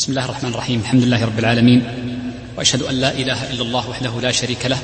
بسم 0.00 0.12
الله 0.12 0.24
الرحمن 0.24 0.50
الرحيم. 0.50 0.80
الحمد 0.80 1.02
لله 1.02 1.24
رب 1.24 1.38
العالمين. 1.38 1.82
وأشهد 2.56 2.82
أن 2.82 2.94
لا 2.94 3.12
إله 3.12 3.50
إلا 3.50 3.62
الله 3.62 3.88
وحده 3.88 4.20
لا 4.20 4.32
شريك 4.32 4.66
له. 4.66 4.78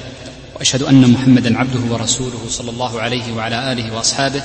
وأشهد 0.57 0.83
أن 0.83 1.11
محمدا 1.11 1.59
عبده 1.59 1.95
ورسوله 1.95 2.41
صلى 2.49 2.71
الله 2.71 3.01
عليه 3.01 3.33
وعلى 3.33 3.73
آله 3.73 3.97
وأصحابه. 3.97 4.43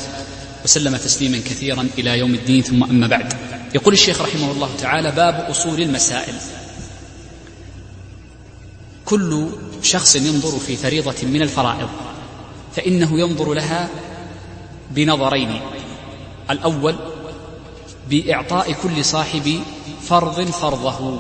وسلم 0.64 0.98
تسليما 0.98 1.38
كثيرا 1.38 1.88
إلى 1.98 2.20
يوم 2.20 2.34
الدين 2.34 2.62
ثم 2.64 2.84
أما 2.84 3.08
بعد. 3.08 3.34
يقول 3.76 3.94
الشيخ 3.94 4.22
رحمه 4.22 4.52
الله 4.52 4.70
تعالى 4.80 5.12
باب 5.12 5.36
أصول 5.50 5.82
المسائل. 5.82 6.36
كل 9.06 9.48
شخص 9.84 10.16
ينظر 10.16 10.60
في 10.60 10.76
فريضة 10.76 11.16
من 11.24 11.42
الفرائض 11.42 11.90
فإنه 12.76 13.20
ينظر 13.20 13.54
لها 13.54 13.90
بنظرين. 14.92 15.62
الأول 16.50 16.96
بإعطاء 18.10 18.72
كل 18.72 19.06
صاحب 19.06 19.60
فرض 20.12 20.42
فرضه. 20.42 21.20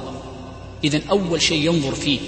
اذا 0.83 1.01
أول 1.11 1.41
شيء 1.41 1.65
ينظر 1.65 1.95
فيه. 1.95 2.19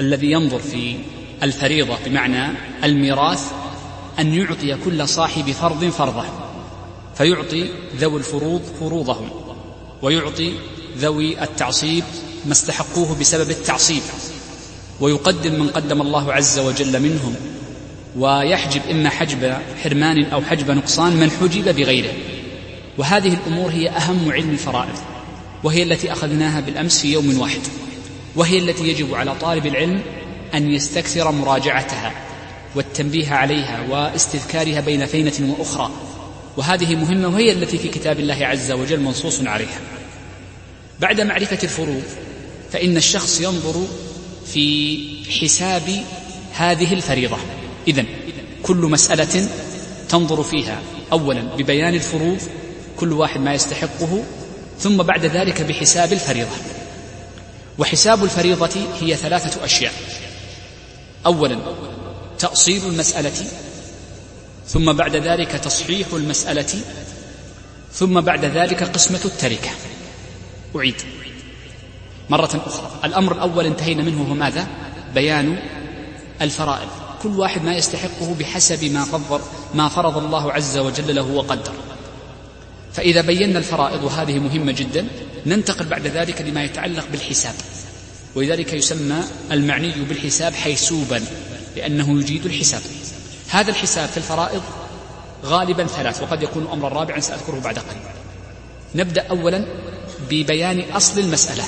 الذي 0.00 0.30
ينظر 0.30 0.58
في 0.58 0.96
الفريضة 1.42 1.96
بمعنى 2.06 2.52
الميراث 2.84 3.52
أن 4.18 4.34
يعطي 4.34 4.76
كل 4.84 5.08
صاحب 5.08 5.50
فرض 5.50 5.84
فرضه. 5.84 6.24
فيعطي 7.14 7.70
ذوي 7.96 8.18
الفروض 8.18 8.62
فروضهم. 8.80 9.30
ويعطي 10.02 10.52
ذوي 10.98 11.42
التعصيب 11.42 12.04
ما 12.44 12.52
استحقوه 12.52 13.18
بسبب 13.20 13.50
التعصيب. 13.50 14.02
ويقدم 15.00 15.60
من 15.60 15.68
قدم 15.68 16.02
الله 16.02 16.32
عز 16.32 16.58
وجل 16.58 17.02
منهم. 17.02 17.34
ويحجب 18.16 18.82
إما 18.90 19.08
حجب 19.08 19.58
حرمان 19.82 20.24
أو 20.24 20.42
حجب 20.42 20.70
نقصان 20.70 21.12
من 21.12 21.30
حجب 21.30 21.76
بغيره. 21.76 22.12
وهذه 22.98 23.34
الأمور 23.34 23.70
هي 23.70 23.90
أهم 23.90 24.32
علم 24.32 24.50
الفرائض. 24.50 25.15
وهي 25.64 25.82
التي 25.82 26.12
أخذناها 26.12 26.60
بالأمس 26.60 27.00
في 27.00 27.12
يوم 27.12 27.40
واحد 27.40 27.60
وهي 28.36 28.58
التي 28.58 28.88
يجب 28.88 29.14
على 29.14 29.34
طالب 29.34 29.66
العلم 29.66 30.02
أن 30.54 30.70
يستكثر 30.70 31.32
مراجعتها 31.32 32.12
والتنبيه 32.74 33.30
عليها 33.30 33.80
واستذكارها 33.90 34.80
بين 34.80 35.06
فينة 35.06 35.56
وأخرى. 35.58 35.90
وهذه 36.56 36.94
مهمة 36.94 37.28
وهي 37.28 37.52
التي 37.52 37.78
في 37.78 37.88
كتاب 37.88 38.20
الله 38.20 38.46
عز 38.46 38.72
وجل 38.72 39.00
منصوص 39.00 39.40
عليها. 39.40 39.80
بعد 41.00 41.20
معرفة 41.20 41.58
الفروض 41.62 42.02
فإن 42.72 42.96
الشخص 42.96 43.40
ينظر 43.40 43.86
في 44.46 44.98
حساب 45.40 46.04
هذه 46.52 46.92
الفريضة. 46.92 47.36
اذا 47.88 48.04
كل 48.62 48.76
مسألة 48.76 49.48
تنظر 50.08 50.42
فيها. 50.42 50.82
اولا 51.12 51.42
ببيان 51.42 51.94
الفروض 51.94 52.38
كل 52.96 53.12
واحد 53.12 53.40
ما 53.40 53.54
يستحقه 53.54 54.24
ثم 54.80 54.96
بعد 54.96 55.24
ذلك 55.24 55.62
بحساب 55.62 56.12
الفريضة. 56.12 56.56
وحساب 57.78 58.24
الفريضة 58.24 58.70
هي 59.00 59.16
ثلاثة 59.16 59.64
أشياء. 59.64 59.92
اولا 61.26 61.58
تأصيل 62.38 62.86
المسألة 62.86 63.46
ثم 64.68 64.92
بعد 64.92 65.16
ذلك 65.16 65.50
تصحيح 65.50 66.06
المسألة 66.12 66.80
ثم 67.92 68.20
بعد 68.20 68.44
ذلك 68.44 68.82
قسمة 68.82 69.20
التركة. 69.24 69.70
أعيد. 70.76 70.94
مرة 72.30 72.62
أخرى. 72.66 72.90
الأمر 73.04 73.32
الأول 73.32 73.66
انتهينا 73.66 74.02
منه 74.02 74.22
هو 74.22 74.34
ماذا؟ 74.34 74.66
بيان 75.14 75.58
الفرائض. 76.42 76.88
كل 77.22 77.28
واحد 77.28 77.64
ما 77.64 77.74
يستحقه 77.74 78.34
بحسب 78.40 78.84
ما 78.84 79.04
فضل 79.04 79.40
ما 79.74 79.88
فرض 79.88 80.16
الله 80.18 80.52
عز 80.52 80.78
وجل 80.78 81.14
له 81.14 81.22
وقدر. 81.22 81.72
فإذا 82.96 83.20
بينا 83.20 83.58
الفرائض 83.58 84.04
وهذه 84.04 84.38
مهمة 84.38 84.72
جدا 84.72 85.06
ننتقل 85.46 85.86
بعد 85.86 86.06
ذلك 86.06 86.40
لما 86.40 86.64
يتعلق 86.64 87.04
بالحساب. 87.12 87.54
ولذلك 88.34 88.72
يسمى 88.72 89.22
المعني 89.52 89.92
بالحساب 90.08 90.54
حيسوبا 90.54 91.22
لأنه 91.76 92.20
يجيد 92.20 92.46
الحساب. 92.46 92.80
هذا 93.48 93.70
الحساب 93.70 94.08
في 94.08 94.16
الفرائض 94.16 94.62
غالبا 95.44 95.86
ثلاث 95.86 96.22
وقد 96.22 96.42
يكون 96.42 96.68
أمرا 96.72 96.88
رابعا 96.88 97.20
سأذكره 97.20 97.60
بعد 97.64 97.78
قليل. 97.78 98.02
نبدأ 98.94 99.22
أولا 99.22 99.66
ببيان 100.30 100.80
أصل 100.80 101.20
المسألة. 101.20 101.64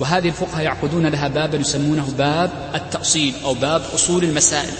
وهذه 0.00 0.28
الفقهاء 0.28 0.64
يعقدون 0.64 1.06
لها 1.06 1.28
بابا 1.28 1.58
يسمونه 1.58 2.14
باب 2.18 2.50
التأصيل 2.74 3.34
أو 3.44 3.54
باب 3.54 3.82
أصول 3.94 4.24
المسائل. 4.24 4.74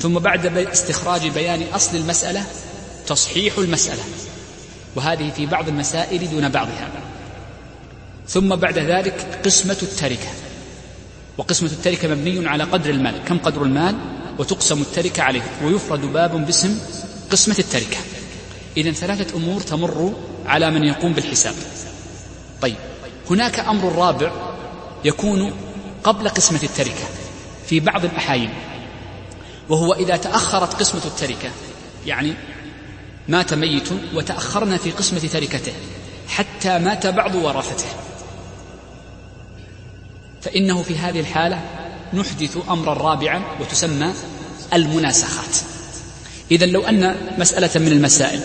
ثم 0.00 0.18
بعد 0.18 0.46
استخراج 0.46 1.28
بيان 1.28 1.62
أصل 1.74 1.96
المسألة 1.96 2.44
تصحيح 3.06 3.58
المسألة. 3.58 4.02
وهذه 4.96 5.30
في 5.30 5.46
بعض 5.46 5.68
المسائل 5.68 6.30
دون 6.30 6.48
بعضها. 6.48 6.88
ثم 8.28 8.56
بعد 8.56 8.78
ذلك 8.78 9.40
قسمة 9.44 9.76
التركة. 9.82 10.28
وقسمة 11.38 11.68
التركة 11.68 12.08
مبني 12.08 12.48
على 12.48 12.64
قدر 12.64 12.90
المال. 12.90 13.24
كم 13.24 13.38
قدر 13.38 13.62
المال؟ 13.62 13.94
وتقسم 14.38 14.80
التركة 14.80 15.22
عليه. 15.22 15.42
ويفرد 15.64 16.00
باب 16.00 16.46
باسم 16.46 16.78
قسمة 17.30 17.56
التركة. 17.58 17.96
إذا 18.76 18.90
ثلاثة 18.90 19.36
أمور 19.36 19.60
تمر 19.60 20.14
على 20.46 20.70
من 20.70 20.84
يقوم 20.84 21.12
بالحساب. 21.12 21.54
طيب. 22.62 22.76
هناك 23.30 23.60
أمر 23.60 23.92
رابع 23.92 24.32
يكون 25.04 25.52
قبل 26.04 26.28
قسمة 26.28 26.60
التركة 26.62 27.04
في 27.66 27.80
بعض 27.80 28.04
الأحايين. 28.04 28.50
وهو 29.68 29.94
إذا 29.94 30.16
تأخرت 30.16 30.74
قسمة 30.74 31.04
التركة. 31.04 31.50
يعني 32.06 32.34
مات 33.30 33.54
ميت 33.54 33.88
وتأخرنا 34.14 34.76
في 34.76 34.90
قسمة 34.90 35.20
تركته 35.32 35.72
حتى 36.28 36.78
مات 36.78 37.06
بعض 37.06 37.34
ورثته 37.34 37.88
فإنه 40.42 40.82
في 40.82 40.98
هذه 40.98 41.20
الحالة 41.20 41.62
نحدث 42.14 42.58
أمرا 42.70 42.94
رابعا 42.94 43.42
وتسمى 43.60 44.12
المناسخات. 44.72 45.56
إذا 46.50 46.66
لو 46.66 46.80
أن 46.80 47.16
مسألة 47.38 47.70
من 47.74 47.92
المسائل 47.92 48.40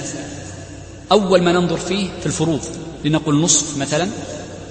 أول 1.11 1.43
ما 1.43 1.51
ننظر 1.51 1.77
فيه 1.77 2.09
في 2.19 2.25
الفروض 2.25 2.61
لنقول 3.05 3.41
نصف 3.41 3.77
مثلا 3.77 4.09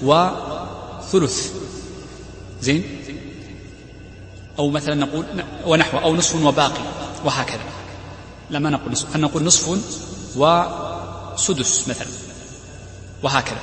وثلث. 0.03 1.53
زين؟ 2.61 2.83
أو 4.59 4.69
مثلا 4.69 4.95
نقول 4.95 5.25
ونحو 5.65 5.97
أو 5.97 6.15
نصف 6.15 6.45
وباقي 6.45 6.81
وهكذا. 7.25 7.74
لا 8.49 8.59
ما 8.59 8.69
نقول 8.69 8.91
نصف. 8.91 9.15
نقول 9.15 9.43
نصف 9.43 9.79
وسدس 10.35 11.87
مثلا. 11.87 12.07
وهكذا. 13.23 13.59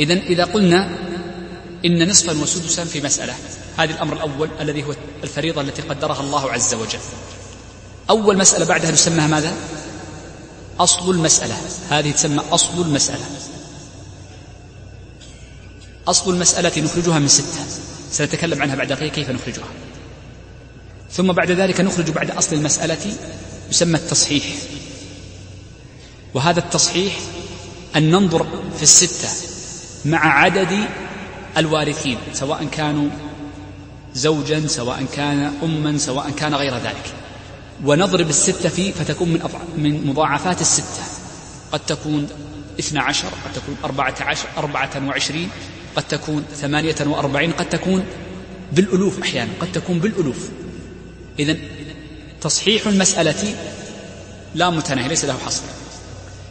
إذا 0.00 0.14
إذا 0.14 0.44
قلنا 0.44 0.98
إن 1.84 2.10
نصفا 2.10 2.40
وسدسا 2.42 2.84
في 2.84 3.00
مسألة. 3.00 3.34
هذا 3.76 3.92
الأمر 3.92 4.16
الأول 4.16 4.50
الذي 4.60 4.84
هو 4.84 4.94
الفريضة 5.22 5.60
التي 5.60 5.82
قدرها 5.82 6.20
الله 6.20 6.52
عز 6.52 6.74
وجل. 6.74 6.98
أول 8.10 8.38
مسألة 8.38 8.64
بعدها 8.64 8.90
نسميها 8.90 9.26
ماذا؟ 9.26 9.52
أصل 10.80 11.10
المسألة. 11.10 11.56
هذه 11.90 12.10
تسمى 12.10 12.42
أصل 12.52 12.82
المسألة. 12.82 13.24
أصل 16.08 16.34
المسألة 16.34 16.82
نخرجها 16.82 17.18
من 17.18 17.28
ستة. 17.28 17.64
سنتكلم 18.10 18.62
عنها 18.62 18.76
بعد 18.76 18.92
قليل 18.92 19.10
كيف 19.10 19.30
نخرجها. 19.30 19.68
ثم 21.12 21.32
بعد 21.32 21.50
ذلك 21.50 21.80
نخرج 21.80 22.10
بعد 22.10 22.30
أصل 22.30 22.56
المسألة 22.56 23.12
يسمى 23.70 23.98
التصحيح. 23.98 24.44
وهذا 26.34 26.58
التصحيح 26.58 27.18
أن 27.96 28.10
ننظر 28.10 28.46
في 28.76 28.82
الستة 28.82 29.28
مع 30.04 30.42
عدد 30.42 30.84
الوارثين 31.56 32.18
سواء 32.32 32.64
كانوا 32.64 33.08
زوجا 34.14 34.66
سواء 34.66 35.06
كان 35.16 35.52
أما 35.62 35.98
سواء 35.98 36.30
كان 36.30 36.54
غير 36.54 36.74
ذلك. 36.74 37.14
ونضرب 37.84 38.28
الستة 38.30 38.68
فيه 38.68 38.92
فتكون 38.92 39.28
من, 39.28 39.40
من 39.76 40.06
مضاعفات 40.06 40.60
الستة. 40.60 41.02
قد 41.72 41.80
تكون 41.80 42.28
اثنى 42.80 42.98
عشر 42.98 43.28
قد 43.28 43.52
تكون 43.54 43.76
أربعة 43.84 44.14
عشر 44.20 44.46
أربعة 44.56 45.06
وعشرين 45.06 45.48
قد 45.96 46.08
تكون 46.08 46.44
ثمانية 46.60 46.96
وأربعين 47.06 47.52
قد 47.52 47.68
تكون 47.68 48.04
بالألوف 48.72 49.20
أحيانا 49.20 49.50
قد 49.60 49.72
تكون 49.72 49.98
بالألوف. 49.98 50.48
إذا 51.38 51.56
تصحيح 52.40 52.86
المسألة 52.86 53.54
لا 54.54 54.70
متناهي 54.70 55.08
ليس 55.08 55.24
له 55.24 55.38
حصر. 55.46 55.62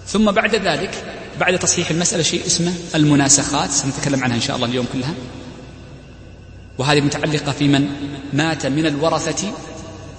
ثم 0.07 0.31
بعد 0.31 0.55
ذلك 0.55 1.03
بعد 1.39 1.59
تصحيح 1.59 1.89
المسألة 1.89 2.23
شيء 2.23 2.45
اسمه 2.45 2.73
المناسخات 2.95 3.71
سنتكلم 3.71 4.23
عنها 4.23 4.35
إن 4.35 4.41
شاء 4.41 4.55
الله 4.55 4.67
اليوم 4.67 4.85
كلها. 4.93 5.13
وهذه 6.77 7.01
متعلقة 7.01 7.51
في 7.51 7.67
من 7.67 7.89
مات 8.33 8.65
من 8.65 8.85
الورثة 8.85 9.51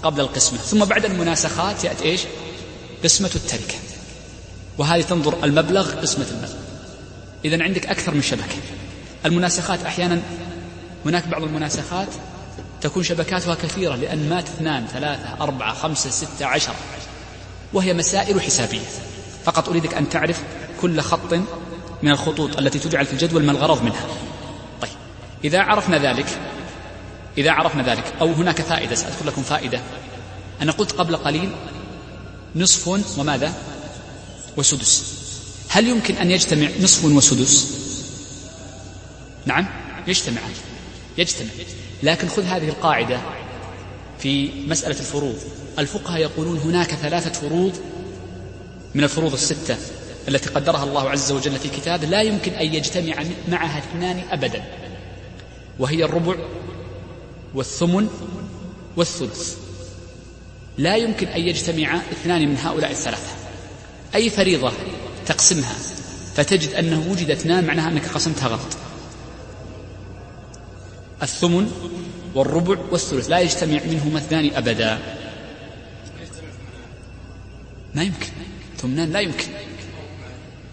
قبل 0.03 0.20
القسمة. 0.20 0.59
ثم 0.59 0.85
بعد 0.85 1.05
المناسخات 1.05 1.85
يأتي 1.85 2.05
إيش؟ 2.05 2.20
قسمة 3.05 3.31
التركة. 3.35 3.75
وهذه 4.79 5.03
تنظر 5.03 5.44
المبلغ 5.44 6.00
قسمة 6.00 6.26
المبلغ. 6.31 6.55
إذا 7.44 7.62
عندك 7.62 7.87
أكثر 7.87 8.15
من 8.15 8.23
شبكة. 8.23 8.56
المناسخات 9.26 9.82
أحيانا 9.82 10.20
هناك 11.06 11.29
بعض 11.29 11.43
المناسخات 11.43 12.09
تكون 12.80 13.02
شبكاتها 13.02 13.54
كثيرة 13.54 13.94
لأن 13.94 14.28
مات 14.28 14.48
اثنان 14.48 14.86
ثلاثة 14.86 15.36
أربعة 15.40 15.75
خمسة 15.75 16.10
ستة 16.10 16.46
عشرة 16.46 16.75
وهي 17.72 17.94
مسائل 17.94 18.40
حسابية. 18.40 18.86
فقط 19.44 19.69
أريدك 19.69 19.94
أن 19.94 20.08
تعرف 20.08 20.42
كل 20.80 21.00
خط 21.00 21.34
من 22.02 22.10
الخطوط 22.10 22.58
التي 22.58 22.78
تجعل 22.78 23.06
في 23.06 23.12
الجدول 23.12 23.44
ما 23.44 23.52
الغرض 23.52 23.82
منها. 23.82 24.06
طيب 24.82 24.90
إذا 25.44 25.60
عرفنا 25.60 25.98
ذلك 25.98 26.26
إذا 27.38 27.50
عرفنا 27.50 27.82
ذلك 27.82 28.14
أو 28.20 28.32
هناك 28.32 28.60
فائدة 28.60 28.94
سأذكر 28.94 29.26
لكم 29.26 29.42
فائدة. 29.42 29.81
أنا 30.62 30.72
قلت 30.72 30.92
قبل 30.92 31.16
قليل 31.16 31.52
نصف 32.56 33.19
وماذا؟ 33.19 33.52
وسدس. 34.56 35.14
هل 35.69 35.88
يمكن 35.88 36.14
أن 36.14 36.31
يجتمع 36.31 36.69
نصف 36.81 37.04
وسدس؟ 37.04 37.78
نعم 39.46 39.66
يجتمع 40.06 40.40
يجتمع. 41.19 41.50
لكن 42.02 42.28
خذ 42.28 42.42
هذه 42.42 42.68
القاعدة 42.68 43.20
في 44.18 44.50
مسألة 44.66 44.98
الفروض. 44.98 45.36
الفقهاء 45.78 46.20
يقولون 46.20 46.58
هناك 46.58 46.94
ثلاثة 46.94 47.30
فروض 47.30 47.72
من 48.94 49.04
الفروض 49.04 49.32
الستة 49.32 49.76
التي 50.28 50.50
قدرها 50.50 50.84
الله 50.84 51.10
عز 51.10 51.32
وجل 51.32 51.58
في 51.58 51.68
كتابه 51.68 52.06
لا 52.06 52.22
يمكن 52.22 52.52
أن 52.52 52.74
يجتمع 52.74 53.24
معها 53.48 53.78
اثنان 53.78 54.22
أبدا 54.30 54.62
وهي 55.78 56.04
الربع 56.04 56.36
والثمن 57.54 58.08
والثلث. 58.96 59.56
لا 60.78 60.96
يمكن 60.96 61.26
أن 61.26 61.40
يجتمع 61.40 61.96
اثنان 62.12 62.48
من 62.48 62.58
هؤلاء 62.58 62.90
الثلاثة. 62.90 63.32
أي 64.14 64.30
فريضة 64.30 64.72
تقسمها 65.26 65.74
فتجد 66.34 66.72
أنه 66.74 67.10
وجد 67.10 67.30
اثنان 67.30 67.66
معناها 67.66 67.88
أنك 67.88 68.08
قسمتها 68.08 68.48
غلط. 68.48 68.76
الثمن 71.23 71.70
والربع 72.35 72.76
والثلث 72.91 73.31
لا 73.31 73.38
يجتمع 73.38 73.81
منهما 73.85 74.19
اثنان 74.19 74.50
أبدا. 74.55 74.99
ما 77.94 78.03
يمكن. 78.03 78.29
ثمنان 78.79 79.12
لا 79.12 79.20
يمكن. 79.20 79.49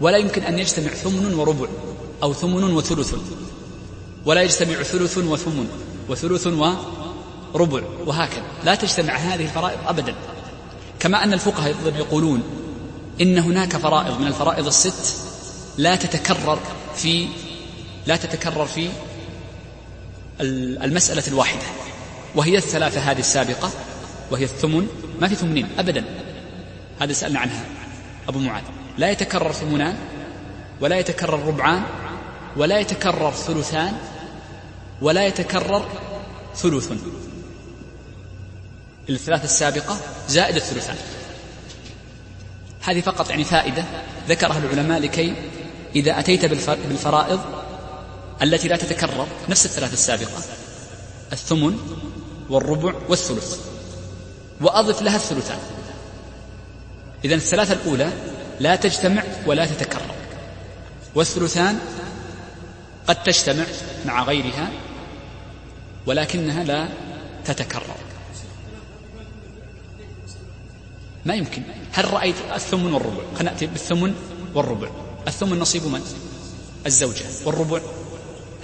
ولا 0.00 0.18
يمكن 0.18 0.42
أن 0.42 0.58
يجتمع 0.58 0.88
ثمن 0.88 1.34
وربع 1.34 1.68
أو 2.22 2.32
ثمن 2.32 2.64
وثلث. 2.64 3.14
ولا 4.26 4.42
يجتمع 4.42 4.82
ثلث 4.82 5.18
وثمن 5.18 5.68
وثلث 6.08 6.46
وربع 6.46 7.82
وهكذا. 8.06 8.44
لا 8.64 8.74
تجتمع 8.74 9.16
هذه 9.16 9.42
الفرائض 9.42 9.78
أبدا. 9.86 10.14
كما 11.00 11.24
أن 11.24 11.32
الفقهاء 11.32 11.74
يقولون 11.96 12.42
إن 13.20 13.38
هناك 13.38 13.76
فرائض 13.76 14.20
من 14.20 14.26
الفرائض 14.26 14.66
الست 14.66 15.16
لا 15.78 15.96
تتكرر 15.96 16.58
في 16.96 17.28
لا 18.06 18.16
تتكرر 18.16 18.66
في 18.66 18.88
المسألة 20.40 21.22
الواحدة. 21.28 21.62
وهي 22.34 22.56
الثلاثة 22.56 23.00
هذه 23.00 23.18
السابقة 23.18 23.70
وهي 24.30 24.44
الثمن. 24.44 24.88
ما 25.20 25.28
في 25.28 25.34
ثمنين 25.34 25.68
أبدا. 25.78 26.04
هذا 27.00 27.12
سألنا 27.12 27.40
عنها 27.40 27.64
أبو 28.28 28.38
معاذ. 28.38 28.62
لا 28.98 29.10
يتكرر 29.10 29.52
ثمنان 29.52 29.96
ولا 30.80 30.98
يتكرر 30.98 31.46
ربعان 31.46 31.82
ولا 32.56 32.78
يتكرر 32.78 33.30
ثلثان 33.32 33.92
ولا 35.02 35.26
يتكرر 35.26 35.88
ثلث. 36.56 36.92
الثلاثة 39.08 39.44
السابقة 39.44 39.96
زائد 40.28 40.56
الثلثان. 40.56 40.96
هذه 42.82 43.00
فقط 43.00 43.30
يعني 43.30 43.44
فائدة 43.44 43.84
ذكرها 44.28 44.58
العلماء 44.58 45.00
لكي 45.00 45.34
إذا 45.96 46.18
أتيت 46.18 46.44
بالفرائض 46.44 47.40
التي 48.42 48.68
لا 48.68 48.76
تتكرر 48.76 49.26
نفس 49.48 49.66
الثلاثة 49.66 49.92
السابقة. 49.92 50.42
الثمن 51.32 51.78
والربع 52.50 52.94
والثلث. 53.08 53.58
وأضف 54.60 55.02
لها 55.02 55.16
الثلثان. 55.16 55.58
إذا 57.24 57.34
الثلاثة 57.34 57.72
الأولى 57.74 58.12
لا 58.60 58.76
تجتمع 58.76 59.22
ولا 59.46 59.66
تتكرر. 59.66 60.14
والثلثان 61.14 61.78
قد 63.06 63.22
تجتمع 63.22 63.64
مع 64.06 64.22
غيرها 64.22 64.70
ولكنها 66.06 66.64
لا 66.64 66.88
تتكرر. 67.44 67.96
ما 71.24 71.34
يمكن. 71.34 71.62
هل 71.92 72.12
رأيت 72.12 72.36
الثمن 72.54 72.92
والربع؟ 72.92 73.22
خلينا 73.34 73.50
نأتي 73.50 73.66
بالثمن 73.66 74.14
والربع. 74.54 74.88
الثمن 75.28 75.58
نصيب 75.58 75.86
من؟ 75.86 76.02
الزوجة. 76.86 77.24
والربع 77.44 77.80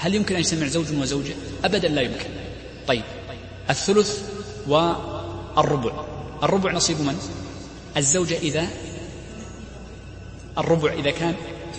هل 0.02 0.14
يمكن 0.14 0.34
أن 0.34 0.40
يجتمع 0.40 0.66
زوج 0.66 0.93
وزوجة؟ 0.93 1.34
أبدا 1.64 1.88
لا 1.88 2.00
يمكن. 2.00 2.28
طيب 2.88 3.02
الثلث 3.70 4.22
والربع. 4.66 5.93
الربع 6.43 6.72
نصيب 6.72 7.00
من؟ 7.00 7.19
الزوجة 7.96 8.38
إذا 8.38 8.66
الربع 10.58 10.93
إذا 10.93 11.10
كان 11.10 11.34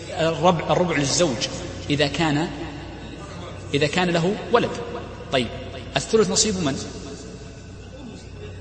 الربع, 0.10 0.72
الربع 0.74 0.98
للزوج 0.98 1.48
إذا 1.90 2.08
كان 2.08 2.50
إذا 3.74 3.88
كان 3.88 4.10
له 4.10 4.36
ولد. 4.52 4.72
طيب 5.31 5.48
الثلث 5.96 6.30
نصيب 6.30 6.56
من؟ 6.56 6.78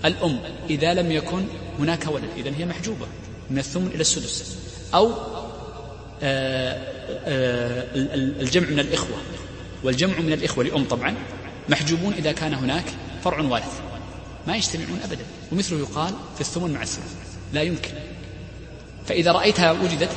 الأم. 0.04 0.40
إذا 0.70 0.94
لم 0.94 1.12
يكن 1.12 1.44
هناك 1.78 2.06
ولد 2.06 2.30
إذا 2.36 2.52
هي 2.58 2.66
محجوبة 2.66 3.06
من 3.50 3.58
الثمن 3.58 3.86
إلى 3.86 4.00
السدس. 4.00 4.56
أو 4.94 5.12
آه، 6.22 6.78
آه، 7.26 7.86
الجمع 8.40 8.68
من 8.68 8.78
الإخوة. 8.80 9.16
والجمع 9.84 10.18
من 10.18 10.32
الإخوة 10.32 10.64
لأم 10.64 10.84
طبعا 10.84 11.14
محجوبون 11.68 12.12
إذا 12.12 12.32
كان 12.32 12.54
هناك 12.54 12.84
فرع 13.24 13.40
وارث. 13.40 13.80
ما 14.46 14.56
يجتمعون 14.56 15.00
أبدا. 15.04 15.24
ومثله 15.52 15.78
يقال 15.78 16.14
في 16.34 16.40
الثمن 16.40 16.72
مع 16.72 16.82
الثلث 16.82 17.14
لا 17.52 17.62
يمكن. 17.62 17.92
فإذا 19.06 19.32
رأيتها 19.32 19.72
وجدت 19.72 20.10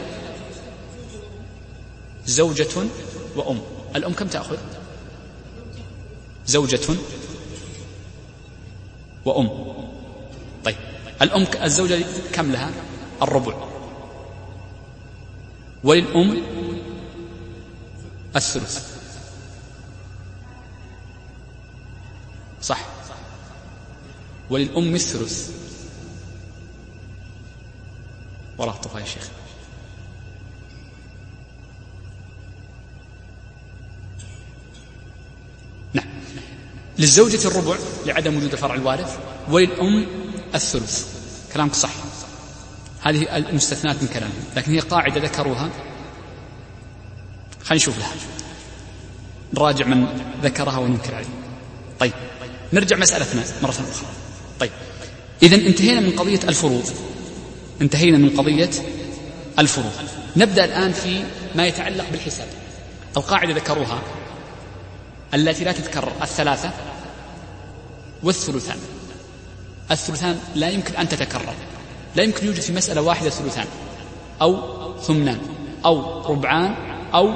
زوجة 2.25 2.87
وأم. 3.35 3.61
الأم 3.95 4.13
كم 4.13 4.27
تأخذ؟ 4.27 4.57
زوجة 6.47 6.95
وأم. 9.25 9.49
طيب. 10.65 10.75
الأم 11.21 11.45
الزوجة 11.63 12.05
كم 12.33 12.51
لها؟ 12.51 12.71
الربع. 13.21 13.53
وللأم 15.83 16.41
الثلث. 18.35 18.94
صح. 22.65 22.85
وللأم 24.49 24.95
الثلث. 24.95 25.51
وراء 28.57 28.75
طفا 28.75 28.99
يا 28.99 29.05
شيخ 29.05 29.29
نعم. 35.93 36.05
للزوجة 36.99 37.47
الربع 37.47 37.77
لعدم 38.05 38.37
وجود 38.37 38.51
الفرع 38.51 38.75
الوارث 38.75 39.19
وللأم 39.49 40.05
الثلث. 40.55 41.07
كلامك 41.53 41.73
صح. 41.73 41.91
هذه 43.01 43.37
المستثنات 43.37 44.01
من 44.01 44.07
كلامهم 44.07 44.43
لكن 44.55 44.71
هي 44.71 44.79
قاعدة 44.79 45.21
ذكروها. 45.21 45.69
خلينا 47.63 47.83
نشوف 47.83 47.97
لها. 47.97 48.13
نراجع 49.53 49.85
من 49.85 50.07
ذكرها 50.43 50.77
وننكر 50.77 51.15
عليه. 51.15 51.27
طيب. 51.99 52.13
نرجع 52.73 52.97
مسألتنا 52.97 53.43
مرة 53.63 53.69
أخرى. 53.69 54.07
طيب. 54.59 54.71
إذا 55.43 55.55
انتهينا 55.55 55.99
من 55.99 56.11
قضية 56.11 56.39
الفروض. 56.49 56.89
انتهينا 57.81 58.17
من 58.17 58.29
قضية 58.29 58.69
الفروض. 59.59 59.91
نبدأ 60.37 60.65
الآن 60.65 60.91
في 60.91 61.23
ما 61.55 61.67
يتعلق 61.67 62.05
بالحساب. 62.11 62.47
القاعدة 63.17 63.53
ذكروها 63.53 64.01
التي 65.33 65.63
لا 65.63 65.71
تتكرر 65.71 66.13
الثلاثة 66.21 66.71
والثلثان. 68.23 68.77
الثلثان 69.91 70.39
لا 70.55 70.69
يمكن 70.69 70.95
أن 70.95 71.09
تتكرر. 71.09 71.53
لا 72.15 72.23
يمكن 72.23 72.45
يوجد 72.45 72.61
في 72.61 72.73
مسألة 72.73 73.01
واحدة 73.01 73.29
ثلثان 73.29 73.65
أو 74.41 74.75
ثمنان 75.01 75.39
أو 75.85 76.21
ربعان 76.33 76.75
أو 77.13 77.33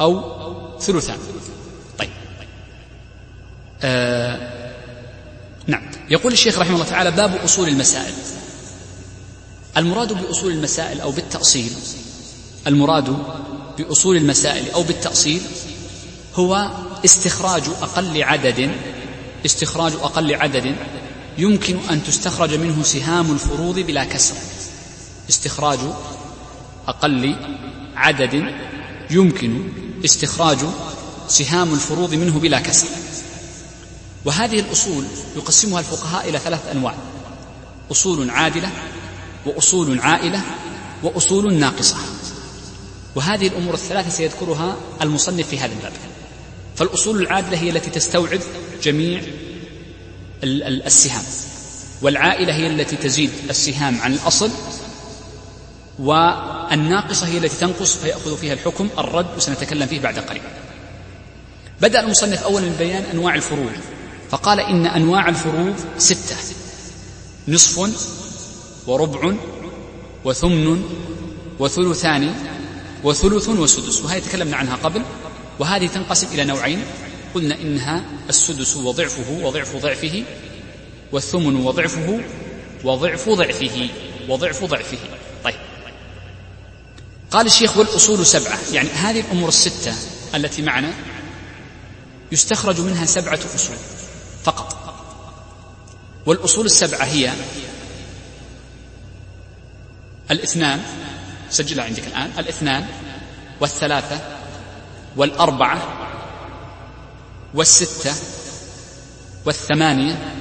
أو 0.00 0.78
ثلثان 0.78 1.18
طيب 1.98 2.10
آه 3.82 4.72
نعم 5.66 5.82
يقول 6.10 6.32
الشيخ 6.32 6.58
رحمه 6.58 6.74
الله 6.74 6.84
تعالى 6.86 7.10
باب 7.10 7.36
أصول 7.44 7.68
المسائل. 7.68 8.14
المراد 9.76 10.12
بأصول 10.12 10.52
المسائل 10.52 11.00
أو 11.00 11.10
بالتأصيل 11.10 11.72
المراد 12.66 13.16
بأصول 13.78 14.16
المسائل 14.16 14.70
أو 14.70 14.82
بالتأصيل 14.82 15.40
هو 16.34 16.70
استخراج 17.04 17.62
أقل 17.82 18.22
عدد 18.22 18.70
استخراج 19.46 19.92
أقل 19.92 20.34
عدد 20.34 20.74
يمكن 21.38 21.78
أن 21.90 22.04
تستخرج 22.04 22.54
منه 22.54 22.82
سهام 22.82 23.32
الفروض 23.32 23.78
بلا 23.78 24.04
كسر. 24.04 24.34
استخراج 25.30 25.78
أقل 26.88 27.36
عدد 27.96 28.54
يمكن 29.10 29.68
استخراج 30.04 30.58
سهام 31.28 31.74
الفروض 31.74 32.14
منه 32.14 32.38
بلا 32.38 32.60
كسر. 32.60 32.86
وهذه 34.26 34.60
الأصول 34.60 35.04
يقسمها 35.36 35.80
الفقهاء 35.80 36.28
إلى 36.28 36.38
ثلاث 36.38 36.60
أنواع 36.72 36.94
أصول 37.90 38.30
عادلة 38.30 38.70
وأصول 39.46 40.00
عائلة 40.00 40.40
وأصول 41.02 41.54
ناقصة. 41.54 41.96
وهذه 43.14 43.46
الأمور 43.46 43.74
الثلاثة 43.74 44.10
سيذكرها 44.10 44.76
المصنف 45.02 45.48
في 45.48 45.58
هذا 45.58 45.72
الباب. 45.72 45.92
فالأصول 46.76 47.22
العادلة 47.22 47.58
هي 47.58 47.70
التي 47.70 47.90
تستوعب 47.90 48.40
جميع 48.82 49.22
السهام. 50.44 51.22
والعائلة 52.02 52.54
هي 52.54 52.66
التي 52.66 52.96
تزيد 52.96 53.30
السهام 53.50 54.00
عن 54.00 54.12
الأصل. 54.12 54.50
والناقصة 55.98 57.26
هي 57.26 57.38
التي 57.38 57.56
تنقص 57.56 57.96
فيأخذ 57.96 58.36
فيها 58.36 58.52
الحكم 58.52 58.88
الرد 58.98 59.36
وسنتكلم 59.36 59.86
فيه 59.86 60.00
بعد 60.00 60.18
قليل. 60.18 60.42
بدأ 61.80 62.00
المصنف 62.00 62.42
أولا 62.42 62.66
ببيان 62.68 63.02
أنواع 63.12 63.34
الفروض 63.34 63.72
فقال 64.36 64.60
إن 64.60 64.86
أنواع 64.86 65.28
الفروض 65.28 65.74
ستة 65.98 66.36
نصف 67.48 67.90
وربع 68.86 69.34
وثمن 70.24 70.82
وثلثان 71.58 72.34
وثلث 73.04 73.48
وسدس 73.48 74.02
وهذه 74.02 74.18
تكلمنا 74.18 74.56
عنها 74.56 74.76
قبل 74.76 75.02
وهذه 75.58 75.86
تنقسم 75.86 76.26
إلى 76.32 76.44
نوعين 76.44 76.84
قلنا 77.34 77.54
إنها 77.60 78.04
السدس 78.28 78.76
وضعفه 78.76 79.46
وضعف 79.46 79.76
ضعفه 79.76 80.24
والثمن 81.12 81.56
وضعفه 81.56 82.20
وضعف 82.84 83.28
ضعفه 83.28 83.88
وضعف 84.28 84.64
ضعفه. 84.64 84.98
طيب. 85.44 85.54
قال 87.30 87.46
الشيخ 87.46 87.76
والأصول 87.76 88.26
سبعة 88.26 88.58
يعني 88.72 88.88
هذه 88.88 89.20
الأمور 89.20 89.48
الستة 89.48 89.94
التي 90.34 90.62
معنا 90.62 90.92
يستخرج 92.32 92.80
منها 92.80 93.06
سبعة 93.06 93.40
أصول. 93.54 93.95
والأصول 96.26 96.66
السبعة 96.66 97.04
هي 97.04 97.32
الاثنان 100.30 100.82
سجلها 101.50 101.84
عندك 101.84 102.06
الآن 102.06 102.30
الاثنان 102.38 102.86
والثلاثة 103.60 104.20
والأربعة 105.16 105.82
والستة 107.54 108.14
والثمانية 109.44 110.32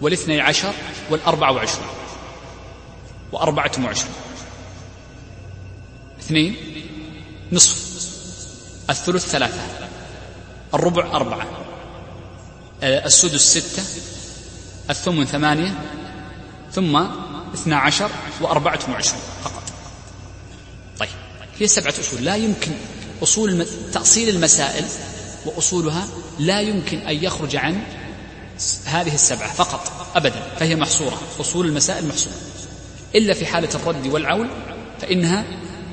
والاثني 0.00 0.40
عشر 0.40 0.72
والأربعة 1.10 1.52
وعشرون 1.52 1.88
وأربعة 3.32 3.72
وعشرون. 3.84 4.14
اثنين 6.20 6.56
نصف 7.52 7.88
الثلث 8.90 9.28
ثلاثة 9.28 9.60
الربع 10.74 11.06
أربعة 11.06 11.46
آه، 12.82 13.06
السدس 13.06 13.58
ستة 13.58 13.82
الثمن 14.90 15.24
ثمانية 15.24 15.74
ثم 16.72 16.96
اثنا 17.54 17.76
عشر 17.76 18.10
وأربعة 18.40 18.78
وعشرون 18.90 19.20
فقط. 19.42 19.62
طيب 20.98 21.08
هي 21.58 21.66
سبعة 21.66 21.94
أصول 22.00 22.24
لا 22.24 22.36
يمكن 22.36 22.72
أصول 23.22 23.66
تأصيل 23.92 24.28
المسائل 24.28 24.84
وأصولها 25.46 26.06
لا 26.38 26.60
يمكن 26.60 26.98
أن 26.98 27.24
يخرج 27.24 27.56
عن 27.56 27.82
هذه 28.84 29.14
السبعة 29.14 29.52
فقط 29.52 29.92
أبدا. 30.16 30.42
فهي 30.58 30.76
محصورة. 30.76 31.20
أصول 31.40 31.66
المسائل 31.66 32.06
محصورة. 32.08 32.34
إلا 33.14 33.34
في 33.34 33.46
حالة 33.46 33.68
الرد 33.74 34.06
والعول 34.06 34.48
فإنها 35.00 35.44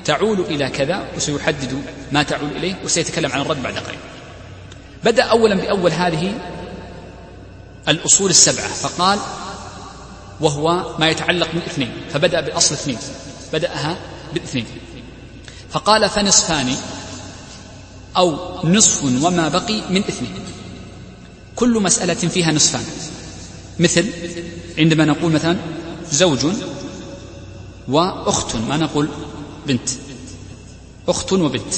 تعول 0.04 0.40
إلى 0.40 0.68
كذا 0.68 1.08
وسيحدد 1.16 1.82
ما 2.12 2.22
تعول 2.22 2.50
إليه 2.56 2.74
وسيتكلم 2.84 3.32
عن 3.32 3.40
الرد 3.40 3.62
بعد 3.62 3.78
قليل. 3.78 3.98
بدأ 5.04 5.22
أولا 5.22 5.54
بأول 5.54 5.92
هذه 5.92 6.34
الأصول 7.88 8.30
السبعة. 8.30 8.68
فقال 8.68 9.18
وهو 10.40 10.96
ما 10.98 11.08
يتعلق 11.08 11.54
من 11.54 11.62
اثنين 11.62 11.92
فبدأ 12.12 12.40
بالأصل 12.40 12.74
اثنين. 12.74 12.98
بدأها 13.52 13.96
بالاثنين 14.34 14.66
فقال 15.70 16.10
فنصفان 16.10 16.76
أو 18.16 18.38
نصف 18.64 19.04
وما 19.04 19.48
بقي 19.48 19.80
من 19.90 20.04
اثنين. 20.04 20.34
كل 21.56 21.80
مسألة 21.80 22.14
فيها 22.14 22.52
نصفان. 22.52 22.84
مثل 23.78 24.12
عندما 24.78 25.04
نقول 25.04 25.32
مثلا 25.32 25.56
زوج 26.12 26.46
وأخت 27.88 28.56
ما 28.56 28.76
نقول 28.76 29.08
بنت. 29.66 29.88
أخت 31.08 31.32
وبنت. 31.32 31.74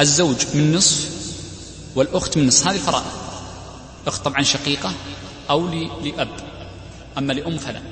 الزوج 0.00 0.36
من 0.54 0.74
نصف 0.74 1.08
والأخت 1.96 2.36
من 2.36 2.46
نصف. 2.46 2.66
هذه 2.66 2.74
الفرائض. 2.74 3.27
أخت 4.06 4.24
طبعا 4.24 4.42
شقيقة 4.42 4.92
أو 5.50 5.68
لأب 6.04 6.28
أما 7.18 7.32
لأم 7.32 7.58
فلا. 7.58 7.82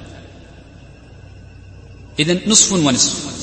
إذا 2.19 2.49
نصف 2.49 2.73
ونصف. 2.73 3.37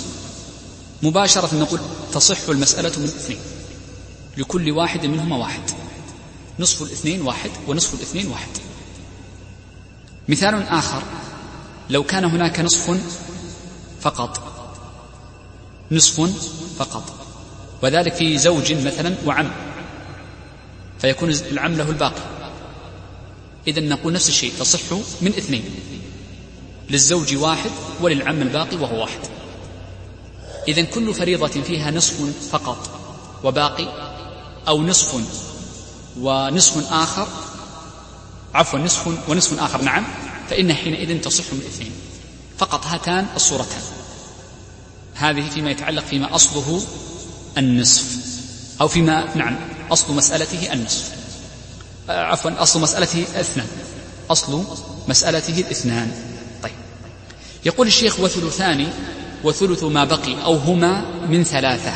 مباشرة 1.04 1.56
نقول 1.56 1.80
تصح 2.14 2.50
المسألة 2.50 3.00
من 3.00 3.06
اثنين. 3.06 3.40
لكل 4.38 4.72
واحد 4.72 5.06
منهما 5.06 5.38
واحد. 5.38 5.62
نصف 6.60 6.82
الاثنين 6.82 7.22
واحد 7.22 7.50
ونصف 7.68 7.94
الاثنين 7.94 8.28
واحد. 8.28 8.50
مثال 10.30 10.64
آخر. 10.64 11.04
لو 11.90 12.04
كان 12.04 12.26
هناك 12.26 12.60
نصف 12.60 13.02
فقط. 14.02 14.42
نصف 15.92 16.22
فقط. 16.80 17.14
وذلك 17.84 18.14
في 18.14 18.38
زوج 18.38 18.74
مثلا 18.74 19.16
وعم. 19.26 19.52
فيكون 21.00 21.30
العم 21.30 21.74
له 21.74 21.90
الباقي. 21.90 22.33
إذا 23.68 23.82
نقول 23.82 24.14
نفس 24.14 24.30
الشيء 24.30 24.54
تصح 24.60 24.80
من 25.22 25.34
اثنين. 25.38 25.64
للزوج 26.90 27.36
واحد 27.36 27.72
وللعم 28.02 28.42
الباقي 28.42 28.78
وهو 28.78 29.02
واحد. 29.02 29.20
إذا 30.68 30.82
كل 30.82 31.14
فريضة 31.14 31.48
فيها 31.62 31.92
نصف 31.92 32.16
فقط 32.52 32.90
وباقي 33.44 33.88
أو 34.68 34.82
نصف 34.82 35.16
ونصف 36.20 36.92
آخر 36.94 37.28
عفوا 38.54 38.80
نصف 38.80 39.30
ونصف 39.30 39.60
آخر 39.60 39.82
نعم 39.82 40.06
فإن 40.50 40.74
حينئذ 40.74 41.22
تصح 41.22 41.44
من 41.54 41.60
الاثنين 41.60 41.92
فقط 42.58 42.86
هاتان 42.86 43.28
الصورتان. 43.36 43.82
هذه 45.14 45.50
فيما 45.50 45.72
يتعلق 45.72 46.06
فيما 46.06 46.36
أصله 46.36 46.82
النصف 47.58 48.04
أو 48.82 48.88
فيما 48.88 49.36
نعم 49.36 49.60
أصل 49.92 50.14
مسألته 50.16 50.74
النصف. 50.74 51.23
عفوا 52.10 52.52
أصل 52.62 52.82
مسألته 52.82 53.26
الاثنان 53.36 53.68
أصل 54.32 54.64
مسألته 55.08 55.60
الاثنان 55.60 56.12
طيب. 56.64 56.72
يقول 57.66 57.88
الشيخ 57.88 58.20
وثلثان 58.20 58.88
وثلث 59.44 59.84
ما 59.84 60.04
بقي 60.04 60.44
أو 60.44 60.56
هما 60.56 61.06
من 61.30 61.44
ثلاثة. 61.44 61.94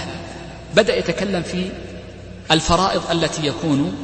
بدأ 0.75 0.95
يتكلم 0.95 1.43
في 1.43 1.71
الفرائض 2.51 3.11
التي 3.11 3.47
يكون 3.47 3.95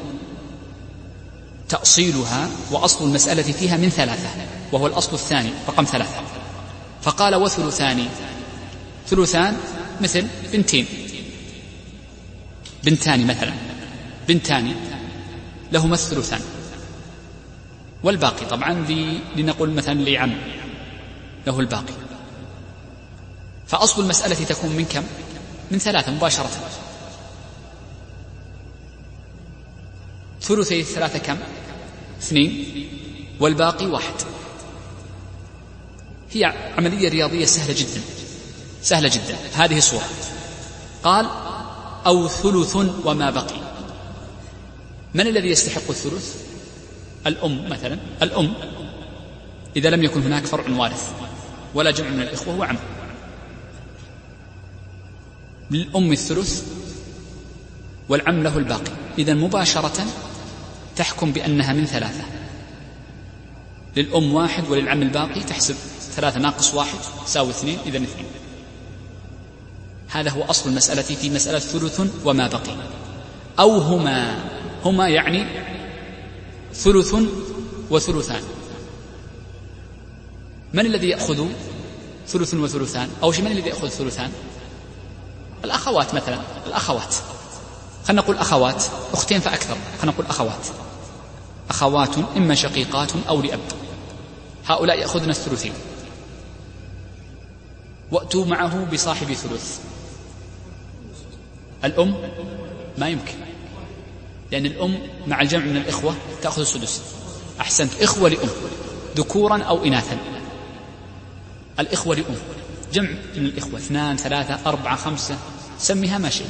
تأصيلها 1.70 2.50
وأصل 2.72 3.06
المسألة 3.06 3.44
فيها 3.44 3.78
من 3.78 3.90
ثلاثة 3.90 4.30
وهو 4.72 4.88
الأصل 4.88 5.14
الثاني 5.14 5.50
رقم 5.68 5.84
ثلاثة. 5.84 6.22
فقال 7.02 7.36
وثلثان. 7.36 8.08
ثلثان 9.08 9.58
مثل 10.02 10.28
بنتين. 10.54 10.86
بنتان 12.84 13.28
مثلا. 13.28 13.54
بنتان. 14.28 14.76
لهما 15.74 15.94
الثلثان. 15.94 16.42
والباقي 18.04 18.46
طبعا 18.46 18.74
لنقول 19.36 19.70
مثلا 19.72 19.94
لعم 19.94 20.36
له 21.48 21.60
الباقي. 21.60 21.94
فأصل 23.68 24.02
المسألة 24.04 24.36
تكون 24.36 24.70
من 24.70 24.86
كم؟ 24.86 25.04
من 25.72 25.80
ثلاثة 25.80 26.12
مباشرة. 26.12 26.50
ثلثي 30.42 30.80
الثلاثة 30.80 31.20
كم؟ 31.20 31.38
اثنين. 32.22 32.66
والباقي 33.40 33.86
واحد. 33.86 34.14
هي 36.32 36.46
عملية 36.78 37.10
رياضية 37.10 37.46
سهلة 37.46 37.74
جدا. 37.74 38.02
سهلة 38.82 39.10
جدا. 39.10 39.38
هذه 39.54 39.80
صورة 39.80 40.10
قال 41.04 41.30
أو 42.06 42.28
ثلث 42.28 42.76
وما 43.06 43.30
بقي. 43.30 43.73
من 45.14 45.28
الذي 45.28 45.50
يستحق 45.50 45.90
الثلث؟ 45.90 46.36
الأم 47.28 47.70
مثلا 47.70 47.98
الأم. 48.22 48.54
إذا 49.76 49.90
لم 49.90 50.04
يكن 50.04 50.22
هناك 50.22 50.46
فرع 50.46 50.78
وارث 50.78 51.12
ولا 51.74 51.92
جمع 51.92 52.10
من 52.10 52.22
الإخوة 52.22 52.56
وعم 52.56 52.78
للأم 55.72 56.12
الثلث 56.12 56.64
والعم 58.10 58.44
له 58.44 58.58
الباقي. 58.58 58.92
إذا 59.18 59.34
مباشرة 59.34 60.06
تحكم 60.96 61.32
بأنها 61.32 61.74
من 61.74 61.86
ثلاثة. 61.86 62.24
للأم 63.96 64.34
واحد 64.34 64.70
وللعم 64.70 65.02
الباقي 65.02 65.44
تحسب 65.44 65.76
ثلاثة 66.16 66.40
ناقص 66.40 66.74
واحد 66.74 66.98
تساوي 67.26 67.50
اثنين 67.50 67.78
إذا 67.86 67.98
اثنين. 67.98 68.26
هذا 70.10 70.30
هو 70.30 70.44
أصل 70.44 70.70
المسألة 70.70 71.02
في 71.02 71.30
مسألة 71.30 71.60
ثلث 71.60 72.02
وما 72.26 72.48
بقي. 72.48 72.78
أو 73.60 73.78
هما 73.78 74.44
هما 74.86 75.10
يعني 75.10 75.46
ثلث 76.74 77.16
وثلثان. 77.90 78.44
من 80.74 80.86
الذي 80.86 81.10
يأخذ 81.10 81.48
ثلث 82.28 82.54
وثلثان؟ 82.54 83.10
أو 83.24 83.30
من 83.30 83.48
الذي 83.48 83.70
يأخذ 83.70 83.88
ثلثان؟ 83.88 84.32
الأخوات 85.64 86.14
مثلا 86.14 86.40
الأخوات. 86.68 87.16
خلينا 88.06 88.22
نقول 88.22 88.38
أخوات 88.38 88.84
أختين 89.14 89.40
فأكثر. 89.40 89.78
خلينا 89.98 90.12
نقول 90.12 90.26
أخوات. 90.26 90.68
أخوات 91.70 92.18
إما 92.38 92.56
شقيقات 92.56 93.12
أو 93.30 93.42
لأب. 93.42 93.60
هؤلاء 94.66 95.00
يأخذن 95.00 95.30
الثلثين. 95.30 95.74
وأتوا 98.12 98.46
معه 98.46 98.86
بصاحب 98.94 99.34
ثلث. 99.34 99.80
الأم؟ 101.84 102.16
ما 102.98 103.10
يمكن. 103.10 103.43
لأن 104.54 104.66
الأم 104.66 105.00
مع 105.28 105.42
الجمع 105.42 105.66
من 105.66 105.78
الإخوة 105.78 106.16
تأخذ 106.42 106.62
السدس. 106.62 107.02
أحسنت. 107.60 108.02
إخوة 108.02 108.30
لأم. 108.30 108.50
ذكورا 109.18 109.64
أو 109.64 109.86
إناثا. 109.86 110.18
الإخوة 111.80 112.16
لأم. 112.16 112.36
جمع 112.94 113.10
من 113.10 113.46
الإخوة. 113.46 113.80
اثنان 113.80 114.18
ثلاثة 114.18 114.60
أربعة 114.66 114.96
خمسة. 114.96 115.38
سميها 115.80 116.18
ما 116.18 116.30
شئت. 116.30 116.48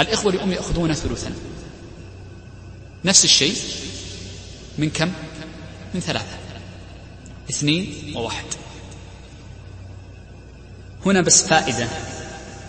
الإخوة 0.00 0.32
لأم 0.32 0.52
يأخذون 0.52 0.92
ثلثا. 0.92 1.32
نفس 3.04 3.24
الشيء 3.24 3.56
من 4.78 4.90
كم؟ 4.90 5.12
من 5.94 6.00
ثلاثة. 6.00 6.38
اثنين 7.50 8.12
وواحد. 8.16 8.46
هنا 11.06 11.20
بس 11.20 11.42
فائدة. 11.42 11.88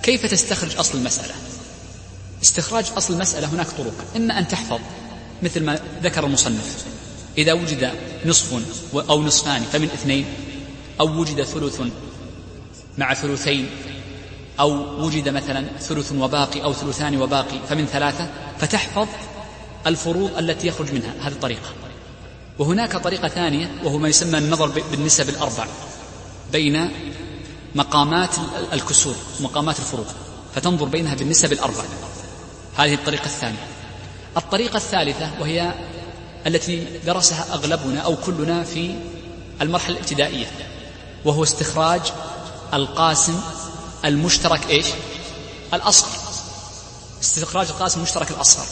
كيف 0.04 0.26
تستخرج 0.26 0.76
أصل 0.76 0.98
المسألة؟ 0.98 1.36
استخراج 2.44 2.86
أصل 2.98 3.14
المسألة 3.14 3.48
هناك 3.48 3.68
طرق. 3.68 4.06
إما 4.16 4.40
أن 4.40 4.48
تحفظ 4.48 4.80
مثل 5.44 5.64
ما 5.64 5.80
ذكر 6.04 6.26
المصنف. 6.26 6.86
إذا 7.38 7.54
وجد 7.54 7.92
نصف 8.26 8.62
أو 9.10 9.24
نصفان 9.24 9.62
فمن 9.62 9.86
اثنين 9.86 10.26
أو 11.00 11.20
وجد 11.20 11.44
ثلث 11.44 11.82
مع 12.98 13.14
ثلثين 13.14 13.70
أو 14.60 15.04
وجد 15.06 15.30
مثلا 15.30 15.68
ثلث 15.80 16.12
وباقي 16.12 16.64
أو 16.64 16.74
ثلثان 16.74 17.22
وباقي 17.22 17.60
فمن 17.70 17.86
ثلاثة 17.86 18.28
فتحفظ 18.60 19.08
الفروض 19.88 20.38
التي 20.38 20.68
يخرج 20.68 20.94
منها 20.94 21.14
هذه 21.22 21.32
الطريقة. 21.32 21.70
وهناك 22.60 22.98
طريقة 22.98 23.28
ثانية 23.28 23.72
وهو 23.84 23.98
ما 23.98 24.10
يسمى 24.10 24.38
النظر 24.38 24.82
بالنسب 24.92 25.30
الأربع 25.30 25.68
بين 26.52 26.90
مقامات 27.76 28.36
الكسور 28.74 29.16
ومقامات 29.40 29.80
الفروض 29.80 30.08
فتنظر 30.56 30.86
بينها 30.86 31.16
بالنسب 31.16 31.54
الأربع. 31.54 31.84
هذه 32.80 32.94
الطريقة 32.94 33.26
الثانية 33.26 33.68
الطريقة 34.38 34.78
الثالثة 34.78 35.32
وهي 35.40 35.74
التي 36.48 36.86
درسها 37.06 37.54
أغلبنا 37.54 38.00
أو 38.00 38.16
كلنا 38.16 38.64
في 38.64 38.96
المرحلة 39.62 39.96
الابتدائية 39.96 40.46
وهو 41.26 41.44
استخراج 41.44 42.02
القاسم 42.74 43.42
المشترك 44.06 44.70
إيش؟ 44.70 44.86
الأصغر. 45.74 46.10
استخراج 47.22 47.68
القاسم 47.68 47.98
المشترك 47.98 48.32
الأصغر 48.32 48.66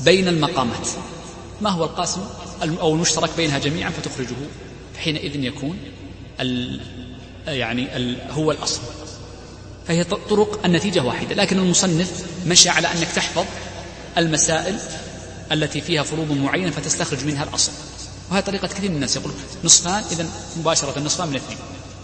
بين 0.00 0.28
المقامات. 0.28 0.88
ما 1.60 1.70
هو 1.70 1.84
القاسم 1.84 2.20
أو 2.62 2.94
المشترك 2.94 3.30
بينها 3.36 3.58
جميعا؟ 3.58 3.90
فتخرجه 3.90 4.36
حينئذ 4.98 5.44
يكون 5.44 5.78
ال 6.40 6.80
يعني 7.46 7.96
ال 7.96 8.30
هو 8.30 8.52
الأصل. 8.52 8.80
فهي 9.88 10.04
طرق 10.04 10.60
النتيجة 10.64 11.02
واحدة 11.02 11.34
لكن 11.34 11.58
المصنف 11.58 12.26
مشى 12.46 12.68
على 12.68 12.88
أنك 12.88 13.08
تحفظ 13.16 13.44
المسائل 14.18 14.78
التي 15.52 15.80
فيها 15.80 16.02
فروض 16.02 16.32
معينة 16.32 16.70
فتستخرج 16.70 17.24
منها 17.24 17.44
الأصل. 17.44 17.72
وهذه 18.30 18.44
طريقة 18.44 18.68
كثير 18.68 18.90
من 18.90 18.96
الناس 18.96 19.16
يقول 19.16 19.32
نصفان 19.64 20.04
إذا 20.10 20.26
مباشرة 20.56 21.00
نصفان 21.00 21.28
من 21.28 21.36
اثنين. 21.36 21.58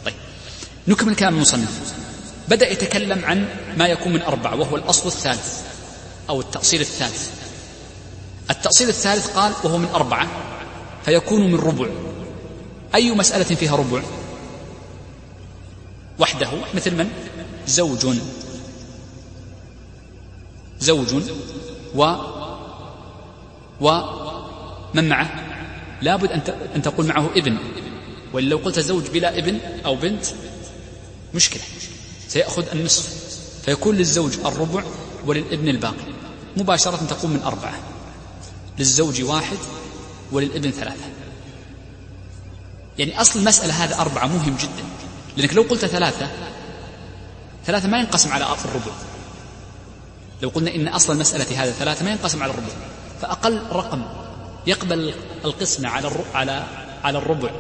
طيب. 0.04 0.14
نكمل 0.88 1.14
كلام 1.14 1.34
المصنف. 1.34 1.94
بدأ 2.48 2.72
يتكلم 2.72 3.24
عن 3.24 3.48
ما 3.76 3.86
يكون 3.86 4.12
من 4.12 4.22
أربعة 4.22 4.56
وهو 4.56 4.76
الأصل 4.76 5.06
الثالث 5.06 5.60
أو 6.28 6.40
التأصيل 6.40 6.80
الثالث. 6.80 7.30
التأصيل 8.50 8.88
الثالث 8.88 9.28
قال 9.36 9.52
وهو 9.64 9.78
من 9.78 9.88
أربعة 9.94 10.28
فيكون 11.04 11.52
من 11.52 11.58
ربع. 11.58 11.88
أي 12.94 13.10
مسألة 13.10 13.44
فيها 13.44 13.76
ربع؟ 13.76 14.02
وحده 16.18 16.50
مثل 16.74 16.94
من؟ 16.94 17.10
زوج. 17.68 18.06
زوج 20.80 21.14
و 21.94 22.14
ومن 23.80 25.08
معه؟ 25.08 25.30
لابد 26.02 26.32
أن 26.74 26.82
تقول 26.82 27.06
معه 27.06 27.30
ابن. 27.36 27.58
ولو 28.32 28.56
قلت 28.56 28.78
زوج 28.78 29.08
بلا 29.08 29.38
ابن 29.38 29.58
أو 29.84 29.94
بنت 29.94 30.26
مشكلة. 31.34 31.62
سيأخذ 32.28 32.64
النصف. 32.72 33.08
فيكون 33.64 33.96
للزوج 33.96 34.32
الربع 34.44 34.84
وللابن 35.26 35.68
الباقي. 35.68 36.08
مباشرة 36.56 36.96
تقوم 36.96 37.30
من 37.30 37.42
أربعة. 37.42 37.78
للزوج 38.78 39.22
واحد 39.22 39.58
وللابن 40.32 40.70
ثلاثة. 40.70 41.04
يعني 42.98 43.20
أصل 43.20 43.38
المسألة 43.38 43.84
هذا 43.84 43.98
أربعة 43.98 44.26
مهم 44.26 44.56
جدا. 44.56 44.84
لأنك 45.36 45.54
لو 45.54 45.62
قلت 45.62 45.84
ثلاثة 45.86 46.28
ثلاثة 47.68 47.88
ما 47.88 47.98
ينقسم 47.98 48.32
على 48.32 48.44
الربع. 48.44 48.92
لو 50.42 50.48
قلنا 50.48 50.74
إن 50.74 50.88
أصل 50.88 51.12
المسألة 51.12 51.62
هذا 51.62 51.72
ثلاثة 51.72 52.04
ما 52.04 52.10
ينقسم 52.10 52.42
على 52.42 52.52
الربع. 52.52 52.68
فأقل 53.20 53.62
رقم 53.72 54.02
يقبل 54.66 55.14
القسمة 55.44 55.88
على 55.88 56.10
على 56.34 56.64
على 57.04 57.18
الربع 57.18 57.50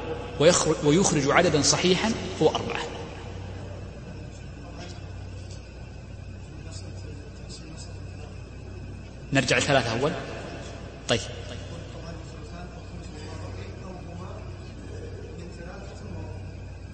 ويخرج, 0.40 0.76
ويخرج 0.84 1.30
عددا 1.30 1.62
صحيحا 1.62 2.12
هو 2.42 2.48
أربعة. 2.48 2.80
نرجع 9.32 9.56
الثلاثة 9.56 10.00
أول. 10.00 10.12
طيب. 11.08 11.20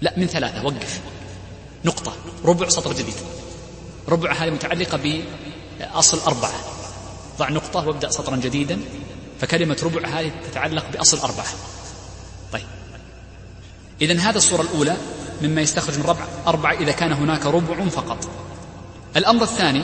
لا 0.00 0.12
من 0.16 0.26
ثلاثة 0.26 0.64
وقف. 0.64 1.13
نقطة. 1.84 2.12
ربع 2.44 2.68
سطر 2.68 2.92
جديد. 2.92 3.14
ربع 4.08 4.32
هذه 4.32 4.50
متعلقة 4.50 5.24
بأصل 5.78 6.18
أربعة. 6.26 6.60
ضع 7.38 7.50
نقطة 7.50 7.88
وابدأ 7.88 8.10
سطرا 8.10 8.36
جديدا. 8.36 8.80
فكلمة 9.40 9.76
ربع 9.82 10.08
هذه 10.08 10.32
تتعلق 10.50 10.84
بأصل 10.92 11.18
أربعة. 11.18 11.46
طيب. 12.52 12.66
إذا 14.00 14.20
هذا 14.20 14.38
الصورة 14.38 14.62
الأولى 14.62 14.96
مما 15.42 15.60
يستخرج 15.60 15.98
من 15.98 16.04
ربع 16.04 16.24
أربعة 16.46 16.72
إذا 16.72 16.92
كان 16.92 17.12
هناك 17.12 17.46
ربع 17.46 17.88
فقط. 17.88 18.28
الأمر 19.16 19.42
الثاني 19.42 19.82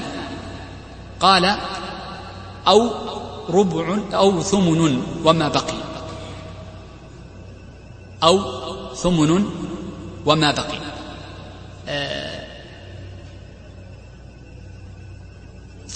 قال 1.20 1.56
أو 2.68 2.90
ربع 3.48 3.98
أو 4.14 4.42
ثمن 4.42 5.02
وما 5.24 5.48
بقي. 5.48 5.80
أو 8.22 8.40
ثمن 8.94 9.44
وما 10.26 10.50
بقي. 10.50 10.89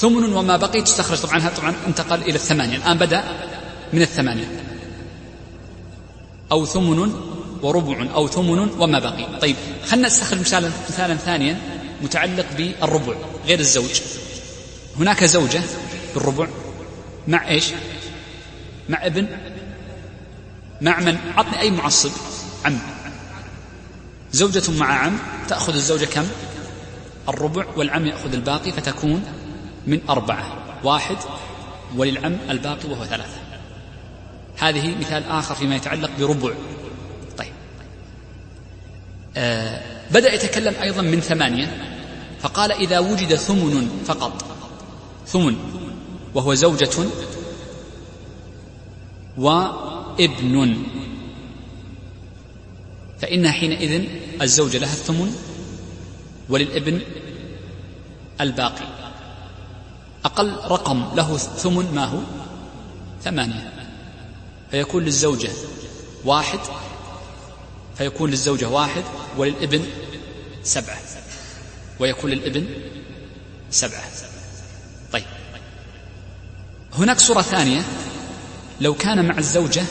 ثمن 0.04 0.32
وما 0.32 0.56
بقي 0.56 0.82
تستخرج. 0.82 1.18
طبعا 1.18 1.48
طبعا 1.48 1.74
انتقل 1.86 2.22
إلى 2.22 2.34
الثمانية. 2.34 2.76
الآن 2.76 2.98
بدأ 2.98 3.24
من 3.92 4.02
الثمانية. 4.02 4.48
أو 6.52 6.66
ثمن 6.66 7.12
وربع 7.62 8.06
أو 8.14 8.28
ثمن 8.28 8.58
وما 8.78 8.98
بقي. 8.98 9.38
طيب 9.40 9.56
خلنا 9.86 10.06
نستخرج 10.06 10.40
مثالا 10.40 10.70
مثالا 10.88 11.14
ثانيا 11.14 11.60
متعلق 12.02 12.46
بالربع 12.56 13.14
غير 13.46 13.60
الزوج. 13.60 14.00
هناك 14.98 15.24
زوجة 15.24 15.62
بالربع 16.14 16.48
مع 17.28 17.48
إيش؟ 17.48 17.64
مع 18.88 19.06
ابن؟ 19.06 19.26
مع 20.80 21.00
من؟ 21.00 21.18
عطني 21.36 21.60
أي 21.60 21.70
معصب. 21.70 22.10
عم. 22.64 22.78
زوجة 24.32 24.70
مع 24.70 24.86
عم 24.86 25.18
تأخذ 25.48 25.74
الزوجة 25.74 26.04
كم؟ 26.04 26.26
الربع 27.28 27.64
والعم 27.76 28.06
يأخذ 28.06 28.32
الباقي 28.32 28.72
فتكون 28.72 29.24
من 29.86 30.00
أربعة. 30.08 30.64
واحد 30.84 31.16
وللعم 31.96 32.36
الباقي 32.50 32.88
وهو 32.88 33.04
ثلاثة. 33.04 33.40
هذه 34.58 34.98
مثال 34.98 35.24
آخر 35.24 35.54
فيما 35.54 35.76
يتعلق 35.76 36.10
بربع. 36.18 36.54
طيب. 37.38 37.52
آه 39.36 39.82
بدأ 40.10 40.34
يتكلم 40.34 40.74
أيضا 40.82 41.02
من 41.02 41.20
ثمانية 41.20 41.96
فقال 42.40 42.72
إذا 42.72 42.98
وجد 42.98 43.34
ثمن 43.34 44.02
فقط. 44.06 44.44
ثمن 45.26 45.56
وهو 46.34 46.54
زوجة 46.54 47.04
وابن. 49.38 50.76
فإن 53.20 53.50
حينئذ 53.50 54.08
الزوجة 54.42 54.78
لها 54.78 54.92
الثمن 54.92 55.36
وللابن 56.48 57.00
الباقي. 58.40 59.03
أقل 60.24 60.54
رقم 60.54 61.14
له 61.14 61.36
ثمن 61.36 61.94
ما 61.94 62.04
هو؟ 62.04 62.18
ثمانية. 63.24 63.72
فيكون 64.70 65.04
للزوجة 65.04 65.50
واحد. 66.24 66.58
فيكون 67.98 68.30
للزوجة 68.30 68.68
واحد 68.68 69.04
وللابن 69.36 69.84
سبعة. 70.62 70.98
ويكون 72.00 72.30
للابن 72.30 72.66
سبعة. 73.70 74.04
طيب. 75.12 75.24
هناك 76.98 77.20
صورة 77.20 77.42
ثانية. 77.42 77.82
لو 78.80 78.94
كان 78.94 79.24
مع 79.24 79.38
الزوجة 79.38 79.84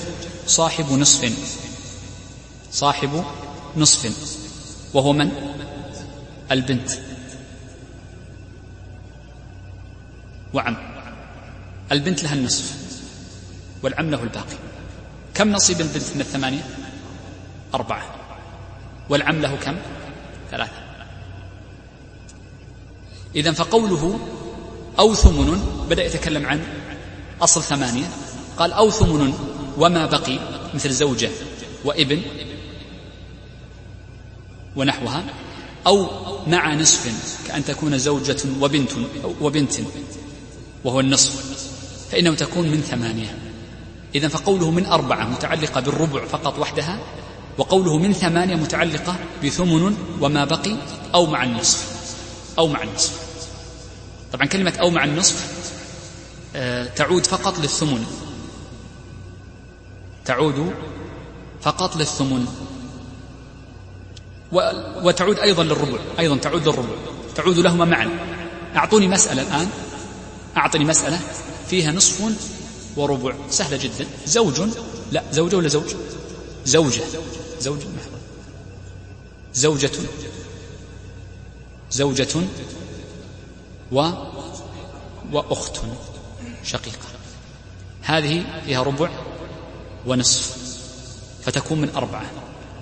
صاحب 0.48 0.92
نصف. 0.92 1.34
صاحب 2.72 3.26
نصف. 3.78 4.12
وهو 4.94 5.14
من؟ 5.14 5.32
البنت. 6.52 6.90
وعم 10.54 10.78
البنت 11.92 12.24
لها 12.24 12.34
النصف 12.34 12.74
والعم 13.84 14.10
له 14.10 14.24
الباقي. 14.24 14.58
كم 15.34 15.52
نصيب 15.52 15.82
البنت 15.82 16.04
من 16.16 16.22
الثمانية؟ 16.22 16.62
أربعة. 17.74 18.16
والعم 19.10 19.42
له 19.42 19.56
كم؟ 19.56 19.76
ثلاثة. 20.52 20.84
إذا 23.36 23.52
فقوله 23.52 24.20
أو 25.00 25.14
ثمن 25.16 25.86
بدأ 25.90 26.04
يتكلم 26.04 26.46
عن 26.46 26.64
أصل 27.42 27.64
ثمانية. 27.64 28.06
قال 28.58 28.74
أو 28.74 28.90
ثمن 28.90 29.34
وما 29.78 30.06
بقي؟ 30.06 30.40
مثل 30.74 30.92
زوجة 30.92 31.30
وابن 31.86 32.22
ونحوها. 34.76 35.24
أو 35.88 36.08
مع 36.48 36.74
نصف 36.74 37.12
كأن 37.48 37.66
تكون 37.66 37.98
زوجة 37.98 38.38
وبنت 38.62 38.92
وبنت. 39.42 39.74
وهو 40.84 41.00
النصف 41.00 41.44
فإنه 42.12 42.36
تكون 42.36 42.72
من 42.72 42.82
ثمانية. 42.82 43.38
إذا 44.16 44.28
فقوله 44.28 44.72
من 44.72 44.86
أربعة 44.86 45.26
متعلقة 45.26 45.82
بالربع 45.82 46.26
فقط 46.26 46.60
وحدها 46.60 47.00
وقوله 47.58 47.98
من 47.98 48.14
ثمانية 48.14 48.56
متعلقة 48.56 49.16
بثمن 49.44 49.98
وما 50.22 50.46
بقي 50.46 50.76
أو 51.14 51.26
مع 51.26 51.44
النصف 51.44 51.86
أو 52.60 52.68
مع 52.68 52.84
النصف. 52.84 53.20
طبعا 54.34 54.46
كلمة 54.46 54.74
أو 54.80 54.90
مع 54.90 55.04
النصف 55.04 55.64
آه، 56.56 56.86
تعود 56.86 57.26
فقط 57.26 57.60
للثمن. 57.60 58.06
تعود 60.26 60.74
فقط 61.62 61.96
للثمن. 61.96 62.46
وتعود 65.04 65.40
أيضا 65.40 65.64
للربع 65.64 66.00
أيضا 66.20 66.38
تعود 66.38 66.68
للربع. 66.68 66.96
تعود 67.36 67.58
لهما 67.58 67.86
معا. 67.86 68.10
أعطوني 68.76 69.08
مسألة 69.08 69.42
الآن. 69.42 69.70
أعطني 70.58 70.86
مسألة 70.86 71.20
فيها 71.70 71.92
نصف 71.92 72.22
وربع. 72.96 73.36
سهلة 73.50 73.78
جدا. 73.78 74.08
زوج. 74.26 74.62
لا 75.12 75.24
زوجة 75.32 75.56
ولا 75.56 75.68
زوج؟ 75.68 75.96
زوجة. 76.66 77.02
زوجة 77.60 77.88
زوجة. 79.54 79.90
زوجة 81.92 82.30
و 83.92 84.12
وأخت 85.32 85.80
شقيقة. 86.64 87.08
هذه 88.02 88.62
فيها 88.66 88.84
ربع 88.84 89.10
ونصف 90.08 90.58
فتكون 91.44 91.82
من 91.82 91.90
أربعة. 91.96 92.32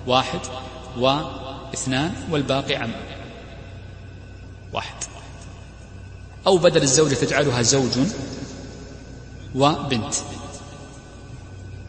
واحد 0.06 0.40
واثنان 0.98 2.14
والباقي 2.30 2.74
عم. 2.76 2.92
واحد. 4.72 5.21
أو 6.46 6.58
بدل 6.58 6.82
الزوجة 6.82 7.14
تجعلها 7.14 7.62
زوج 7.62 7.98
وبنت. 9.54 10.14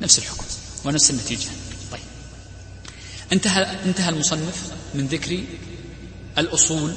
نفس 0.02 0.20
الحكم 0.20 0.46
ونفس 0.86 1.12
النتيجة. 1.12 1.50
طيب. 1.92 2.02
انتهى 3.34 3.84
انتهى 3.86 4.10
المصنف 4.10 4.72
من 4.94 5.08
ذكر 5.08 5.44
الأصول 6.38 6.94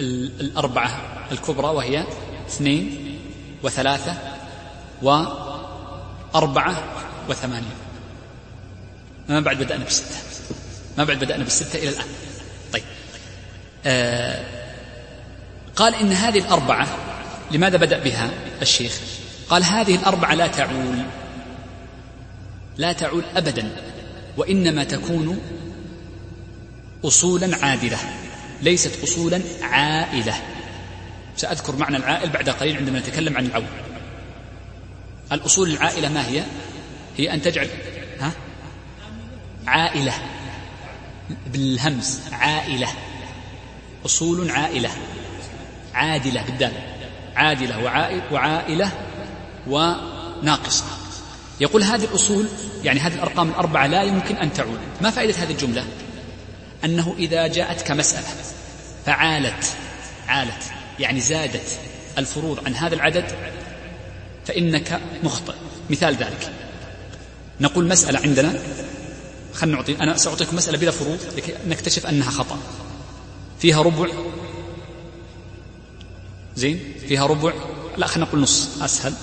الأربعة 0.00 1.00
الكبرى 1.32 1.66
وهي 1.66 2.06
اثنين 2.48 3.18
وثلاثة 3.62 4.18
وأربعة 5.02 6.84
وثمانية. 7.28 7.76
ما 9.28 9.40
بعد 9.40 9.58
بدأنا 9.58 9.84
بالستة. 9.84 10.16
ما 10.98 11.04
بعد 11.04 11.18
بدأنا 11.18 11.44
بالستة 11.44 11.78
إلى 11.78 11.88
الآن. 11.88 12.06
طيب. 12.72 12.84
آه 13.86 14.63
قال 15.76 15.94
إن 15.94 16.12
هذه 16.12 16.38
الأربعة 16.38 16.86
لماذا 17.50 17.76
بدأ 17.76 17.98
بها 17.98 18.30
الشيخ؟ 18.62 19.00
قال 19.48 19.64
هذه 19.64 19.94
الأربعة 19.94 20.34
لا 20.34 20.46
تعول 20.46 21.02
لا 22.76 22.92
تعول 22.92 23.24
أبدا 23.36 23.76
وإنما 24.36 24.84
تكون 24.84 25.38
أصولا 27.04 27.66
عادلة 27.66 27.98
ليست 28.62 29.02
أصولا 29.02 29.40
عائلة. 29.62 30.34
سأذكر 31.36 31.76
معنى 31.76 31.96
العائل 31.96 32.30
بعد 32.30 32.48
قليل 32.48 32.76
عندما 32.76 32.98
نتكلم 32.98 33.36
عن 33.36 33.46
العول. 33.46 33.64
الأصول 35.32 35.70
العائلة 35.70 36.08
ما 36.08 36.28
هي؟ 36.28 36.42
هي 37.16 37.34
أن 37.34 37.42
تجعل 37.42 37.68
ها؟ 38.20 38.32
عائلة 39.66 40.12
بالهمز 41.46 42.20
عائلة 42.32 42.88
أصول 44.06 44.50
عائلة. 44.50 44.90
عادلة 45.94 46.42
بالدال 46.42 46.72
عادلة 47.36 47.84
وعائلة 48.32 48.90
وناقصة. 49.66 50.84
يقول 51.60 51.82
هذه 51.82 52.04
الأصول 52.04 52.48
يعني 52.84 53.00
هذه 53.00 53.14
الأرقام 53.14 53.48
الأربعة 53.48 53.86
لا 53.86 54.02
يمكن 54.02 54.36
أن 54.36 54.52
تعود. 54.52 54.78
ما 55.00 55.10
فائدة 55.10 55.34
هذه 55.34 55.50
الجملة؟ 55.50 55.84
أنه 56.84 57.14
إذا 57.18 57.46
جاءتك 57.46 57.90
مسألة 57.90 58.26
فعالت 59.06 59.76
عالت 60.28 60.62
يعني 60.98 61.20
زادت 61.20 61.78
الفروض 62.18 62.66
عن 62.66 62.74
هذا 62.74 62.94
العدد 62.94 63.24
فإنك 64.46 65.00
مخطئ. 65.22 65.54
مثال 65.90 66.14
ذلك. 66.14 66.52
نقول 67.60 67.88
مسألة 67.88 68.20
عندنا. 68.20 68.54
خلنا 69.54 69.76
نعطي 69.76 69.96
أنا 70.00 70.16
سأعطيكم 70.16 70.56
مسألة 70.56 70.78
بلا 70.78 70.90
فروض 70.90 71.18
لكي 71.36 71.54
نكتشف 71.68 72.06
أنها 72.06 72.30
خطأ. 72.30 72.58
فيها 73.58 73.82
ربع 73.82 74.08
زين؟ 76.56 76.94
فيها 77.08 77.26
ربع؟ 77.26 77.52
لا 77.96 78.06
خلينا 78.06 78.28
نقول 78.30 78.40
نص. 78.40 78.82
أسهل. 78.82 79.14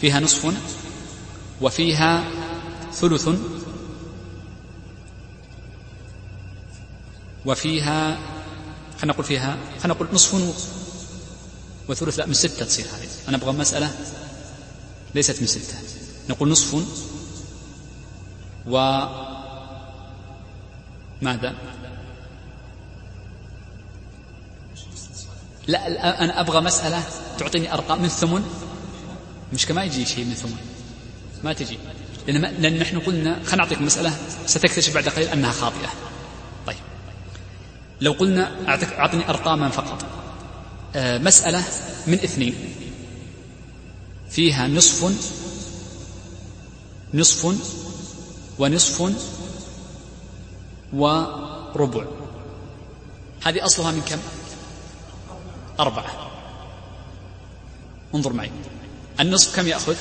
فيها 0.00 0.20
نصف 0.20 0.54
وفيها 1.60 2.24
ثلث. 2.92 3.28
وفيها 7.46 8.18
خلينا 8.98 9.12
نقول 9.12 9.24
فيها 9.24 9.56
خلينا 9.78 9.94
نقول 9.94 10.08
نصف 10.12 10.34
وثلث 11.88 12.18
لا 12.18 12.26
من 12.26 12.34
ستة 12.34 12.64
تصير 12.64 12.84
هذه. 12.84 13.08
أنا 13.28 13.36
أبغى 13.36 13.52
مسألة 13.52 13.94
ليست 15.14 15.40
من 15.40 15.46
ستة. 15.46 15.78
نقول 16.28 16.48
نصف. 16.48 16.84
و 18.66 19.04
ماذا؟ 21.22 21.73
لا 25.66 26.24
أنا 26.24 26.40
أبغى 26.40 26.60
مسألة 26.60 27.02
تعطيني 27.38 27.74
أرقام. 27.74 28.02
من 28.02 28.08
ثمن؟ 28.08 28.44
مش 29.52 29.66
كما 29.66 29.84
يجي 29.84 30.06
شيء 30.06 30.24
من 30.24 30.34
ثمن. 30.34 30.56
ما 31.44 31.52
تجي. 31.52 31.78
لأن, 32.26 32.40
ما 32.40 32.46
لأن 32.46 32.78
نحن 32.78 32.98
قلنا 32.98 33.34
خلينا 33.44 33.56
نعطيك 33.56 33.80
مسألة 33.80 34.16
ستكتشف 34.46 34.94
بعد 34.94 35.08
قليل 35.08 35.28
أنها 35.28 35.52
خاطئة. 35.52 35.88
طيب. 36.66 36.76
لو 38.00 38.12
قلنا 38.12 38.52
أعطني 38.98 39.28
أرقاما 39.28 39.68
فقط. 39.68 40.04
آه 40.96 41.18
مسألة 41.18 41.62
من 42.06 42.14
اثنين. 42.14 42.54
فيها 44.30 44.68
نصف 44.68 45.12
نصف 47.14 47.56
ونصف 48.58 49.12
وربع. 50.92 52.04
هذه 53.44 53.64
أصلها 53.64 53.90
من 53.90 54.00
كم؟ 54.00 54.18
أربعة. 55.80 56.30
انظر 58.14 58.32
معي. 58.32 58.50
النصف 59.20 59.56
كم 59.56 59.68
يأخذ؟ 59.68 59.96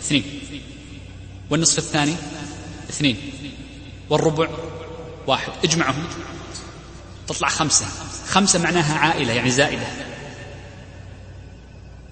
اثنين. 0.00 0.40
والنصف 1.50 1.78
الثاني؟ 1.78 2.14
اثنين. 2.90 3.16
والربع؟ 4.10 4.48
واحد. 5.26 5.52
اجمعهم. 5.64 6.04
تطلع 7.26 7.48
خمسة. 7.48 7.86
خمسة 8.26 8.58
معناها 8.58 8.98
عائلة 8.98 9.32
يعني 9.32 9.50
زائدة. 9.50 9.86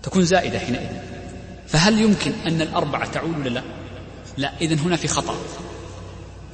تكون 0.03 0.25
زائدة 0.25 0.59
حينئذ. 0.59 0.97
فهل 1.69 2.01
يمكن 2.01 2.33
أن 2.47 2.63
الأربعة 2.63 3.13
تعود 3.13 3.39
ولا 3.39 3.49
لا؟ 3.49 3.63
لا 4.37 4.61
إذن 4.61 4.79
هنا 4.79 4.97
في 4.97 5.09
خطأ. 5.09 5.37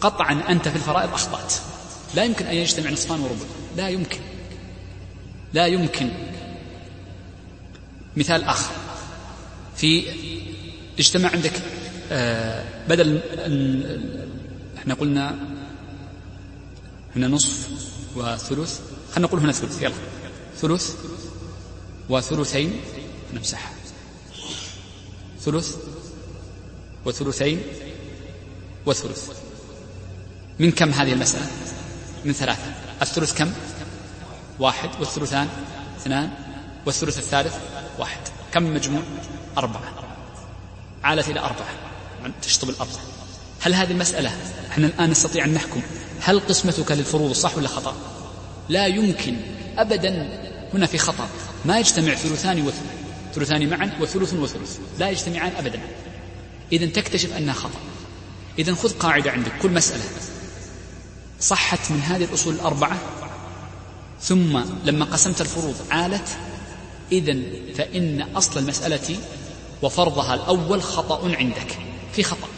قطعا 0.00 0.42
أنت 0.48 0.68
في 0.68 0.76
الفرائض 0.76 1.14
أخطأت. 1.14 1.54
لا 2.14 2.24
يمكن 2.24 2.46
أن 2.46 2.54
يجتمع 2.54 2.90
نصفان 2.90 3.20
وربع. 3.20 3.46
لا 3.76 3.88
يمكن. 3.88 4.20
لا 5.54 5.66
يمكن. 5.66 6.10
مثال 8.16 8.44
آخر. 8.44 8.74
في 9.76 10.04
اجتمع 10.98 11.28
عندك 11.28 11.52
آه، 12.12 12.86
بدل 12.88 13.20
إحنا 14.78 14.94
قلنا 14.94 15.38
هنا 17.16 17.28
نصف 17.28 17.68
وثلث. 18.16 18.80
خلينا 19.12 19.28
نقول 19.28 19.40
هنا 19.40 19.52
ثلث 19.52 19.82
يلا. 19.82 19.94
ثلث 20.56 20.94
وثلثين 22.08 22.80
نمسحها. 23.34 23.72
ثلث 25.40 25.76
وثلثين 27.04 27.62
وثلث. 28.86 29.30
من 30.58 30.70
كم 30.70 30.90
هذه 30.90 31.12
المسألة؟ 31.12 31.46
من 32.24 32.32
ثلاثة. 32.32 32.74
الثلث 33.02 33.38
كم؟ 33.38 33.52
واحد 34.62 34.90
والثلثان 35.00 35.48
اثنان 36.00 36.30
والثلث 36.86 37.18
الثالث 37.18 37.54
واحد. 37.98 38.20
كم 38.52 38.74
مجموع؟ 38.74 39.02
أربعة. 39.58 39.92
عالت 41.04 41.28
إلى 41.28 41.40
أربعة. 41.40 41.68
تشطب 42.42 42.70
الأرض. 42.70 42.98
هل 43.60 43.74
هذه 43.74 43.90
المسألة 43.90 44.30
إحنا 44.70 44.86
الآن 44.86 45.10
نستطيع 45.10 45.44
أن 45.44 45.54
نحكم 45.54 45.82
هل 46.20 46.40
قسمتك 46.40 46.92
للفروض 46.92 47.32
صح 47.32 47.56
ولا 47.56 47.68
خطأ؟ 47.68 47.96
لا 48.68 48.86
يمكن 48.86 49.36
أبدا. 49.78 50.40
هنا 50.74 50.86
في 50.86 50.98
خطأ. 50.98 51.28
ما 51.64 51.78
يجتمع 51.78 52.14
ثلثان 52.14 52.72
ثلثان 53.34 53.70
معا 53.70 53.90
وثلث 54.00 54.34
وثلث. 54.34 54.78
لا 54.98 55.10
يجتمعان 55.10 55.52
أبدا. 55.58 55.80
إذا 56.72 56.86
تكتشف 56.86 57.36
أنها 57.36 57.54
خطأ. 57.54 57.80
إذا 58.58 58.74
خذ 58.74 58.92
قاعدة 58.98 59.30
عندك. 59.30 59.52
كل 59.62 59.70
مسألة 59.70 60.04
صحت 61.40 61.90
من 61.90 62.00
هذه 62.00 62.24
الأصول 62.24 62.54
الأربعة 62.54 62.98
ثم 64.22 64.60
لما 64.84 65.04
قسمت 65.04 65.40
الفروض 65.40 65.74
عالت 65.90 66.28
إذا 67.12 67.36
فإن 67.74 68.26
أصل 68.36 68.58
المسألة 68.60 69.16
وفرضها 69.82 70.34
الأول 70.34 70.82
خطأ 70.82 71.36
عندك 71.36 71.78
في 72.12 72.22
خطأ. 72.22 72.48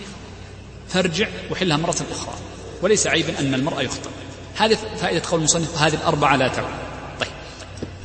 فارجع 0.89 1.29
وحلها 1.51 1.77
مرة 1.77 1.97
أخرى 2.11 2.35
وليس 2.83 3.07
عيبا 3.07 3.39
أن 3.41 3.55
المرأة 3.55 3.81
يخطئ. 3.83 4.11
هذه 4.57 4.79
فائدة 5.01 5.23
قول 5.31 5.39
المصنف 5.41 5.83
هذه 5.83 5.95
الأربعة 5.95 6.37
لا 6.37 6.49
تعود 6.49 6.75
طيب. 7.21 7.29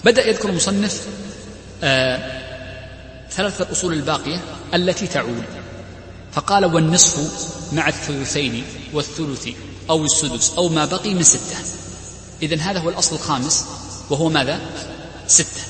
بدأ 0.06 0.28
يذكر 0.28 0.50
المصنف 0.50 1.08
آه 1.84 2.40
ثلاثة 3.32 3.64
الأصول 3.64 3.94
الباقية 3.94 4.42
التي 4.74 5.08
تعود. 5.08 5.44
فقال 6.32 6.66
والنصف 6.66 7.50
مع 7.74 7.88
الثلثين 7.88 8.64
والثلث 8.94 9.48
أو 9.90 10.06
السدس 10.06 10.54
أو 10.54 10.70
ما 10.70 10.86
بقي 10.86 11.14
من 11.14 11.24
ستة. 11.24 11.79
إذن 12.42 12.60
هذا 12.60 12.80
هو 12.80 12.90
الأصل 12.90 13.16
الخامس 13.16 13.66
وهو 14.10 14.30
ماذا؟ 14.30 14.62
ستة. 15.28 15.62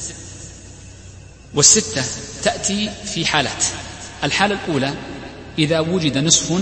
والستة 1.55 2.03
تأتي 2.43 2.89
في 3.05 3.25
حالات. 3.25 3.63
الحالة 4.23 4.59
الأولى 4.63 4.93
إذا 5.59 5.79
وجد 5.79 6.17
نصف 6.17 6.61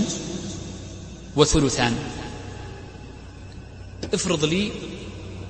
وثلثان. 1.36 1.96
افرض 4.14 4.46
لي 4.46 4.72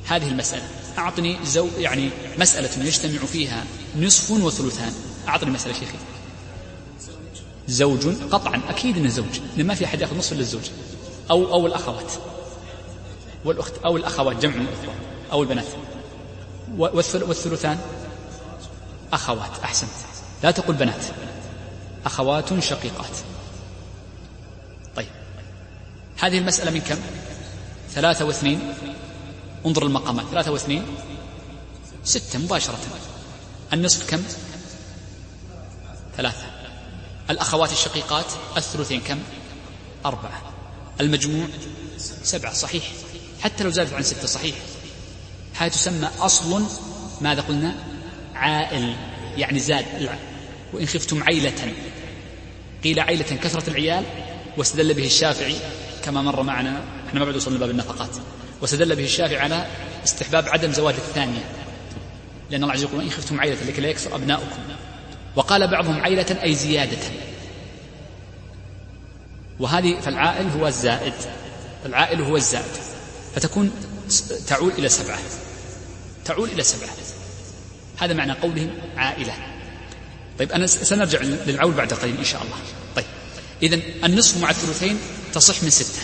هذه 0.05 0.27
المسألة. 0.27 0.63
أعطني 0.97 1.37
زو 1.45 1.67
يعني 1.77 2.09
مسألة 2.39 2.85
يجتمع 2.85 3.25
فيها 3.25 3.65
نصف 3.99 4.31
وثلثان. 4.31 4.93
أعطني 5.27 5.51
مسألة 5.51 5.73
شيخي. 5.73 5.97
زوج 7.67 8.07
قطعا. 8.31 8.61
أكيد 8.69 8.97
أنه 8.97 9.09
زوج. 9.09 9.39
لأن 9.57 9.67
ما 9.67 9.75
في 9.75 9.85
أحد 9.85 10.01
يأخذ 10.01 10.17
نصف 10.17 10.33
إلا 10.33 10.45
أو 11.29 11.53
أو 11.53 11.67
الأخوات. 11.67 12.11
والأخت 13.47 13.73
أو 13.85 13.97
الأخوات 13.97 14.35
جمع 14.35 14.55
الأخوات 14.55 14.97
أو 15.31 15.43
البنات. 15.43 15.65
والثلثان؟ 16.77 17.79
أخوات 19.13 19.59
أحسنت. 19.63 19.89
لا 20.43 20.51
تقل 20.51 20.73
بنات. 20.73 21.05
أخوات 22.05 22.59
شقيقات. 22.59 23.17
طيب. 24.95 25.07
هذه 26.19 26.37
المسألة 26.37 26.71
من 26.71 26.79
كم؟ 26.79 26.97
ثلاثة 27.89 28.25
واثنين. 28.25 28.73
انظر 29.65 29.83
المقامات. 29.83 30.25
ثلاثة 30.25 30.51
واثنين. 30.51 30.85
ستة 32.03 32.39
مباشرة. 32.39 32.79
النصف 33.73 34.09
كم؟ 34.09 34.23
ثلاثة. 36.17 36.45
الأخوات 37.29 37.71
الشقيقات 37.71 38.25
الثلثين 38.57 39.01
كم؟ 39.01 39.19
أربعة. 40.05 40.41
المجموع 41.01 41.47
سبعة. 42.23 42.53
صحيح؟ 42.53 42.83
حتى 43.41 43.63
لو 43.63 43.69
زادت 43.69 43.93
عن 43.93 44.03
ستة 44.03 44.27
صحيح. 44.27 44.55
هذه 45.57 45.69
تسمى 45.69 46.09
أصل 46.19 46.63
ماذا 47.21 47.41
قلنا؟ 47.41 47.75
عائل 48.35 48.95
يعني 49.37 49.59
زاد. 49.59 49.85
وإن 50.73 50.85
خفتم 50.85 51.23
عيلة. 51.23 51.73
قيل 52.83 52.99
عيلة 52.99 53.23
كثرة 53.23 53.69
العيال 53.69 54.03
واستدل 54.57 54.93
به 54.93 55.05
الشافعي 55.05 55.55
كما 56.03 56.21
مر 56.21 56.43
معنا 56.43 56.83
إحنا 57.07 57.19
ما 57.19 57.25
بعد 57.25 57.35
وصلنا 57.35 57.59
باب 57.59 57.69
النفقات. 57.69 58.09
واستدل 58.61 58.95
به 58.95 59.03
الشافعي 59.03 59.37
على 59.37 59.67
استحباب 60.03 60.49
عدم 60.49 60.71
زواج 60.71 60.95
الثانية. 60.95 61.43
لأن 62.49 62.63
الله 62.63 62.73
عز 62.73 62.83
وجل 62.83 62.93
يقول 62.93 63.03
إن 63.03 63.11
خفتم 63.11 63.39
عيلة 63.39 63.63
لكي 63.67 63.81
لا 63.81 63.87
يكثر 63.87 64.15
أبناؤكم. 64.15 64.61
وقال 65.35 65.67
بعضهم 65.67 66.01
عيلة 66.01 66.43
أي 66.43 66.55
زيادة. 66.55 66.97
وهذه 69.59 69.99
فالعائل 69.99 70.49
هو 70.49 70.67
الزائد. 70.67 71.13
العائل 71.85 72.21
هو 72.21 72.37
الزائد. 72.37 72.86
فتكون 73.37 73.71
تعول 74.47 74.71
إلى 74.71 74.89
سبعة. 74.89 75.19
تعول 76.25 76.49
إلى 76.49 76.63
سبعة. 76.63 76.89
هذا 77.97 78.13
معنى 78.13 78.31
قولهم 78.31 78.69
عائلة. 78.95 79.33
طيب 80.39 80.51
أنا 80.51 80.67
سنرجع 80.67 81.21
للعول 81.21 81.73
بعد 81.73 81.93
قليل 81.93 82.17
إن 82.17 82.23
شاء 82.23 82.41
الله. 82.43 82.55
طيب 82.95 83.05
إذا 83.63 83.75
النصف 84.05 84.37
مع 84.37 84.49
الثلثين 84.49 84.99
تصح 85.33 85.63
من 85.63 85.69
ستة. 85.69 86.01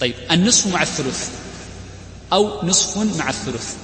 طيب 0.00 0.14
النصف 0.30 0.66
مع 0.66 0.82
الثلث 0.82 1.30
أو 2.32 2.66
نصف 2.66 2.98
مع 3.18 3.30
الثلث. 3.30 3.74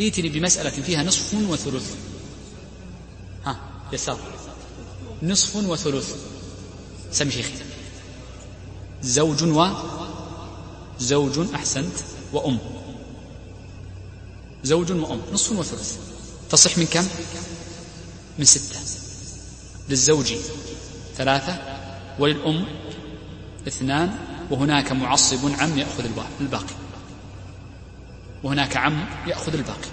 ائتني 0.00 0.28
بمسألة 0.28 0.70
فيها 0.70 1.02
نصف 1.02 1.34
وثلث. 1.34 1.94
ها 3.46 3.60
يسار. 3.92 4.18
نصف 5.22 5.56
وثلث. 5.56 6.14
سمي 7.12 7.30
شيخي. 7.30 7.52
زوج 9.02 9.42
و 9.42 9.66
زوج 11.00 11.54
أحسنت 11.54 11.94
وأم. 12.32 12.58
زوج 14.64 14.92
وأم 14.92 15.20
نصف 15.32 15.52
وثلث. 15.52 15.98
تصح 16.50 16.78
من 16.78 16.86
كم؟ 16.86 17.06
من 18.38 18.44
ستة. 18.44 18.80
للزوج 19.88 20.34
ثلاثة 21.16 21.58
وللأم 22.18 22.64
اثنان 23.68 24.18
وهناك 24.50 24.92
معصب 24.92 25.52
عم 25.60 25.78
يأخذ 25.78 26.04
الباقي 26.40 26.74
وهناك 28.42 28.76
عم 28.76 29.04
يأخذ 29.26 29.54
الباقي. 29.54 29.88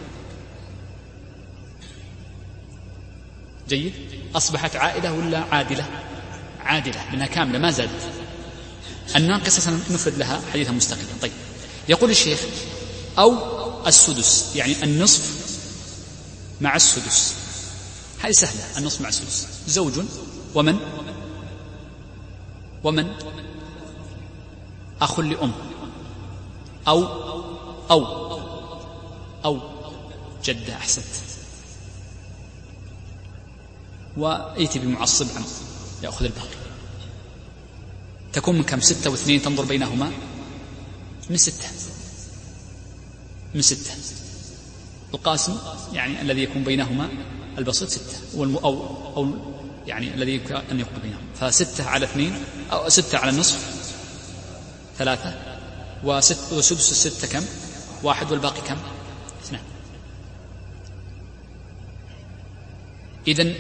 جيد؟ 3.70 3.94
أصبحت 4.36 4.76
عائلة 4.76 5.14
ولا 5.14 5.40
عادلة؟ 5.40 5.86
عادلة 6.60 7.10
لأنها 7.12 7.28
كاملة 7.28 7.60
ما 7.60 7.72
زادت. 7.72 8.17
الناقصة 9.16 9.62
سنفرد 9.62 10.18
لها 10.18 10.42
حديثا 10.54 10.72
مستقلا. 10.72 11.08
طيب. 11.22 11.32
يقول 11.90 12.10
الشيخ 12.10 12.40
أو 13.20 13.38
السدس 13.88 14.56
يعني 14.56 14.84
النصف 14.84 15.48
مع 16.62 16.76
السدس. 16.76 17.34
هذه 18.20 18.32
سهلة 18.32 18.78
النصف 18.78 19.02
مع 19.02 19.10
السدس. 19.10 19.48
زوج 19.68 19.94
ومن؟ 20.56 20.80
ومن؟ 22.84 23.14
أخ 25.02 25.20
لأم. 25.20 25.52
أو 26.88 27.04
أو 27.92 28.06
أو. 29.46 29.78
جدة 30.44 30.76
أحسنت. 30.76 31.06
ويأتي 34.18 34.80
بمعصب 34.80 35.28
عم 35.36 35.44
يأخذ 36.04 36.26
الباقي. 36.26 36.57
تكون 38.38 38.56
من 38.58 38.64
كم؟ 38.64 38.82
ستة 38.82 39.10
واثنين 39.10 39.42
تنظر 39.42 39.66
بينهما. 39.66 40.12
من 41.30 41.38
ستة. 41.38 41.68
من 43.56 43.62
ستة. 43.62 43.92
القاسم 45.14 45.58
يعني 45.94 46.22
الذي 46.22 46.44
يكون 46.44 46.64
بينهما 46.64 47.10
البسيط 47.58 47.90
ستة. 47.90 48.18
أو 48.38 49.16
أو 49.18 49.34
يعني 49.88 50.14
الذي 50.14 50.32
يمكن 50.32 50.56
أن 50.56 50.80
يقضي 50.80 51.02
بينهم 51.04 51.22
فستة 51.40 51.86
على 51.90 52.06
اثنين 52.06 52.44
أو 52.72 52.90
ستة 52.90 53.18
على 53.18 53.32
النصف. 53.32 53.58
ثلاثة. 54.98 55.34
وست 56.04 56.54
وسدس 56.54 56.92
الستة 56.92 57.28
كم؟ 57.28 57.46
واحد 58.04 58.32
والباقي 58.32 58.62
كم؟ 58.62 58.78
اثنان. 59.46 59.62
إذا 63.28 63.54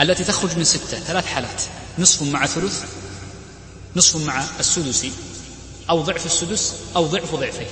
التي 0.00 0.24
تخرج 0.24 0.56
من 0.58 0.64
ستة 0.64 0.98
ثلاث 0.98 1.26
حالات. 1.26 1.62
نصف 1.98 2.22
مع 2.22 2.46
ثلث 2.46 2.95
نصف 3.96 4.26
مع 4.26 4.44
السدس 4.60 5.06
أو 5.90 6.02
ضعف 6.02 6.26
السدس 6.26 6.74
أو 6.96 7.06
ضعف 7.06 7.34
ضعفين 7.34 7.66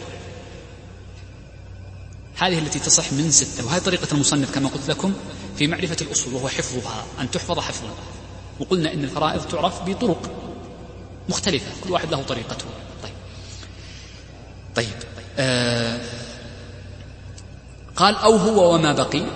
هذه 2.37 2.59
التي 2.59 2.79
تصح 2.79 3.13
من 3.13 3.31
ستة 3.31 3.67
وهذه 3.67 3.83
طريقة 3.83 4.09
المصنف 4.13 4.55
كما 4.55 4.69
قلت 4.69 4.89
لكم 4.89 5.13
في 5.57 5.67
معرفة 5.67 5.97
الأصول 6.01 6.35
وهو 6.35 6.49
حفظها 6.49 7.07
أن 7.21 7.31
تحفظ 7.31 7.59
حفظا. 7.59 7.95
وقلنا 8.61 8.93
إن 8.93 9.05
الفرائض 9.05 9.43
تعرف 9.43 9.83
بطرق 9.83 10.31
مختلفة 11.29 11.67
كل 11.85 11.91
واحد 11.91 12.11
له 12.11 12.23
طريقته. 12.23 12.65
طيب. 13.03 13.13
طيب. 14.77 15.09
آه 15.39 16.01
قال 17.97 18.17
أو 18.17 18.37
هو 18.37 18.75
وما 18.75 18.93
بقي 18.93 19.27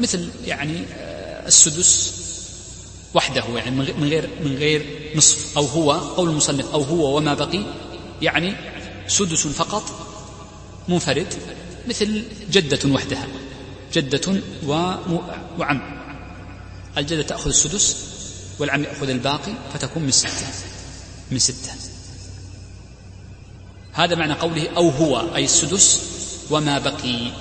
مثل 0.00 0.30
يعني 0.44 0.84
آه، 0.94 1.46
السدس 1.46 2.14
وحده 3.14 3.44
يعني 3.56 3.70
من 3.70 4.08
غير 4.08 4.30
من 4.44 4.56
غير 4.56 5.01
نصف 5.16 5.58
أو 5.58 5.64
هو 5.64 5.92
قول 5.92 6.28
المصنف 6.28 6.72
أو 6.72 6.82
هو 6.82 7.16
وما 7.16 7.34
بقي 7.34 7.60
يعني 8.22 8.54
سدس 9.08 9.46
فقط 9.46 9.82
منفرد 10.88 11.34
مثل 11.88 12.24
جدة 12.50 12.90
وحدها 12.90 13.26
جدة 13.92 14.40
وعم. 15.58 16.02
الجدة 16.98 17.22
تأخذ 17.22 17.48
السدس 17.48 17.96
والعم 18.58 18.84
يأخذ 18.84 19.08
الباقي 19.08 19.52
فتكون 19.74 20.02
من 20.02 20.10
ستة 20.10 20.46
من 21.30 21.38
ستة. 21.38 21.70
هذا 23.92 24.14
معنى 24.14 24.32
قوله 24.32 24.68
أو 24.76 24.88
هو 24.88 25.34
أي 25.34 25.44
السدس 25.44 26.00
وما 26.50 26.78
بقي 26.78 27.32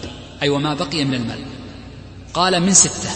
أي 0.41 0.49
وما 0.49 0.73
بقي 0.73 1.05
من 1.05 1.13
المال. 1.13 1.45
قال 2.33 2.59
من 2.59 2.73
ستة. 2.73 3.09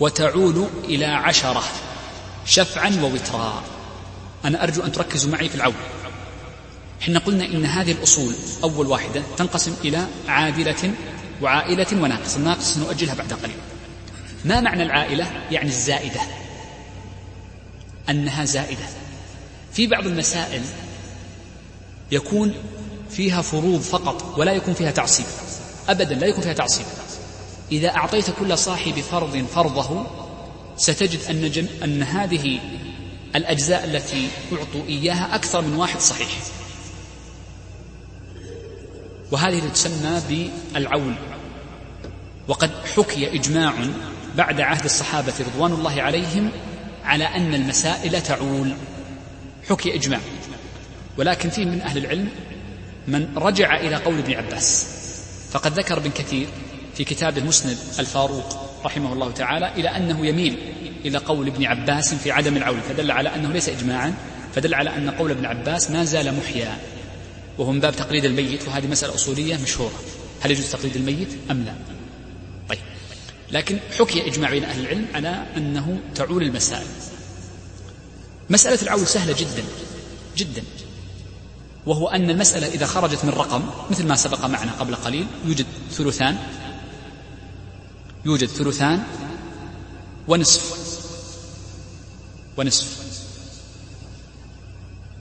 وتعود 0.00 0.70
إلى 0.84 1.06
عشرة. 1.06 1.64
شفعا 2.46 3.00
ووترا. 3.02 3.62
أنا 4.44 4.62
أرجو 4.62 4.82
أن 4.82 4.92
تركزوا 4.92 5.32
معي 5.32 5.48
في 5.48 5.54
العود 5.54 5.74
حين 7.00 7.18
قلنا 7.18 7.44
إن 7.44 7.66
هذه 7.66 7.92
الأصول 7.92 8.34
أول 8.62 8.86
واحدة 8.86 9.22
تنقسم 9.36 9.74
إلى 9.84 10.06
عادلة 10.28 10.92
وعائلة 11.42 11.86
وناقص. 11.92 12.36
الناقص 12.36 12.74
سنؤجلها 12.74 13.14
بعد 13.14 13.32
قليل. 13.32 13.56
ما 14.44 14.60
معنى 14.60 14.82
العائلة؟ 14.82 15.26
يعني 15.50 15.68
الزائدة. 15.68 16.20
أنها 18.08 18.44
زائدة. 18.44 18.84
في 19.72 19.86
بعض 19.86 20.06
المسائل 20.06 20.62
يكون 22.12 22.54
فيها 23.10 23.42
فروض 23.42 23.80
فقط 23.80 24.38
ولا 24.38 24.52
يكون 24.52 24.74
فيها 24.74 24.90
تعصيب. 24.90 25.26
أبدا 25.88 26.14
لا 26.14 26.26
يكون 26.26 26.42
فيها 26.42 26.52
تعصيب. 26.52 26.86
إذا 27.72 27.88
أعطيت 27.88 28.30
كل 28.30 28.58
صاحب 28.58 29.00
فرض 29.00 29.44
فرضه 29.54 30.06
ستجد 30.76 31.20
أن, 31.30 31.50
جم... 31.50 31.66
أن 31.84 32.02
هذه 32.02 32.60
الأجزاء 33.36 33.84
التي 33.84 34.28
أعطوا 34.52 34.86
إياها 34.88 35.34
أكثر 35.34 35.60
من 35.60 35.74
واحد 35.74 36.00
صحيح. 36.00 36.28
وهذه 39.30 39.68
تسمى 39.68 40.22
بالعول 40.28 41.14
وقد 42.48 42.70
حكي 42.96 43.34
إجماع 43.34 43.74
بعد 44.36 44.60
عهد 44.60 44.84
الصحابة 44.84 45.32
رضوان 45.40 45.72
الله 45.72 46.02
عليهم 46.02 46.50
على 47.04 47.24
أن 47.24 47.54
المسائل 47.54 48.22
تعول. 48.22 48.74
حكي 49.68 49.94
إجماع. 49.94 50.20
ولكن 51.18 51.50
فيه 51.50 51.64
من 51.64 51.80
أهل 51.80 51.98
العلم 51.98 52.28
من 53.08 53.28
رجع 53.36 53.76
إلى 53.76 53.96
قول 53.96 54.18
ابن 54.18 54.34
عباس. 54.34 54.86
فقد 55.50 55.72
ذكر 55.78 55.98
ابن 55.98 56.10
كثير 56.10 56.48
في 56.94 57.04
كتاب 57.04 57.38
المسند 57.38 57.78
الفاروق 57.98 58.61
رحمه 58.84 59.12
الله 59.12 59.30
تعالى 59.30 59.72
إلى 59.76 59.88
أنه 59.88 60.26
يميل 60.26 60.58
إلى 61.04 61.18
قول 61.18 61.48
ابن 61.48 61.64
عباس 61.64 62.14
في 62.14 62.30
عدم 62.30 62.56
العول 62.56 62.80
فدل 62.80 63.10
على 63.10 63.34
أنه 63.34 63.52
ليس 63.52 63.68
إجماعا 63.68 64.14
فدل 64.54 64.74
على 64.74 64.96
أن 64.96 65.10
قول 65.10 65.30
ابن 65.30 65.44
عباس 65.44 65.90
ما 65.90 66.04
زال 66.04 66.36
محيا. 66.36 66.78
وهو 67.58 67.72
من 67.72 67.80
باب 67.80 67.96
تقليد 67.96 68.24
الميت 68.24 68.68
وهذه 68.68 68.86
مسألة 68.86 69.14
أصولية 69.14 69.56
مشهورة. 69.56 70.00
هل 70.40 70.50
يجوز 70.50 70.70
تقليد 70.70 70.96
الميت؟ 70.96 71.28
أم 71.50 71.64
لا؟ 71.64 71.74
طيب. 72.68 72.78
لكن 73.50 73.78
حكي 73.98 74.26
إجماع 74.26 74.50
بين 74.50 74.64
أهل 74.64 74.80
العلم 74.80 75.06
على 75.14 75.46
أنه 75.56 76.00
تعول 76.14 76.42
المسائل. 76.42 76.86
مسألة 78.50 78.82
العول 78.82 79.06
سهلة 79.06 79.32
جدا 79.32 79.64
جدا. 80.36 80.62
وهو 81.86 82.08
أن 82.08 82.30
المسألة 82.30 82.66
إذا 82.66 82.86
خرجت 82.86 83.24
من 83.24 83.30
رقم 83.30 83.62
مثل 83.90 84.06
ما 84.06 84.16
سبق 84.16 84.46
معنا 84.46 84.72
قبل 84.72 84.94
قليل 84.94 85.26
يوجد 85.46 85.66
ثلثان. 85.90 86.38
يوجد 88.24 88.48
ثلثان 88.48 89.04
ونصف. 90.28 90.72
ونصف. 92.56 93.02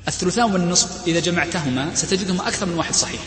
الثلثان 0.08 0.52
والنصف 0.54 1.08
إذا 1.08 1.20
جمعتهما 1.20 1.96
ستجدهما 1.96 2.48
أكثر 2.48 2.66
من 2.66 2.74
واحد 2.74 2.94
صحيح. 2.94 3.22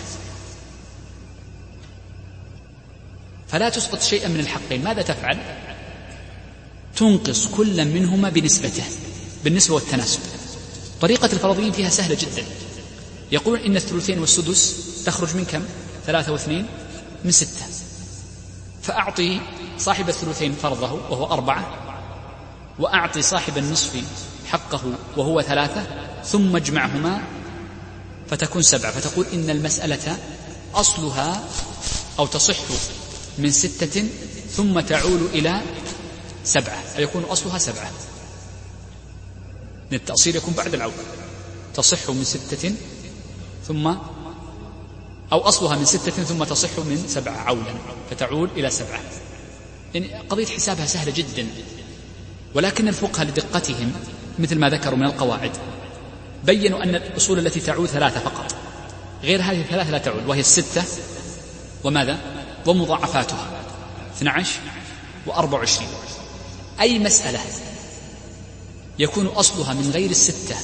فلا 3.49 3.69
تسقط 3.69 4.03
شيئا 4.03 4.29
من 4.29 4.41
الحقين. 4.41 4.85
ماذا 4.85 5.03
تفعل؟ 5.03 5.39
تنقص 6.97 7.47
كل 7.47 7.85
منهما 7.85 8.31
بنسبته 8.31 8.85
بالنسبة 9.45 9.75
والتناسب. 9.75 10.21
طريقة 11.01 11.33
الفرضيين 11.33 11.73
فيها 11.73 11.89
سهلة 11.89 12.15
جدا. 12.15 12.45
يقولون 13.33 13.61
إن 13.61 13.77
الثلثين 13.77 14.19
والسدس 14.19 14.77
تخرج 15.07 15.37
من 15.37 15.45
كم؟ 15.45 15.65
ثلاثة 16.07 16.33
واثنين 16.33 16.67
من 17.25 17.31
ستة. 17.31 17.67
فأعطي 18.83 19.41
صاحب 19.79 20.09
الثلثين 20.09 20.53
فرضه 20.53 20.93
وهو 20.93 21.25
أربعة 21.25 21.65
وأعطي 22.79 23.23
صاحب 23.23 23.59
النصف 23.59 23.97
حقه 24.47 24.81
وهو 25.17 25.43
ثلاثة 25.43 25.87
ثم 26.25 26.57
اجمعهما 26.57 27.23
فتكون 28.31 28.63
سبعة. 28.63 28.93
فتقول 28.93 29.27
إن 29.33 29.51
المسألة 29.51 30.19
أصلها 30.75 31.45
أو 32.19 32.27
تصح 32.27 32.57
من 33.39 33.51
ستة 33.51 34.09
ثم 34.51 34.81
تعول 34.81 35.27
إلى 35.35 35.61
سبعة 36.45 36.83
فيكون 36.97 37.23
أصلها 37.25 37.59
سبعة. 37.59 37.91
التأصيل 39.93 40.37
يكون 40.37 40.55
بعد 40.55 40.75
العودة 40.75 41.03
تصح 41.75 42.11
من 42.11 42.25
ستة 42.25 42.75
ثم 43.69 43.87
أو 45.33 45.41
أصلها 45.41 45.77
من 45.77 45.85
ستة 45.85 46.25
ثم 46.25 46.45
تصح 46.45 46.79
من 46.79 47.05
سبعة 47.09 47.37
عولا 47.37 47.75
فتعود 48.11 48.51
إلى 48.51 48.71
سبعة. 48.71 49.01
يعني 49.95 50.15
قضية 50.31 50.47
حسابها 50.47 50.87
سهلة 50.87 51.13
جدا 51.17 51.47
ولكن 52.55 52.89
الفقهاء 52.89 53.27
لدقتهم 53.27 53.93
مثل 54.39 54.59
ما 54.59 54.71
ذكروا 54.71 54.99
من 54.99 55.07
القواعد. 55.07 55.51
بينوا 56.45 56.83
أن 56.83 56.95
الأصول 56.95 57.39
التي 57.39 57.61
تعود 57.61 57.89
ثلاثة 57.89 58.21
فقط 58.21 58.57
غير 59.23 59.43
هذه 59.43 59.61
الثلاثة 59.61 59.91
لا 59.91 59.99
تعود 59.99 60.27
وهي 60.27 60.41
الستة 60.41 60.83
وماذا؟ 61.85 62.19
ومضاعفاتها 62.67 63.61
12 64.17 64.61
و24 65.27 65.83
أي 66.81 66.99
مسألة 66.99 67.41
يكون 68.99 69.27
أصلها 69.27 69.73
من 69.73 69.91
غير 69.91 70.11
الستة 70.11 70.57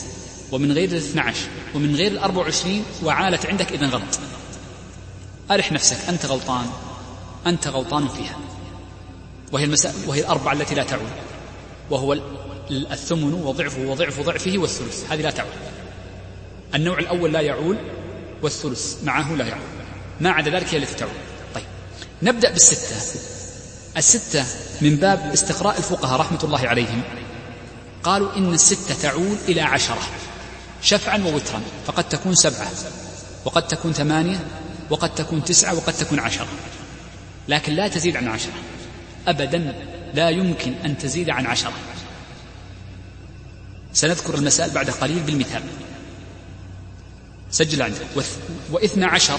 ومن 0.52 0.72
غير 0.72 0.88
الاثنى 0.88 1.20
عشر 1.20 1.48
ومن 1.74 1.96
غير 1.96 2.12
الأربع 2.12 2.40
وعشرين 2.40 2.84
وعالت 3.04 3.46
عندك 3.46 3.72
إذن 3.72 3.90
غلط. 3.90 4.18
أرح 5.50 5.72
نفسك 5.72 5.96
أنت 6.08 6.26
غلطان 6.26 6.66
أنت 7.46 7.68
غلطان 7.68 8.08
فيها. 8.08 8.49
وهي 9.52 9.64
المسائل 9.64 9.94
وهي 10.06 10.20
الأربعة 10.20 10.52
التي 10.52 10.74
لا 10.74 10.84
تعود. 10.84 11.10
وهو 11.90 12.16
الثمن 12.70 13.34
وضعفه 13.34 13.80
وضعف 13.80 14.20
ضعفه 14.20 14.54
والثلث. 14.58 15.12
هذه 15.12 15.22
لا 15.22 15.30
تعود. 15.30 15.52
النوع 16.74 16.98
الأول 16.98 17.32
لا 17.32 17.40
يعول 17.40 17.76
والثلث 18.42 18.96
معه 19.04 19.34
لا 19.34 19.46
يعول. 19.46 19.62
ما 20.20 20.30
عدا 20.30 20.50
ذلك 20.50 20.74
هي 20.74 20.78
التي 20.78 20.94
تعول 20.94 21.12
طيب. 21.54 21.64
نبدأ 22.22 22.50
بالستة. 22.50 23.20
الستة 23.96 24.44
من 24.80 24.96
باب 24.96 25.30
استقراء 25.32 25.78
الفقهاء 25.78 26.20
رحمة 26.20 26.38
الله 26.44 26.68
عليهم. 26.68 27.02
قالوا 28.02 28.36
إن 28.36 28.54
الستة 28.54 28.94
تعود 29.02 29.38
إلى 29.48 29.60
عشرة. 29.60 30.02
شفعا 30.82 31.18
ووترا. 31.18 31.60
فقد 31.86 32.08
تكون 32.08 32.34
سبعة. 32.34 32.70
وقد 33.44 33.68
تكون 33.68 33.92
ثمانية. 33.92 34.46
وقد 34.90 35.14
تكون 35.14 35.44
تسعة. 35.44 35.74
وقد 35.74 35.92
تكون 35.92 36.18
عشرة. 36.18 36.48
لكن 37.48 37.72
لا 37.72 37.88
تزيد 37.88 38.16
عن 38.16 38.28
عشرة. 38.28 38.52
أبدا 39.28 39.74
لا 40.14 40.30
يمكن 40.30 40.72
أن 40.84 40.98
تزيد 40.98 41.30
عن 41.30 41.46
عشرة. 41.46 41.72
سنذكر 43.92 44.34
المسائل 44.34 44.70
بعد 44.70 44.90
قليل 44.90 45.20
بالمثال. 45.20 45.62
سجل 47.50 47.82
عندك. 47.82 48.06
وإثنى 48.70 49.04
عشر 49.04 49.38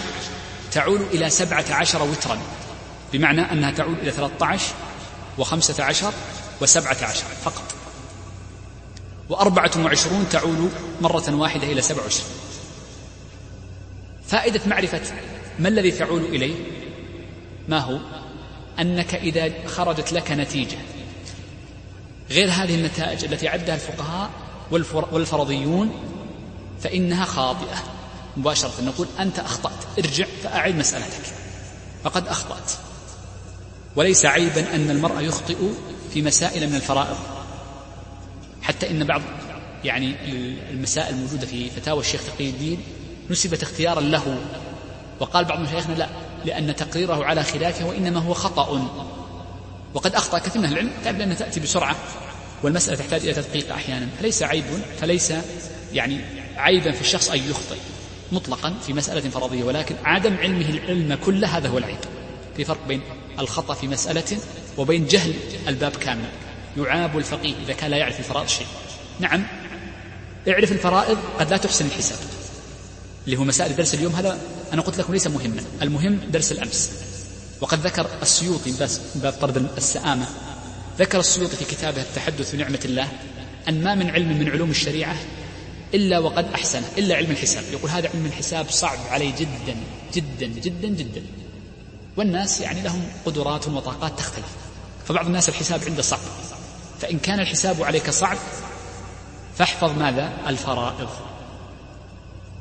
تعود 0.72 1.02
إلى 1.02 1.30
سبعة 1.30 1.66
عشر 1.70 2.04
وترا 2.04 2.38
بمعنى 3.14 3.42
أنها 3.42 3.72
تعود 3.72 3.98
إلى 3.98 4.12
ثلاثة 4.12 4.46
عشر 4.46 4.74
وخمسة 5.38 5.84
عشر 5.84 6.14
وسبعة 6.62 6.98
عشر 7.02 7.26
فقط. 7.44 7.76
وأربعة 9.30 9.72
وعشرون 9.78 10.30
تعود 10.30 10.72
مرة 11.02 11.36
واحدة 11.36 11.64
إلى 11.64 11.82
سبع 11.82 12.04
عشر. 12.06 12.24
فائدة 14.28 14.62
معرفة 14.66 15.02
ما 15.60 15.68
الذي 15.68 15.92
تعول 15.92 16.22
إليه؟ 16.22 16.56
ما 17.68 17.80
هو؟ 17.80 18.21
أنك 18.80 19.16
إذا 19.16 19.52
خرجت 19.68 20.14
لك 20.14 20.32
نتيجة. 20.32 20.78
غير 22.30 22.50
هذه 22.50 22.76
النتائج 22.76 23.26
التي 23.26 23.48
عدها 23.48 23.76
الفقهاء 23.76 24.30
والفرضيون 25.12 25.92
فإنها 26.82 27.26
خاطئة 27.26 27.84
مباشرة. 28.38 28.72
نقول 28.86 29.08
أنت 29.20 29.40
أخطأت. 29.40 30.00
ارجع 30.00 30.26
فأعد 30.44 30.76
مسألتك. 30.76 31.34
فقد 32.04 32.28
أخطأت. 32.28 32.72
وليس 33.96 34.26
عيبا 34.26 34.76
أن 34.76 34.90
المرء 34.90 35.22
يخطئ 35.22 35.58
في 36.14 36.22
مسائل 36.22 36.70
من 36.70 36.76
الفرائض. 36.76 37.18
حتى 38.62 38.92
إن 38.92 39.04
بعض 39.04 39.22
يعني 39.84 40.16
المسائل 40.72 41.16
الموجودة 41.16 41.46
في 41.48 41.70
فتاوى 41.70 42.00
الشيخ 42.00 42.22
تقي 42.24 42.50
الدين 42.50 42.84
نسبت 43.30 43.64
اختيارا 43.64 44.02
له. 44.02 44.38
وقال 45.20 45.46
بعض 45.46 45.60
مشايخنا 45.60 45.94
لا. 45.94 46.10
لأن 46.46 46.76
تقريره 46.76 47.26
على 47.26 47.44
خلافه 47.44 47.86
وإنما 47.86 48.20
هو 48.20 48.34
خطأ. 48.34 48.88
وقد 49.94 50.16
أخطأ 50.16 50.40
كثير 50.40 50.62
من 50.62 50.70
العلم 50.70 50.92
تعب 51.04 51.18
لأنها 51.18 51.36
تأتي 51.36 51.60
بسرعة 51.60 51.96
والمسألة 52.64 52.98
تحتاج 52.98 53.22
إلى 53.22 53.34
تدقيق 53.34 53.74
أحيانا. 53.74 54.08
فليس 54.20 54.44
عيب 54.44 54.66
فليس 55.02 55.34
يعني 55.94 56.20
عيبا 56.58 56.92
في 56.92 57.02
الشخص 57.02 57.30
أن 57.30 57.40
يخطئ 57.50 57.78
مطلقا 58.32 58.74
في 58.86 58.94
مسألة 58.94 59.30
فرضية 59.30 59.64
ولكن 59.64 59.96
عدم 60.04 60.38
علمه 60.38 60.70
العلم 60.70 61.18
كله 61.26 61.58
هذا 61.58 61.70
هو 61.70 61.78
العيب. 61.78 62.00
في 62.58 62.66
فرق 62.66 62.88
بين 62.88 63.02
الخطأ 63.40 63.74
في 63.74 63.88
مسألة 63.88 64.38
وبين 64.78 65.06
جهل 65.06 65.34
الباب 65.68 65.92
كامل. 65.92 66.30
يعاب 66.78 67.18
الفقيه 67.18 67.54
إذا 67.66 67.74
كان 67.74 67.92
لا 67.92 67.98
يعرف 67.98 68.20
الفرائض 68.20 68.48
شيء 68.48 68.68
نعم 69.20 69.44
اعرف 70.48 70.72
الفرائض 70.72 71.18
قد 71.40 71.50
لا 71.50 71.58
تحسن 71.58 71.86
الحساب 71.86 72.20
اللي 73.26 73.38
هو 73.38 73.44
مسائل 73.44 73.76
درس 73.76 73.94
اليوم 73.94 74.16
هذا 74.16 74.40
أنا 74.74 74.82
قلت 74.82 74.98
لكم 74.98 75.14
ليس 75.14 75.28
مهما. 75.28 75.64
المهم 75.82 76.20
درس 76.30 76.52
الأمس. 76.52 76.92
وقد 77.62 77.80
ذكر 77.80 78.08
السيوطي 78.22 78.74
بس 78.82 79.00
باب 79.16 79.34
طرد 79.34 79.70
السآمة. 79.78 80.26
ذكر 81.00 81.20
السيوطي 81.20 81.56
في 81.56 81.66
كتابه 81.66 82.02
التحدث 82.02 82.56
بنعمة 82.56 82.80
الله 82.86 83.08
أن 83.70 83.84
ما 83.84 83.96
من 83.96 84.10
علم 84.10 84.40
من 84.40 84.50
علوم 84.50 84.70
الشريعة 84.70 85.16
إلا 85.94 86.20
وقد 86.20 86.46
أحسنه 86.54 86.88
إلا 86.98 87.16
علم 87.16 87.32
الحساب. 87.32 87.64
يقول 87.72 87.90
هذا 87.90 88.10
علم 88.14 88.26
الحساب 88.26 88.70
صعب 88.70 89.00
علي 89.10 89.32
جدا 89.32 89.76
جدا 90.14 90.46
جدا 90.46 90.88
جدا. 90.88 91.24
والناس 92.18 92.62
يعني 92.62 92.82
لهم 92.82 93.04
قدرات 93.26 93.68
وطاقات 93.68 94.20
تختلف. 94.20 94.46
فبعض 95.08 95.26
الناس 95.26 95.50
الحساب 95.50 95.82
عنده 95.88 96.02
صعب. 96.02 96.20
فإن 97.02 97.20
كان 97.20 97.40
الحساب 97.40 97.84
عليك 97.84 98.10
صعب 98.10 98.38
فاحفظ 99.58 99.98
ماذا؟ 99.98 100.34
الفرائض. 100.48 101.10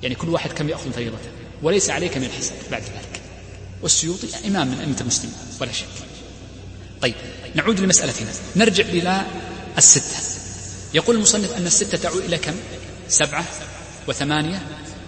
يعني 0.03 0.15
كل 0.15 0.29
واحد 0.29 0.53
كم 0.53 0.69
يأخذ 0.69 0.93
فريضته؟ 0.93 1.40
وليس 1.63 1.91
عليك 1.91 2.17
من 2.17 2.25
الحساب 2.25 2.57
بعد 2.71 2.83
ذلك. 2.83 3.21
والسيوطي 3.83 4.27
إمام 4.47 4.69
من 4.69 4.81
أئمة 4.81 4.97
المسلمين 5.01 5.35
ولا 5.61 5.73
شك. 5.73 5.87
طيب 7.03 7.15
نعود 7.55 7.81
لمسألتنا 7.81 8.31
نرجع 8.57 8.85
إلى 8.85 9.23
الستة. 9.79 10.19
يقول 10.95 11.17
المصنف 11.17 11.53
أن 11.53 11.67
الستة 11.67 11.99
تعود 11.99 12.23
إلى 12.23 12.39
كم؟ 12.39 12.55
سبعة 13.09 13.45
وثمانية 14.09 14.63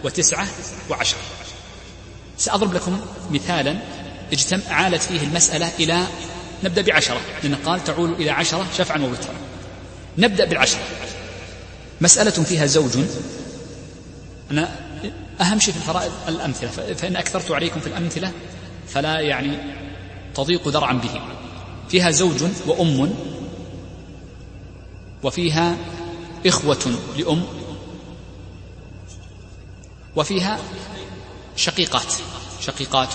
وتسعة 0.04 0.48
وعشرة. 0.90 1.18
سأضرب 2.38 2.74
لكم 2.74 3.00
مثالا 3.30 3.78
اجتمع 4.32 4.62
عالت 4.68 5.02
فيه 5.02 5.20
المسألة 5.20 5.70
إلى 5.78 6.06
نبدأ 6.64 6.82
بعشرة 6.82 7.20
لأن 7.42 7.54
قال 7.54 7.84
تعول 7.84 8.12
إلى 8.12 8.30
عشرة 8.30 8.66
شفعا 8.78 8.98
ووترا. 8.98 9.34
نبدأ 10.18 10.44
بالعشرة. 10.44 10.80
مسألة 12.00 12.30
فيها 12.30 12.66
زوج. 12.66 12.90
أنا 14.50 14.91
أهم 15.40 15.58
شيء 15.58 15.74
في 15.74 15.80
الفرائض 15.80 16.12
الأمثلة. 16.28 16.94
فإن 16.94 17.16
أكثرت 17.16 17.50
عليكم 17.50 17.80
في 17.80 17.86
الأمثلة 17.86 18.32
فلا 18.88 19.20
يعني 19.20 19.58
تضيق 20.34 20.68
ذرعا 20.68 20.92
به. 20.92 21.20
فيها 21.88 22.10
زوج 22.10 22.42
وأم 22.66 23.14
وفيها 25.22 25.76
إخوة 26.46 26.98
لأم 27.18 27.44
وفيها 30.16 30.58
شقيقات. 31.56 32.12
شقيقات. 32.60 33.14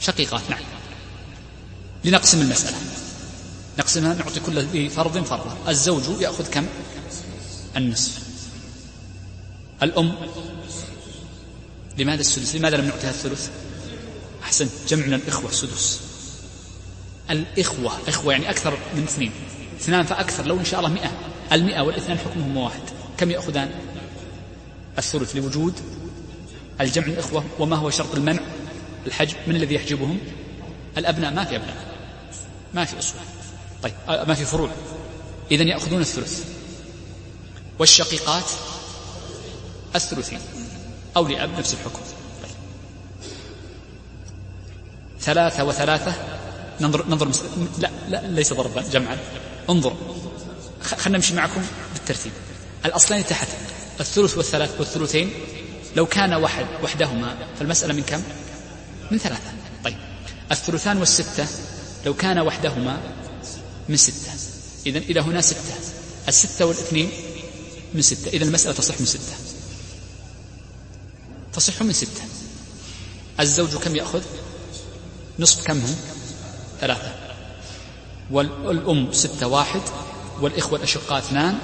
شقيقات 0.00 0.42
نعم. 0.50 0.60
لنقسم 2.04 2.40
المسألة. 2.40 2.76
نقسمها 3.78 4.14
نعطي 4.14 4.40
كل 4.40 4.58
ذي 4.58 4.88
فرض 4.88 5.24
فرضا. 5.24 5.56
الزوج 5.68 6.02
يأخذ 6.20 6.50
كم؟ 6.50 6.66
النصف. 7.76 8.18
الأم. 9.82 10.14
لماذا 11.98 12.20
السدس؟ 12.20 12.56
لماذا 12.56 12.76
لم 12.76 12.84
نعطيها 12.84 13.10
الثلث؟ 13.10 13.50
أحسنت 14.42 14.70
جمعنا 14.88 15.16
الإخوة 15.16 15.50
سدس 15.50 16.00
الإخوة 17.30 17.92
إخوة 18.08 18.32
يعني 18.32 18.50
أكثر 18.50 18.78
من 18.96 19.02
اثنين. 19.02 19.32
اثنان 19.80 20.04
فأكثر 20.04 20.46
لو 20.46 20.58
إن 20.58 20.64
شاء 20.64 20.80
الله 20.80 20.92
مئة. 20.92 21.10
المئة 21.52 21.80
والإثنان 21.80 22.18
حكمهم 22.18 22.56
واحد. 22.56 22.82
كم 23.18 23.30
يأخذان؟ 23.30 23.70
الثلث 24.98 25.36
لوجود 25.36 25.74
الجمع 26.80 27.06
الإخوة 27.06 27.44
وما 27.58 27.76
هو 27.76 27.90
شرط 27.90 28.14
المنع؟ 28.14 28.40
الحجب 29.06 29.36
من 29.46 29.56
الذي 29.56 29.74
يحجبهم؟ 29.74 30.18
الأبناء 30.98 31.34
ما 31.34 31.44
في 31.44 31.56
أبناء. 31.56 31.94
ما 32.74 32.84
في 32.84 32.98
أصول 32.98 33.20
طيب 33.82 33.94
آه، 34.08 34.24
ما 34.24 34.34
في 34.34 34.44
فروع. 34.44 34.70
إذن 35.50 35.68
يأخذون 35.68 36.00
الثلث. 36.00 36.59
والشقيقات 37.80 38.44
الثلثين 39.94 40.40
أو 41.16 41.28
لأب 41.28 41.58
نفس 41.58 41.74
الحكم. 41.74 42.00
ثلاثة 45.20 45.64
وثلاثة 45.64 46.14
ننظر 46.80 47.06
ننظر 47.06 47.30
لا 47.78 47.90
لا 48.08 48.26
ليس 48.26 48.52
ضربا 48.52 48.82
جمعا. 48.82 49.18
انظر 49.70 49.96
خلنا 50.82 51.18
نمشي 51.18 51.34
معكم 51.34 51.62
بالترتيب. 51.92 52.32
الأصلين 52.84 53.26
تحت 53.26 53.48
الثلث 54.00 54.36
والثلاث 54.36 54.70
والثلثين. 54.78 55.30
لو 55.96 56.06
كان 56.06 56.34
واحد 56.34 56.66
وحدهما 56.82 57.38
فالمسألة 57.58 57.94
من 57.94 58.02
كم؟ 58.02 58.22
من 59.10 59.18
ثلاثة. 59.18 59.52
طيب 59.84 59.96
الثلثان 60.52 60.98
والستة 60.98 61.46
لو 62.06 62.14
كان 62.14 62.38
وحدهما 62.38 63.00
من 63.88 63.96
ستة. 63.96 64.32
إذا 64.86 64.98
إذا 64.98 65.20
هنا 65.20 65.40
ستة. 65.40 65.74
الستة 66.28 66.64
والإثنين 66.64 67.10
من 67.94 68.02
ستة. 68.02 68.28
إذا 68.28 68.44
المسألة 68.44 68.74
تصح 68.74 69.00
من 69.00 69.06
ستة. 69.06 69.34
تصح 71.52 71.82
من 71.82 71.92
ستة. 71.92 72.22
الزوج 73.40 73.76
كم 73.76 73.96
يأخذ؟ 73.96 74.22
نصف 75.38 75.66
كم 75.66 75.78
هم؟ 75.78 75.96
ثلاثة. 76.80 77.14
والأم 78.30 79.12
ستة 79.12 79.46
واحد 79.46 79.80
والإخوة 80.40 80.78
الأشقاء 80.78 81.18
اثنان 81.18 81.58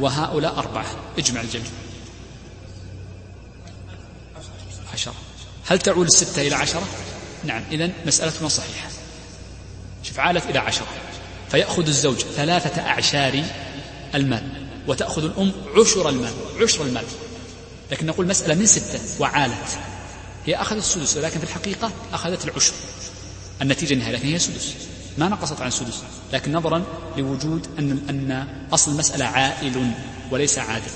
وهؤلاء 0.00 0.58
أربعة. 0.58 0.86
اجمع 1.18 1.40
الجميع. 1.40 1.70
عشرة. 4.92 5.14
هل 5.66 5.78
تعول 5.78 6.06
الستة 6.06 6.42
إلى 6.42 6.54
عشرة؟ 6.54 6.88
نعم. 7.44 7.62
إذا 7.70 7.90
مسألتنا 8.06 8.48
صحيحة. 8.48 8.88
شوف 10.02 10.20
عالت 10.20 10.46
إلى 10.46 10.58
عشرة. 10.58 10.86
فيأخذ 11.50 11.86
الزوج 11.86 12.18
ثلاثة 12.18 12.82
أعشار 12.82 13.44
المال. 14.14 14.61
وتأخذ 14.88 15.24
الأم 15.24 15.52
عشر 15.76 16.08
المال 16.08 16.32
عشر 16.62 16.84
المال. 16.84 17.04
لكن 17.90 18.06
نقول 18.06 18.26
مسألة 18.26 18.54
من 18.54 18.66
ستة 18.66 19.00
وعالت. 19.20 19.78
هي 20.46 20.56
أخذت 20.56 20.78
السدس 20.78 21.16
ولكن 21.16 21.38
في 21.38 21.44
الحقيقة 21.44 21.90
أخذت 22.12 22.44
العشر. 22.44 22.72
النتيجة 23.62 23.94
النهائية 23.94 24.16
لكن 24.16 24.28
هي 24.28 24.38
سدس. 24.38 24.74
ما 25.18 25.28
نقصت 25.28 25.60
عن 25.60 25.68
السدس. 25.68 26.02
لكن 26.32 26.52
نظرا 26.52 26.82
لوجود 27.16 27.66
أن 27.78 27.90
أن 28.10 28.48
أصل 28.72 28.90
المسألة 28.90 29.24
عائل 29.24 29.92
وليس 30.30 30.58
عادل. 30.58 30.90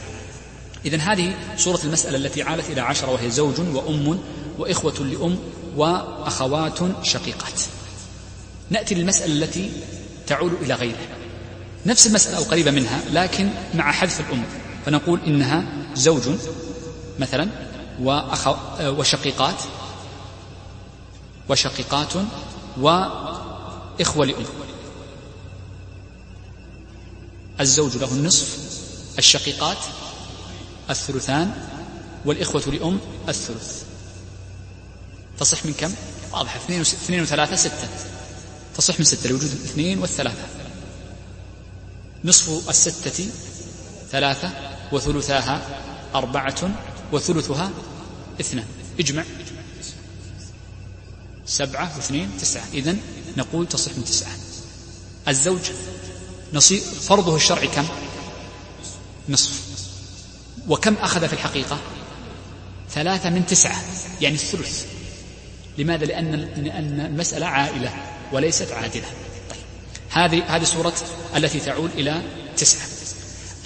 إذا 0.84 0.99
هذه 0.99 1.34
صورة 1.57 1.80
المسألة 1.84 2.16
التي 2.16 2.43
عالت 2.43 2.70
إلى 2.70 2.80
عشرة 2.80 3.11
وهي 3.11 3.30
زوج 3.30 3.61
وأم 3.61 4.18
وإخوة 4.59 4.99
لأم 5.01 5.39
وأخوات 5.76 6.78
شقيقات. 7.03 7.61
نأتي 8.70 8.95
للمسألة 8.95 9.32
التي 9.32 9.72
تعول 10.26 10.53
إلى 10.62 10.74
غيرها. 10.74 11.15
نفس 11.87 12.07
المسألة 12.07 12.37
أو 12.37 12.43
قريبة 12.43 12.70
منها 12.70 13.01
لكن 13.12 13.51
مع 13.74 13.93
حذف 13.93 14.20
الأم. 14.20 14.45
فنقول 14.87 15.20
إنها 15.26 15.64
زوج 15.95 16.22
مثلا 17.18 17.49
وشقيقات 18.80 19.62
وشقيقات 21.49 22.12
وإخوة 22.76 24.26
لأم. 24.26 24.45
الزوج 27.61 27.97
له 27.97 28.12
النصف 28.12 28.59
الشقيقات 29.18 29.78
الثلثان 30.91 31.68
والإخوة 32.24 32.62
لأم 32.66 32.99
الثلث. 33.28 33.82
تصح 35.41 35.66
من 35.66 35.72
كم؟ 35.72 35.95
واضح 36.32 36.57
اثنين, 36.57 36.80
اثنين 36.80 37.22
وثلاثة 37.22 37.57
ستة. 37.57 37.89
تصح 38.76 38.99
من 38.99 39.05
ستة 39.05 39.30
لوجود 39.30 39.51
الاثنين 39.51 39.99
والثلاثة. 39.99 40.55
نصف 42.24 42.68
الستة 42.68 43.26
ثلاثة 44.10 44.50
وثلثاها 44.92 45.80
أربعة 46.14 46.70
وثلثها 47.12 47.70
اثنان. 48.40 48.66
اجمع. 49.00 49.24
سبعة 51.46 51.96
واثنين 51.96 52.30
تسعة. 52.40 52.64
إذن 52.74 52.98
نقول 53.36 53.68
تصح 53.68 53.92
من 53.96 54.04
تسعة. 54.04 54.32
الزوج 55.28 55.60
نصيب 56.52 56.80
فرضه 56.80 57.36
الشرعي 57.36 57.68
كم؟ 57.68 57.86
نصف. 59.28 59.60
وكم 60.68 60.94
أخذ 60.94 61.28
في 61.28 61.32
الحقيقة؟ 61.32 61.78
ثلاثة 62.90 63.30
من 63.30 63.46
تسعة 63.46 63.82
يعني 64.20 64.34
الثلث. 64.34 64.86
لماذا؟ 65.78 66.04
لأن 66.04 66.34
المسألة 67.00 67.46
عائلة 67.46 67.94
وليست 68.32 68.72
عادلة. 68.72 69.06
هذه 70.16 70.56
هذه 70.56 70.64
صورة 70.64 70.94
التي 71.36 71.60
تعول 71.60 71.90
إلى 71.98 72.22
تسعة 72.56 72.86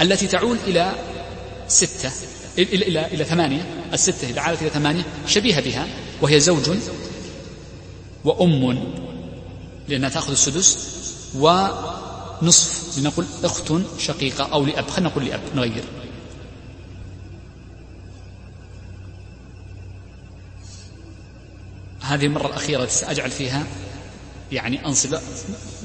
التي 0.00 0.26
تعول 0.26 0.56
إلى 0.66 0.92
ستة 1.68 2.10
إلى 2.58 2.86
إلى, 2.86 3.06
إلى 3.06 3.24
ثمانية 3.24 3.62
الستة 3.92 4.30
إذا 4.30 4.40
عادت 4.40 4.62
إلى 4.62 4.70
ثمانية 4.70 5.02
شبيهة 5.26 5.60
بها 5.60 5.86
وهي 6.22 6.40
زوج 6.40 6.70
وأم 8.24 8.92
لأنها 9.88 10.08
تأخذ 10.08 10.30
السدس 10.30 10.78
ونصف 11.34 12.98
لنقول 12.98 13.26
أخت 13.44 13.72
شقيقة 13.98 14.44
أو 14.44 14.64
لأب 14.64 14.90
خلينا 14.90 15.10
نقول 15.10 15.24
لأب 15.24 15.40
نغير. 15.54 15.84
هذه 22.00 22.26
المرة 22.26 22.46
الأخيرة 22.46 22.86
سأجعل 22.86 23.30
فيها 23.30 23.66
يعني 24.52 24.86
أنصب 24.86 25.18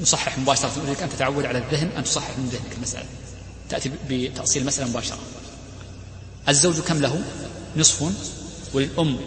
نصحح 0.00 0.38
مباشرة 0.38 0.72
أريدك 0.82 1.02
أن 1.02 1.08
تتعود 1.08 1.44
على 1.44 1.58
الذهن 1.58 1.88
أن 1.96 2.04
تصحح 2.04 2.38
من 2.38 2.48
ذهنك 2.48 2.76
المسألة. 2.76 3.06
تأتي 3.68 3.90
بتأصيل 4.08 4.62
المسألة 4.62 4.88
مباشرة. 4.88 5.18
الزوج 6.48 6.80
كم 6.80 7.00
له؟ 7.00 7.24
نصف. 7.76 8.12
وللأم 8.74 9.18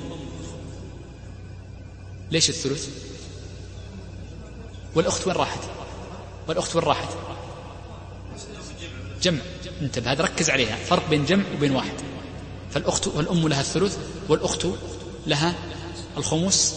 ليش 2.31 2.49
الثلث؟ 2.49 2.87
والأخت 4.95 5.27
وين 5.27 5.35
راحت؟ 5.35 5.59
والأخت 6.47 6.75
وين 6.75 6.85
راحت؟ 6.85 7.09
جمع. 9.21 9.41
انتبه 9.81 10.11
هذا 10.11 10.23
ركز 10.23 10.49
عليها. 10.49 10.75
فرق 10.75 11.09
بين 11.09 11.25
جمع 11.25 11.43
وبين 11.53 11.75
واحد. 11.75 11.93
فالأخت 12.71 13.07
والأم 13.07 13.47
لها 13.47 13.61
الثلث 13.61 13.97
والأخت 14.29 14.67
لها 15.27 15.55
الخمس. 16.17 16.75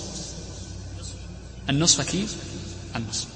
النصف 1.68 2.10
كيف 2.10 2.36
النصف 2.96 3.28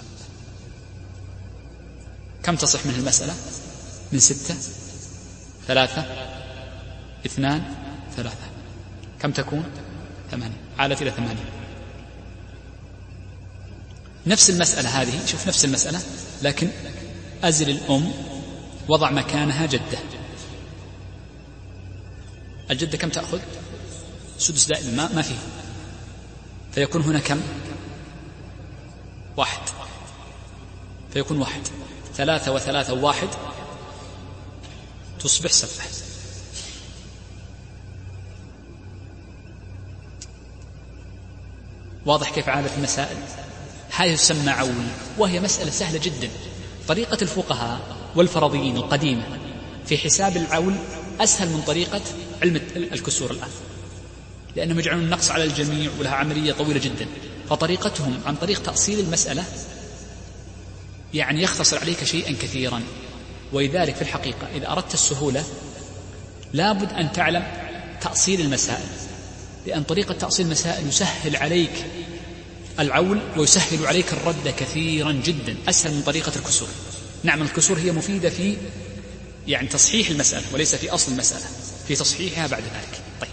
كم 2.42 2.56
تصح 2.56 2.86
منه 2.86 2.98
المسألة؟ 2.98 3.34
من 4.12 4.18
ستة 4.18 4.54
ثلاثة 5.66 6.04
اثنان 7.26 7.74
ثلاثة. 8.16 8.46
كم 9.20 9.32
تكون؟ 9.32 9.64
ثمانية. 10.30 10.56
عادت 10.78 11.02
إلى 11.02 11.10
ثمانية. 11.10 11.52
نفس 14.26 14.50
المسألة 14.50 15.02
هذه 15.02 15.26
شوف 15.26 15.48
نفس 15.48 15.64
المسألة 15.64 16.00
لكن 16.42 16.68
أزل 17.44 17.70
الأم 17.70 18.12
وضع 18.88 19.10
مكانها 19.10 19.66
جدة. 19.66 19.98
الجدة 22.70 22.98
كم 22.98 23.08
تأخذ؟ 23.08 23.40
سدس 24.38 24.66
دائما 24.66 24.90
ما, 24.90 25.14
ما 25.14 25.22
فيه 25.22 25.36
فيكون 26.72 27.02
هنا 27.02 27.18
كم 27.18 27.40
واحد 29.36 29.60
فيكون 31.16 31.38
واحد. 31.38 31.60
ثلاثة 32.14 32.52
وثلاثة 32.52 32.92
وواحد 32.92 33.28
تصبح 35.20 35.52
سبعة 35.52 35.86
واضح 42.06 42.30
كيف 42.30 42.48
عادة 42.48 42.70
المسائل؟ 42.76 43.16
هذه 43.96 44.14
تسمى 44.14 44.50
عول 44.50 44.86
وهي 45.18 45.40
مسألة 45.40 45.70
سهلة 45.70 45.98
جدا. 45.98 46.30
طريقة 46.88 47.18
الفقهاء 47.22 47.96
والفرضيين 48.16 48.76
القديمة 48.76 49.38
في 49.86 49.98
حساب 49.98 50.36
العول 50.36 50.74
أسهل 51.20 51.48
من 51.48 51.62
طريقة 51.66 52.02
علم 52.42 52.56
الكسور 52.76 53.30
الآن. 53.30 53.50
لأنهم 54.56 54.78
يجعلون 54.78 55.04
النقص 55.04 55.30
على 55.30 55.44
الجميع 55.44 55.90
ولها 55.98 56.14
عملية 56.14 56.52
طويلة 56.52 56.80
جدا. 56.80 57.06
فطريقتهم 57.50 58.20
عن 58.26 58.36
طريق 58.36 58.62
تأصيل 58.62 59.00
المسألة 59.00 59.44
يعني 61.16 61.42
يختصر 61.42 61.78
عليك 61.78 62.04
شيئا 62.04 62.32
كثيرا. 62.42 62.82
ولذلك 63.52 63.94
في 63.94 64.02
الحقيقة 64.02 64.48
إذا 64.54 64.72
أردت 64.72 64.94
السهولة 64.94 65.44
لابد 66.52 66.92
أن 66.92 67.12
تعلم 67.12 67.44
تأصيل 68.00 68.40
المسائل 68.40 68.86
لأن 69.66 69.82
طريقة 69.82 70.14
تأصيل 70.14 70.46
المسائل 70.46 70.88
يسهل 70.88 71.36
عليك 71.36 71.84
العول 72.78 73.20
ويسهل 73.36 73.86
عليك 73.86 74.12
الرد 74.12 74.54
كثيرا 74.58 75.12
جدا 75.12 75.56
أسهل 75.68 75.94
من 75.94 76.02
طريقة 76.02 76.32
الكسور. 76.36 76.68
نعم 77.22 77.42
الكسور 77.42 77.78
هي 77.78 77.92
مفيدة 77.92 78.30
في 78.30 78.56
يعني 79.46 79.68
تصحيح 79.68 80.10
المسألة 80.10 80.44
وليس 80.52 80.74
في 80.74 80.90
أصل 80.90 81.12
المسألة 81.12 81.46
في 81.88 81.94
تصحيحها 81.94 82.46
بعد 82.46 82.62
ذلك. 82.62 83.00
طيب 83.20 83.30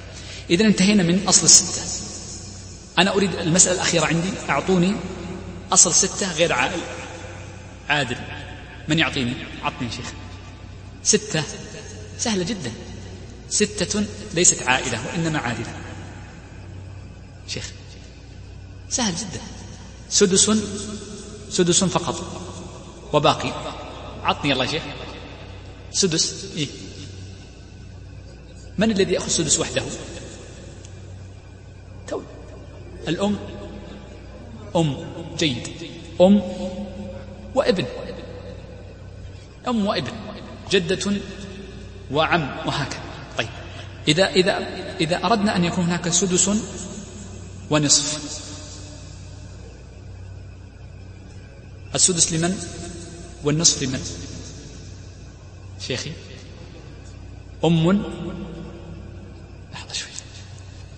إذا 0.49 0.65
انتهينا 0.65 1.03
من 1.03 1.23
أصل 1.27 1.45
الستة. 1.45 1.81
أنا 2.99 3.13
أريد 3.13 3.35
المسألة 3.35 3.75
الأخيرة 3.75 4.05
عندي 4.05 4.29
أعطوني 4.49 4.95
أصل 5.71 5.93
ستة 5.93 6.31
غير 6.31 6.53
عائل 6.53 6.79
عادل. 7.89 8.17
من 8.87 8.99
يعطيني؟ 8.99 9.33
عطني 9.63 9.91
شيخ. 9.91 10.13
ستة. 11.03 11.43
سهلة 12.17 12.43
جدا. 12.43 12.71
ستة 13.49 14.05
ليست 14.33 14.63
عائلة 14.63 15.07
وإنما 15.07 15.39
عادلة. 15.39 15.73
شيخ. 17.47 17.71
سهل 18.89 19.15
جدا. 19.15 19.41
سدس 20.09 20.51
سدس 21.49 21.83
فقط. 21.83 22.41
وباقي. 23.13 23.53
عطني 24.23 24.53
الله 24.53 24.65
شيخ. 24.65 24.83
سدس. 25.91 26.45
إيه؟ 26.57 26.67
من 28.77 28.91
الذي 28.91 29.13
يأخذ 29.13 29.27
سدس 29.27 29.59
وحده؟ 29.59 29.83
تو. 32.07 32.21
الأم. 33.07 33.37
أم. 34.75 34.97
جيد. 35.37 35.67
أم. 36.21 36.41
وابن. 37.55 37.85
أم 39.67 39.85
وابن. 39.85 40.11
جدة 40.71 41.13
وعم 42.11 42.57
وهكذا. 42.65 43.01
طيب. 43.37 43.49
إذا 44.07 44.27
إذا 44.27 44.57
إذا 45.01 45.25
أردنا 45.25 45.55
أن 45.55 45.65
يكون 45.65 45.83
هناك 45.83 46.09
سدس 46.09 46.49
ونصف. 47.69 48.33
السدس 51.95 52.33
لمن؟ 52.33 52.57
والنصف 53.43 53.83
لمن؟ 53.83 54.01
شيخي. 55.79 56.11
أم 57.65 58.03
لحظة 59.73 59.93
شوي. 59.93 60.09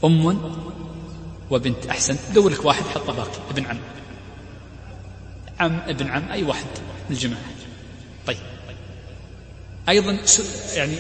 أم 0.04 0.42
وبنت. 1.52 1.86
أحسنت 1.86 2.20
دور 2.34 2.52
لك 2.52 2.66
واحد 2.66 2.84
حط 2.84 3.12
باقي. 3.12 3.40
ابن 3.50 3.66
عم. 3.66 3.80
عم 5.60 5.80
ابن 5.80 6.08
عم 6.08 6.32
أي 6.32 6.44
واحد 6.44 6.66
من 7.10 7.16
الجماعة. 7.16 7.44
طيب. 8.28 8.38
أيضا 9.90 10.20
يعني 10.74 10.96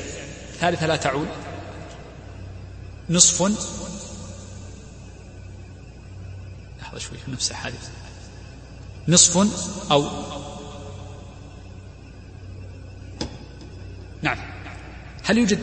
ثالثة 0.59 0.87
لا 0.87 0.95
تعود. 0.95 1.27
نصف. 3.09 3.41
لحظة 6.81 6.99
شوي 6.99 7.17
نفس 7.27 7.51
الحادث 7.51 7.89
نصف 9.07 9.37
أو 9.91 10.09
نعم. 14.21 14.37
هل 15.23 15.37
يوجد؟ 15.37 15.59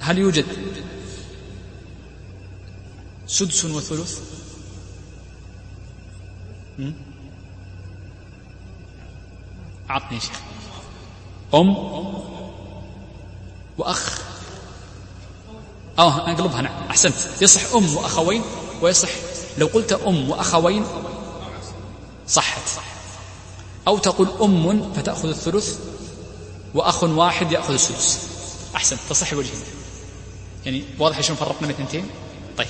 هل 0.00 0.18
يوجد 0.18 0.44
سدس 3.26 3.64
وثلث؟ 3.64 4.20
عطني 9.88 10.16
يا 10.16 10.20
شيخ. 10.20 10.40
أم 11.54 11.76
وأخ. 13.78 14.22
أو 15.98 16.08
أقلبها 16.08 16.62
نعم. 16.62 16.88
أحسنت. 16.90 17.14
يصح 17.40 17.74
أم 17.74 17.96
وأخوين 17.96 18.42
ويصح 18.82 19.08
لو 19.58 19.66
قلت 19.66 19.92
أم 19.92 20.30
وأخوين 20.30 20.84
صحت. 22.28 22.80
أو 23.88 23.98
تقول 23.98 24.28
أم 24.42 24.92
فتأخذ 24.92 25.28
الثلث 25.28 25.78
وأخ 26.74 27.04
واحد 27.04 27.52
يأخذ 27.52 27.72
السدس. 27.72 28.28
أحسن 28.76 28.96
تصح 29.10 29.32
وجهين 29.32 29.62
يعني 30.66 30.84
واضح 30.98 31.20
شلون 31.20 31.38
فرقنا 31.38 31.66
بين 31.66 31.76
اثنتين؟ 31.76 32.06
طيب. 32.58 32.68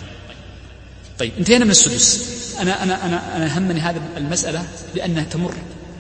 طيب. 1.19 1.33
انتهينا 1.39 1.65
من 1.65 1.71
السدس. 1.71 2.44
أنا 2.61 2.83
أنا 2.83 3.07
أنا 3.07 3.37
أنا 3.37 3.59
همني 3.59 3.81
هذه 3.81 4.01
المسألة 4.17 4.67
لأنها 4.95 5.25
تمر 5.25 5.55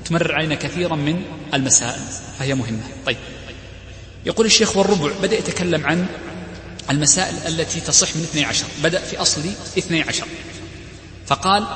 تمرر 0.05 0.35
علينا 0.35 0.55
كثيرا 0.55 0.97
من 0.97 1.23
المسائل 1.55 2.01
فهي 2.39 2.55
مهمة. 2.55 2.83
طيب. 3.07 3.17
يقول 4.27 4.47
الشيخ 4.47 4.77
والربع 4.77 5.13
بدأ 5.23 5.39
يتكلم 5.39 5.87
عن 5.87 6.07
المسائل 6.91 7.35
التي 7.47 7.81
تصح 7.81 8.17
من 8.17 8.23
12 8.23 8.67
بدأ 8.83 8.99
في 8.99 9.17
أصل 9.17 9.41
12 9.79 10.27
فقال 11.27 11.67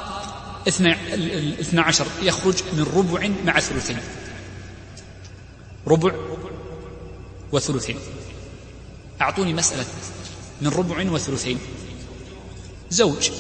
اثنى 0.69 1.81
عشر 1.81 2.07
يخرج 2.23 2.55
من 2.73 2.87
ربع 2.97 3.31
مع 3.45 3.61
ثلثين. 3.61 3.99
ربع 5.87 6.13
وثلثين. 7.53 7.97
أعطوني 9.21 9.55
مسألة 9.55 9.85
من 10.61 10.69
ربع 10.69 11.11
وثلثين. 11.11 11.59
زوج. 12.91 13.31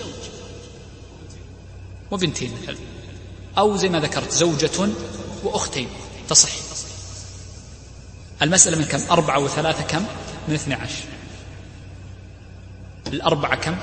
وبنتين 2.11 2.52
أو 3.59 3.76
زي 3.76 3.88
ما 3.88 4.00
ذكرت 4.00 4.32
زوجة 4.32 4.88
وأختين. 5.42 5.88
تصح. 6.28 6.50
المسألة 8.42 8.78
من 8.78 8.84
كم؟ 8.84 9.00
أربعة 9.11 9.38
وثلاثة 9.38 9.82
كم؟ 9.82 10.04
من 10.48 10.54
اثنى 10.54 10.74
عشر. 10.74 11.04
الأربعة 13.06 13.56
كم؟ 13.56 13.76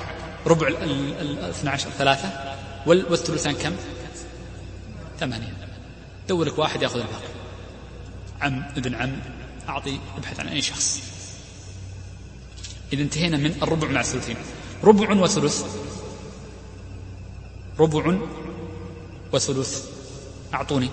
ربع 0.47 0.67
الاثنى 0.67 1.69
عشر 1.69 1.89
ثلاثة. 1.89 2.55
والثلثان 2.85 3.53
كم؟ 3.53 3.75
ثمانية. 5.19 5.53
دور 6.29 6.45
لك 6.45 6.59
واحد 6.59 6.81
ياخذ 6.81 6.99
الباقي. 6.99 7.35
عم 8.41 8.63
ابن 8.77 8.95
عم 8.95 9.19
أعطي 9.69 9.99
ابحث 10.17 10.39
عن 10.39 10.47
أي 10.47 10.61
شخص. 10.61 10.99
إذا 12.93 13.01
انتهينا 13.01 13.37
من 13.37 13.57
الربع 13.61 13.87
مع 13.87 13.99
الثلثين. 14.01 14.37
ربع 14.83 15.13
وثلث 15.13 15.65
ربع 17.79 18.17
وثلث. 19.33 19.89
أعطوني. 20.53 20.89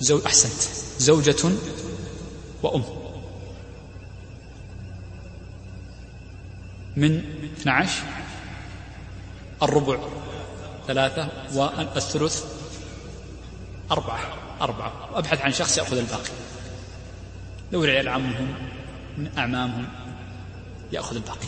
زو 0.00 0.20
أحسنت. 0.26 0.62
زوجة 0.98 1.50
وأم. 2.62 2.84
من 6.96 7.24
12 7.60 8.02
الربع 9.62 9.98
ثلاثة 10.86 11.28
والثلث 11.54 12.44
أربعة. 13.90 14.20
أربعة. 14.60 15.12
وأبحث 15.12 15.40
عن 15.40 15.52
شخص 15.52 15.78
يأخذ 15.78 15.98
الباقي. 15.98 16.30
لو 17.72 17.82
عيال 17.82 18.08
عمهم 18.08 18.54
من 19.18 19.30
أعمامهم 19.38 19.88
يأخذ 20.92 21.16
الباقي. 21.16 21.46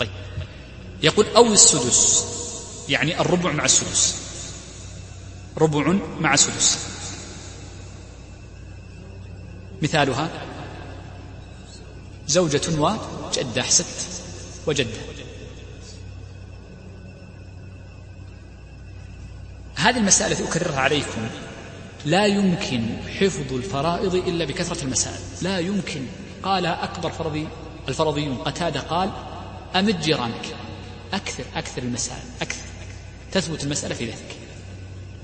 طيب. 0.00 0.10
يقول 1.04 1.26
أو 1.36 1.52
السدس 1.52 2.24
يعني 2.88 3.20
الربع 3.20 3.52
مع 3.52 3.64
السدس. 3.64 4.14
ربع 5.58 5.94
مع 6.20 6.36
سدس 6.36 6.78
مثالها 9.82 10.30
زوجة 12.28 12.80
وجدة 12.80 13.60
أحسنت 13.60 13.86
وجدة. 14.66 15.00
هذه 19.74 19.96
المسائل 19.96 20.32
التي 20.32 20.44
أكررها 20.44 20.80
عليكم. 20.80 21.28
لا 22.04 22.26
يمكن 22.26 22.96
حفظ 23.20 23.52
الفرائض 23.52 24.14
إلا 24.14 24.44
بكثرة 24.44 24.84
المسائل. 24.84 25.20
لا 25.42 25.58
يمكن. 25.58 26.06
قال 26.42 26.66
أكبر 26.66 27.10
فرضي 27.10 27.48
الفرضيون 27.88 28.36
قتادة 28.36 28.80
قال 28.80 29.10
أمد 29.74 30.00
جيرانك. 30.00 30.56
أكثر 31.14 31.44
أكثر 31.56 31.82
المسائل 31.82 32.22
أكثر. 32.42 32.62
تثبت 33.32 33.64
المسألة 33.64 33.94
في 33.94 34.06
ذلك 34.06 34.36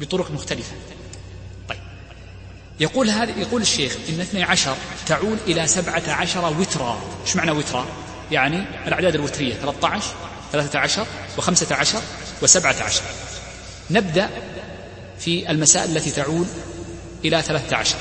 بطرق 0.00 0.30
مختلفة. 0.30 0.72
طيب. 1.68 1.78
يقول 2.80 3.10
هذا 3.10 3.38
يقول 3.40 3.62
الشيخ 3.62 3.96
إن 4.08 4.20
اثني 4.20 4.42
عشر 4.42 4.76
تعود 5.06 5.38
إلى 5.46 5.66
سبعة 5.66 6.02
عشر 6.08 6.54
وترا. 6.60 7.00
إيش 7.26 7.36
معنى 7.36 7.50
وترا؟ 7.50 7.86
يعني 8.32 8.64
الأعداد 8.86 9.14
الوترية 9.14 9.54
13 9.54 10.14
13 10.52 11.06
وخمسة 11.38 11.76
عشر 11.76 12.02
وسبعة 12.42 12.76
عشر. 12.82 13.02
نبدأ 13.90 14.30
في 15.18 15.50
المسائل 15.50 15.96
التي 15.96 16.10
تعود 16.10 16.48
إلى 17.24 17.42
ثلاثة 17.42 17.76
عشر. 17.76 17.98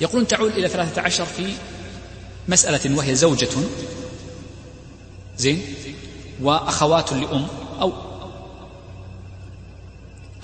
يقولون 0.00 0.26
تعود 0.26 0.52
إلى 0.52 0.68
ثلاثة 0.68 1.02
عشر 1.02 1.24
في 1.24 1.52
مسألة 2.48 2.96
وهي 2.96 3.14
زوجة. 3.14 3.48
زين؟ 5.38 5.74
وأخوات 6.40 7.12
لأم 7.12 7.46
أو 7.80 7.92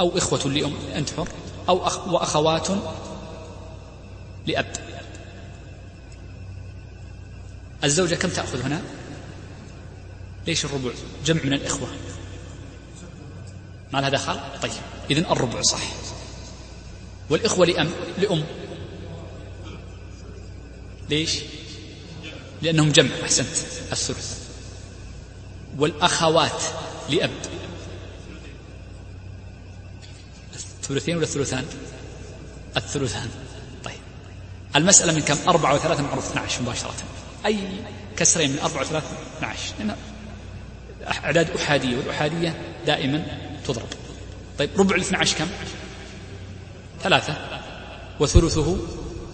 أو 0.01 0.19
إخوة 0.19 0.53
لأم 0.53 0.75
أنت 0.95 1.11
حر؟ 1.11 1.29
أو 1.69 1.87
أخ 1.87 2.09
وأخوات 2.09 2.69
لأب. 4.47 4.73
الزوجة 7.85 8.15
كم 8.15 8.29
تأخذ 8.29 8.63
هنا؟ 8.63 8.83
ليش 10.47 10.65
الربع؟ 10.65 10.91
جمع 11.25 11.41
من 11.45 11.53
الإخوة. 11.53 11.89
ما 13.93 13.99
لها 13.99 14.09
دخل؟ 14.09 14.41
طيب 14.63 14.73
إذن 15.11 15.25
الربع 15.25 15.63
صح. 15.63 15.83
والإخوة 17.31 17.67
لأم 17.67 17.91
لأم. 18.19 18.45
ليش؟ 21.11 21.39
لأنهم 22.63 22.89
جمع 22.93 23.11
أحسنت. 23.23 23.47
الثلث. 23.93 24.42
والأخوات 25.79 26.63
لأب. 27.11 27.31
الثلثين 30.55 31.17
ولا 31.17 31.25
الثلثان؟ 31.25 31.65
الثلثان. 32.77 33.31
طيب. 33.85 34.01
المسألة 34.77 35.13
من 35.13 35.21
كم؟ 35.21 35.37
أربعة 35.49 35.75
وثلاثة 35.75 36.03
معروف 36.03 36.31
12 36.31 36.63
مباشرة. 36.63 36.95
أي 37.47 37.59
كسرين 38.17 38.53
من 38.53 38.59
أربعة 38.59 38.81
وثلاثة 38.81 39.07
12 39.39 39.75
لأن 39.79 39.97
أعداد 41.25 41.51
أحادية 41.51 41.97
والأحادية 41.97 42.63
دائما 42.87 43.27
تضرب. 43.67 43.89
طيب 44.59 44.71
ربع 44.77 44.97
الاثنى 44.97 45.19
عشر 45.19 45.39
كم؟ 45.39 45.49
ثلاثة. 47.03 47.37
وثلثه 48.21 48.77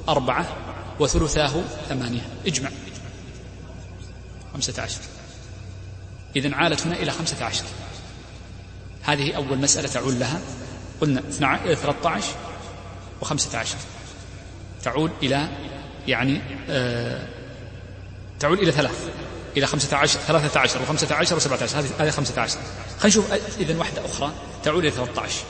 أربعة. 0.09 0.57
وثلثاه 1.01 1.63
ثمانية. 1.89 2.29
اجمع. 2.47 2.71
خمسة 4.55 4.83
عشر. 4.83 5.01
إذن 6.37 6.55
عالت 6.55 6.87
هنا 6.87 6.97
إلى 6.97 7.11
خمسة 7.11 7.45
عشر. 7.45 7.65
هذه 9.03 9.33
أول 9.33 9.59
مسألة 9.59 9.89
تعول 9.89 10.21
لها. 10.21 10.41
قلنا 11.01 11.23
13 11.31 12.23
وخمسة 13.21 13.59
عشر. 13.59 13.77
تعود 14.83 15.11
إلى 15.23 15.49
يعني 16.09 16.41
آه 16.71 17.29
تعود 18.41 18.59
إلى 18.59 18.73
ثلاث 18.73 19.09
إلى 19.57 19.67
خمسة 19.67 19.97
عشر 19.97 20.21
ثلاثة 20.21 20.61
عشر 20.61 20.83
وخمسة 20.83 21.15
عشر 21.15 21.37
وسبعة 21.37 21.63
عشر. 21.63 21.81
هذه 21.81 21.89
هذه 21.99 22.11
خمسة 22.11 22.41
عشر. 22.41 22.59
خلينا 22.99 23.07
نشوف 23.07 23.33
إذا 23.61 23.79
واحدة 23.79 24.05
أخرى 24.07 24.33
تعود 24.65 24.85
إلى 24.85 24.91
ثلاثة 24.91 25.23
عشر. 25.23 25.43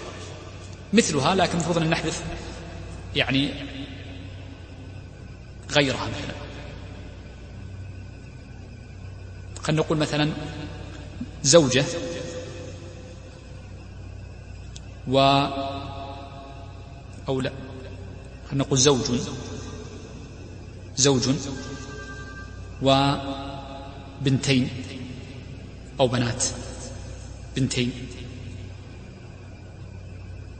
مثلها 0.92 1.34
لكن 1.34 1.52
المفروض 1.52 1.78
أن 1.78 1.90
نحذف 1.90 2.22
يعني 3.16 3.54
غيرها 5.70 6.06
مثلا. 6.06 6.47
خلينا 9.68 9.82
نقول 9.82 9.98
مثلا 9.98 10.30
زوجة 11.42 11.84
و 15.08 15.18
أو 17.28 17.40
لا 17.40 17.52
خلينا 18.50 18.64
نقول 18.64 18.78
زوج 18.78 19.20
زوج 20.96 21.22
وبنتين 22.82 24.68
أو 26.00 26.08
بنات 26.08 26.44
بنتين 27.56 27.92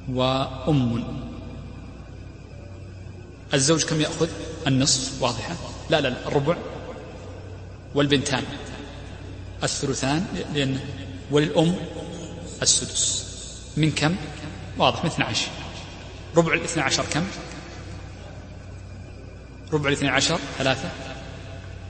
وأم 0.09 1.05
الزوج 3.55 3.85
كم 3.85 4.01
يأخذ؟ 4.01 4.29
النصف 4.67 5.23
واضحة؟ 5.23 5.57
لا 5.91 6.01
لا, 6.01 6.09
لا 6.09 6.29
الربع 6.29 6.57
والبنتان. 7.95 8.45
الثلثان 9.63 10.27
لأن 10.55 10.81
وللأم 11.31 11.77
السدس. 12.63 13.25
من 13.77 13.91
كم؟ 13.91 14.17
واضح 14.79 15.05
من 15.05 15.11
12 15.11 15.49
ربع 16.37 16.55
الاثنى 16.55 16.83
عشر 16.83 17.05
كم؟ 17.05 17.27
ربع 19.73 19.89
الاثنى 19.89 20.09
عشر 20.09 20.41
ثلاثة. 20.59 20.91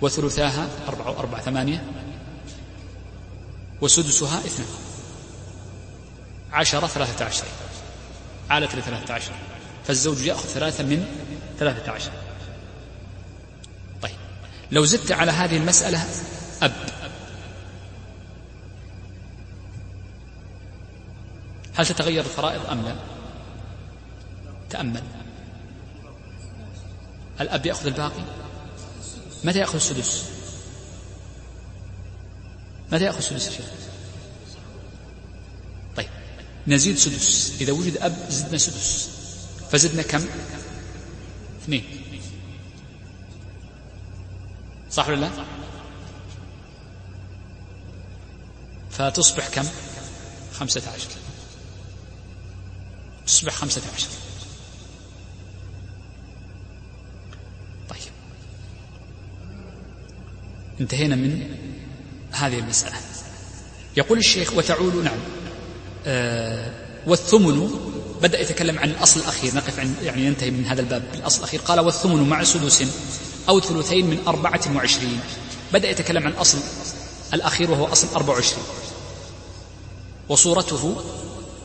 وثلثاها 0.00 0.68
أربعة 0.88 1.10
وأربعة 1.10 1.40
ثمانية. 1.40 1.84
وسدسها 3.80 4.38
اثنان. 4.38 4.68
عشرة 6.52 6.86
ثلاثة 6.86 7.24
عشر. 7.24 7.44
عالت 8.50 8.74
لثلاثة 8.74 9.14
عشر. 9.14 9.32
فالزوج 9.86 10.20
يأخذ 10.20 10.48
ثلاثة 10.48 10.84
من 10.84 11.06
ثلاثة 11.58 11.92
عشر. 11.92 12.10
طيب. 14.02 14.16
لو 14.72 14.84
زدت 14.84 15.12
على 15.12 15.32
هذه 15.32 15.56
المسألة 15.56 16.06
أب. 16.62 16.97
هل 21.78 21.86
تتغير 21.86 22.24
الفرائض 22.24 22.66
أم 22.66 22.84
لا؟ 22.84 22.96
تأمل. 24.70 25.02
الأب 27.40 27.66
يأخذ 27.66 27.86
الباقي. 27.86 28.22
متى 29.44 29.58
يأخذ 29.58 29.74
السدس؟ 29.74 30.24
متى 32.92 33.04
يأخذ 33.04 33.18
السدس 33.18 33.46
يا 33.46 33.50
شيخ؟ 33.50 33.66
طيب 35.96 36.08
نزيد 36.66 36.96
سدس. 36.96 37.56
إذا 37.60 37.72
وجد 37.72 37.96
أب 37.96 38.16
زدنا 38.30 38.58
سدس. 38.58 39.10
فزدنا 39.70 40.02
كم؟ 40.02 40.26
اثنين. 41.62 41.84
صح 44.90 45.08
ولا 45.08 45.20
لا؟ 45.20 45.30
فتصبح 48.90 49.48
كم؟ 49.48 49.64
خمسة 50.52 50.90
عشر. 50.90 51.27
تصبح 53.28 53.54
خمسة 53.54 53.82
عشر. 53.96 54.08
طيب. 57.90 58.12
انتهينا 60.80 61.16
من 61.16 61.56
هذه 62.32 62.58
المسألة. 62.58 62.96
يقول 63.96 64.18
الشيخ 64.18 64.52
وتعول 64.52 65.04
نعم. 65.04 65.18
آه 66.06 66.72
والثمن 67.06 67.70
بدأ 68.22 68.40
يتكلم 68.40 68.78
عن 68.78 68.90
الأصل 68.90 69.20
الأخير 69.20 69.54
نقف 69.54 69.78
عن 69.78 69.94
يعني 70.02 70.24
ينتهي 70.24 70.50
من 70.50 70.66
هذا 70.66 70.80
الباب. 70.80 71.02
بالأصل 71.12 71.38
الأخير 71.38 71.60
قال 71.60 71.80
والثمن 71.80 72.28
مع 72.28 72.44
سدس 72.44 72.84
أو 73.48 73.60
ثلثين 73.60 74.06
من 74.06 74.18
أربعة 74.26 74.76
وعشرين. 74.76 75.20
بدأ 75.72 75.90
يتكلم 75.90 76.26
عن 76.26 76.32
الأصل 76.32 76.58
الأخير 77.34 77.70
وهو 77.70 77.84
أصل 77.84 78.08
أربع 78.14 78.34
وعشرين. 78.34 78.64
وصورته 80.28 81.04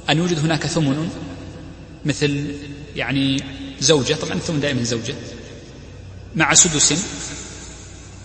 أن 0.09 0.17
يوجد 0.17 0.39
هناك 0.39 0.67
ثمن 0.67 1.09
مثل 2.05 2.55
يعني 2.95 3.43
زوجة 3.79 4.13
طبعا 4.13 4.33
الثمن 4.33 4.59
دائما 4.59 4.83
زوجة 4.83 5.15
مع 6.35 6.53
سدس 6.53 7.03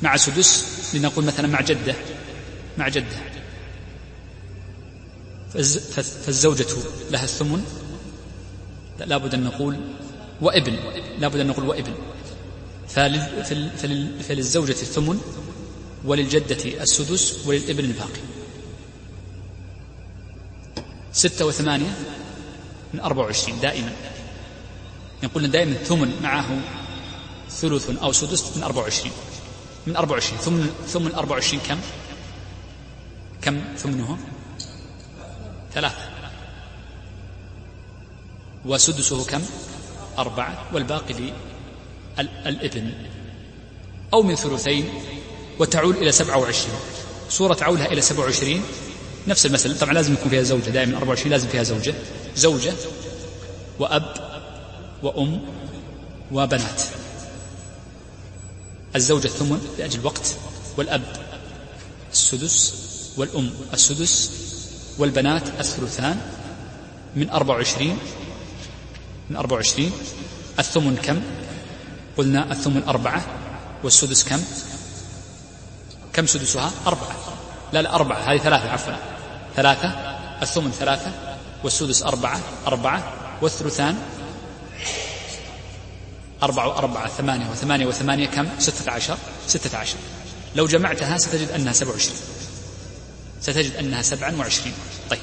مع 0.03 0.17
سدس 0.17 0.65
لنقول 0.95 1.25
مثلا 1.25 1.49
مع 1.49 1.61
جدة 1.61 1.95
مع 2.79 2.89
جدة. 2.89 3.17
فالزوجة 6.25 6.67
لها 7.11 7.25
الثمن 7.25 7.65
لابد 8.99 9.35
أن 9.35 9.45
نقول 9.45 9.77
وابن 10.41 10.79
لابد 11.19 11.41
أن 11.41 11.47
نقول 11.47 11.69
وابن 11.69 11.93
فللزوجة 14.29 14.71
الثمن 14.71 15.21
وللجدة 16.05 16.83
السدس 16.83 17.47
وللابن 17.47 17.85
الباقي. 17.85 18.21
ستة 21.13 21.47
وثمانية 21.47 21.99
من 22.95 23.01
أربعة 23.01 23.25
وعشرين 23.25 23.61
دائما. 23.61 23.93
يقول 25.23 25.51
دائما 25.51 25.75
ثمن 25.75 26.21
معه 26.23 26.61
ثلث 27.51 27.91
أو 28.03 28.13
سدس 28.13 28.57
من 28.57 28.63
أربعة 28.63 28.83
وعشرين. 28.83 29.13
من 29.87 29.97
أربعة 29.97 30.13
وعشرين. 30.13 30.39
ثمن 30.39 30.71
ثمن 30.89 31.15
أربعة 31.15 31.35
وعشرين 31.35 31.61
كم؟ 31.69 31.79
كم 33.43 33.61
ثمنه؟ 33.77 34.19
ثلاثة. 35.75 36.09
وسدسه 38.65 39.25
كم؟ 39.25 39.43
أربعة. 40.19 40.67
والباقي 40.73 41.15
للابن 42.19 42.93
أو 44.15 44.23
من 44.23 44.35
ثلثين 44.35 44.89
وتعول 45.59 45.97
إلى 45.97 46.13
سبعة 46.13 46.39
وعشرين. 46.39 46.75
صورة 47.31 47.57
عولها 47.61 47.87
إلى 47.87 48.01
سبعة 48.01 48.25
وعشرين. 48.25 48.63
نفس 49.27 49.47
المسألة 49.47 49.79
طبعا 49.79 49.93
لازم 49.93 50.13
يكون 50.13 50.29
فيها 50.31 50.43
زوجة. 50.43 50.71
دائما 50.71 50.99
24 50.99 51.31
لازم 51.31 51.49
فيها 51.49 51.63
زوجة. 51.63 51.95
زوجة 52.39 52.75
وأب 53.79 54.15
وأم 55.03 55.41
وبنات. 56.33 56.83
الزوجة 58.97 59.27
الثمن 59.27 59.75
لأجل 59.79 60.01
الوقت 60.01 60.37
والأب 60.77 61.03
السدس 62.13 62.75
والأم 63.17 63.51
السدس 63.73 64.31
والبنات 64.99 65.49
الثلثان. 65.61 66.21
من 67.17 67.31
أربع 67.31 67.57
وعشرين 67.57 67.99
من 69.31 69.37
أربع 69.37 69.57
وعشرين. 69.57 69.93
الثمن 70.59 70.97
كم؟ 70.97 71.23
قلنا 72.17 72.53
الثمن 72.53 72.83
أربعة 72.89 73.27
والسدس 73.85 74.25
كم؟ 74.25 74.43
كم 76.13 76.27
سدسها؟ 76.27 76.71
أربعة. 76.87 77.17
لا 77.73 77.83
لا 77.83 77.95
أربعة. 77.95 78.19
هذه 78.19 78.39
ثلاثة 78.39 78.71
عفوا. 78.71 78.95
ثلاثة 79.57 79.89
الثمن 80.43 80.71
ثلاثة 80.71 81.28
والسدس 81.65 82.03
أربعة 82.03 82.41
أربعة 82.67 83.13
والثلثان 83.43 83.97
أربعة 86.43 86.69
وأربعة 86.69 87.09
ثمانية 87.09 87.51
وثمانية 87.51 87.87
وثمانية 87.87 88.27
كم؟ 88.27 88.49
ستة 88.59 88.91
عشر 88.91 89.19
ستة 89.47 89.79
عشر. 89.79 89.97
لو 90.57 90.67
جمعتها 90.67 91.19
ستجد 91.19 91.51
أنها 91.51 91.73
سبع 91.73 91.91
وعشرين. 91.91 92.17
ستجد 93.43 93.77
أنها 93.77 94.03
سبعا 94.03 94.37
وعشرين. 94.37 94.73
طيب. 95.11 95.21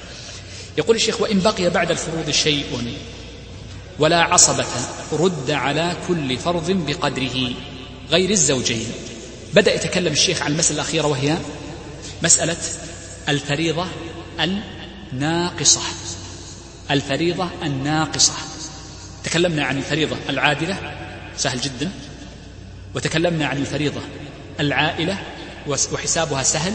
يقول 0.78 0.96
الشيخ 0.96 1.22
وإن 1.22 1.40
بقي 1.40 1.70
بعد 1.70 1.92
الفروض 1.92 2.30
شيء 2.30 2.96
ولا 4.00 4.22
عصبة 4.22 4.66
رد 5.12 5.52
على 5.52 5.96
كل 6.08 6.38
فرض 6.38 6.72
بقدره 6.72 7.54
غير 8.10 8.30
الزوجين. 8.30 8.88
بدأ 9.54 9.74
يتكلم 9.74 10.14
الشيخ 10.14 10.42
عن 10.42 10.52
المسألة 10.52 10.82
الأخيرة 10.82 11.08
وهي 11.08 11.38
مسألة 12.24 12.58
الفريضة 13.30 13.86
الناقصة. 14.40 15.82
الفريضة 16.92 17.50
الناقصة. 17.64 18.34
تكلمنا 19.24 19.66
عن 19.66 19.78
الفريضة 19.78 20.16
العادلة 20.30 20.78
سهل 21.38 21.62
جدا. 21.62 21.92
وتكلمنا 22.96 23.48
عن 23.48 23.58
الفريضة 23.58 24.02
العائلة 24.60 25.18
وحسابها 25.68 26.44
سهل. 26.44 26.74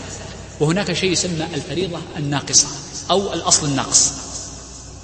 وهناك 0.60 0.92
شيء 0.92 1.12
يسمى 1.12 1.46
الفريضة 1.54 1.98
الناقصة 2.16 2.68
أو 3.10 3.34
الأصل 3.34 3.66
الناقص. 3.66 4.12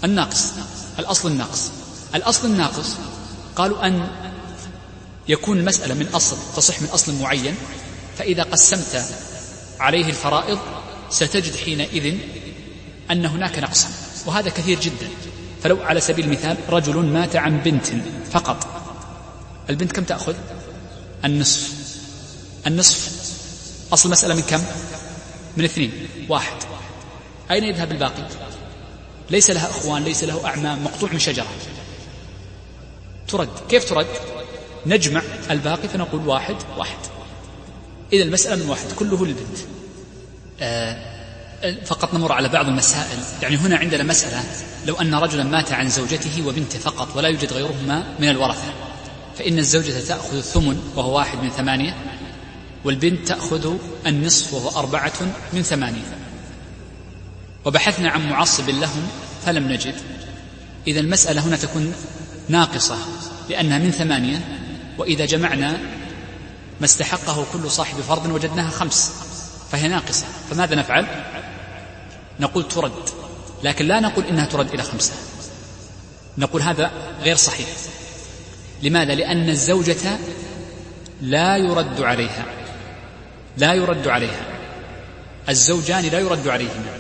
الناقص 0.05 0.53
الأصل 0.99 1.31
الناقص. 1.31 1.71
الأصل 2.15 2.47
الناقص 2.49 2.97
قالوا 3.57 3.87
أن 3.87 4.09
يكون 5.29 5.59
المسألة 5.59 5.95
من 5.95 6.07
أصل 6.07 6.37
تصح 6.57 6.83
من 6.83 6.89
أصل 6.89 7.15
معين. 7.15 7.55
فإذا 8.19 8.43
قسمت 8.43 9.05
عليه 9.81 10.07
الفرائض 10.07 10.59
ستجد 11.11 11.57
حينئذ 11.57 12.19
أن 13.11 13.27
هناك 13.27 13.59
نقصا. 13.59 13.89
وهذا 14.27 14.51
كثير 14.51 14.81
جدا. 14.81 15.09
فلو 15.63 15.83
على 15.83 16.01
سبيل 16.01 16.25
المثال 16.25 16.57
رجل 16.69 16.97
مات 16.97 17.37
عن 17.37 17.61
بنت 17.61 17.87
فقط 18.31 18.67
البنت 19.71 19.93
كم 19.93 20.05
تأخذ؟ 20.05 20.35
النصف. 21.25 21.73
النصف؟ 22.67 23.11
أصل 23.93 24.09
المسألة 24.09 24.35
من 24.35 24.43
كم؟ 24.43 24.63
من 25.57 25.65
اثنين. 25.65 26.09
واحد. 26.29 26.57
أين 27.51 27.65
يذهب 27.65 27.93
الباقي؟ 27.93 28.29
ليس 29.31 29.51
لها 29.51 29.71
أخوان 29.71 30.05
ليس 30.05 30.25
له 30.25 30.47
أعمام 30.47 30.85
مقطوع 30.85 31.13
من 31.13 31.19
شجرة. 31.19 31.47
ترد. 33.29 33.49
كيف 33.69 33.89
ترد؟ 33.89 34.07
نجمع 34.87 35.23
الباقي 35.51 35.89
فنقول 35.89 36.29
واحد 36.29 36.57
واحد. 36.77 36.99
إذا 38.13 38.23
المسألة 38.23 38.65
من 38.65 38.71
واحد 38.71 38.93
كله 38.93 39.27
للبنت. 39.27 39.59
آه 40.61 41.16
فقط 41.85 42.15
نمر 42.15 42.33
على 42.33 42.49
بعض 42.49 42.69
المسائل. 42.69 43.19
يعني 43.43 43.57
هنا 43.57 43.77
عندنا 43.77 44.03
مسألة 44.03 44.45
لو 44.87 44.95
أن 44.95 45.15
رجلا 45.15 45.45
مات 45.45 45.73
عن 45.73 45.89
زوجته 45.89 46.47
وبنته 46.47 46.79
فقط 46.79 47.17
ولا 47.17 47.29
يوجد 47.29 47.53
غيرهما 47.53 48.05
من 48.21 48.29
الورثة 48.29 48.73
فإن 49.39 49.59
الزوجة 49.59 50.01
تأخذ 50.01 50.37
الثمن 50.37 50.93
وهو 50.97 51.17
واحد 51.17 51.39
من 51.39 51.51
ثمانية 51.51 51.97
والبنت 52.85 53.29
تأخذ 53.29 53.75
النصف 54.07 54.55
وهو 54.55 54.79
أربعة 54.79 55.13
من 55.53 55.63
ثمانية. 55.63 56.17
وبحثنا 57.65 58.11
عن 58.11 58.31
معصب 58.31 58.71
لهم 58.71 59.09
فلم 59.47 59.73
نجد. 59.73 59.95
إذا 60.87 61.01
المسألة 61.01 61.47
هنا 61.47 61.57
تكون 61.57 61.95
ناقصة 62.49 62.97
لأنها 63.49 63.79
من 63.79 63.91
ثمانية 63.91 64.41
وإذا 64.99 65.27
جمعنا 65.27 65.73
ما 66.81 66.85
استحقه 66.85 67.47
كل 67.53 67.71
صاحب 67.71 68.01
فرض 68.01 68.27
وجدناها 68.27 68.71
خمس 68.71 69.13
فهي 69.73 69.89
ناقصة. 69.89 70.25
فماذا 70.51 70.75
نفعل؟ 70.75 71.07
نقول 72.41 72.69
ترد 72.69 72.93
لكن 73.65 73.87
لا 73.87 74.01
نقول 74.01 74.25
إنها 74.25 74.47
ترد 74.47 74.75
إلى 74.75 74.83
خمسة. 74.83 75.13
نقول 76.39 76.63
هذا 76.63 76.91
غير 77.23 77.37
صحيح. 77.37 77.69
لماذا؟ 78.83 79.15
لأن 79.15 79.49
الزوجة 79.49 80.19
لا 81.21 81.57
يرد 81.57 82.03
عليها. 82.03 82.45
لا 83.59 83.75
يرد 83.75 84.09
عليها. 84.09 84.47
الزوجان 85.49 86.05
لا 86.05 86.19
يرد 86.19 86.49
عليهما. 86.49 86.99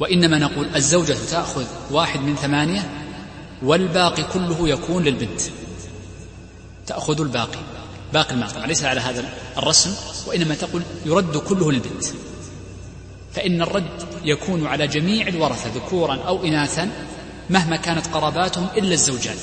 وإنما 0.00 0.38
نقول 0.38 0.68
الزوجة 0.76 1.16
تأخذ 1.30 1.64
واحد 1.90 2.20
من 2.20 2.36
ثمانية 2.36 2.90
والباقي 3.62 4.22
كله 4.22 4.68
يكون 4.68 5.04
للبنت. 5.04 5.40
تأخذ 6.86 7.20
الباقي. 7.20 7.58
باقي 8.12 8.34
المال 8.34 8.50
طبعا 8.50 8.66
ليس 8.66 8.84
على 8.84 9.00
هذا 9.00 9.24
الرسم 9.58 9.94
وإنما 10.26 10.54
تقول 10.54 10.82
يرد 11.06 11.36
كله 11.36 11.72
للبنت. 11.72 12.04
فإن 13.34 13.62
الرد 13.62 14.02
يكون 14.24 14.66
على 14.66 14.86
جميع 14.86 15.28
الورثة 15.28 15.70
ذكورا 15.74 16.14
أو 16.14 16.44
إناثا 16.44 16.90
مهما 17.50 17.76
كانت 17.76 18.06
قراباتهم 18.06 18.68
إلا 18.76 18.94
الزوجات 18.94 19.38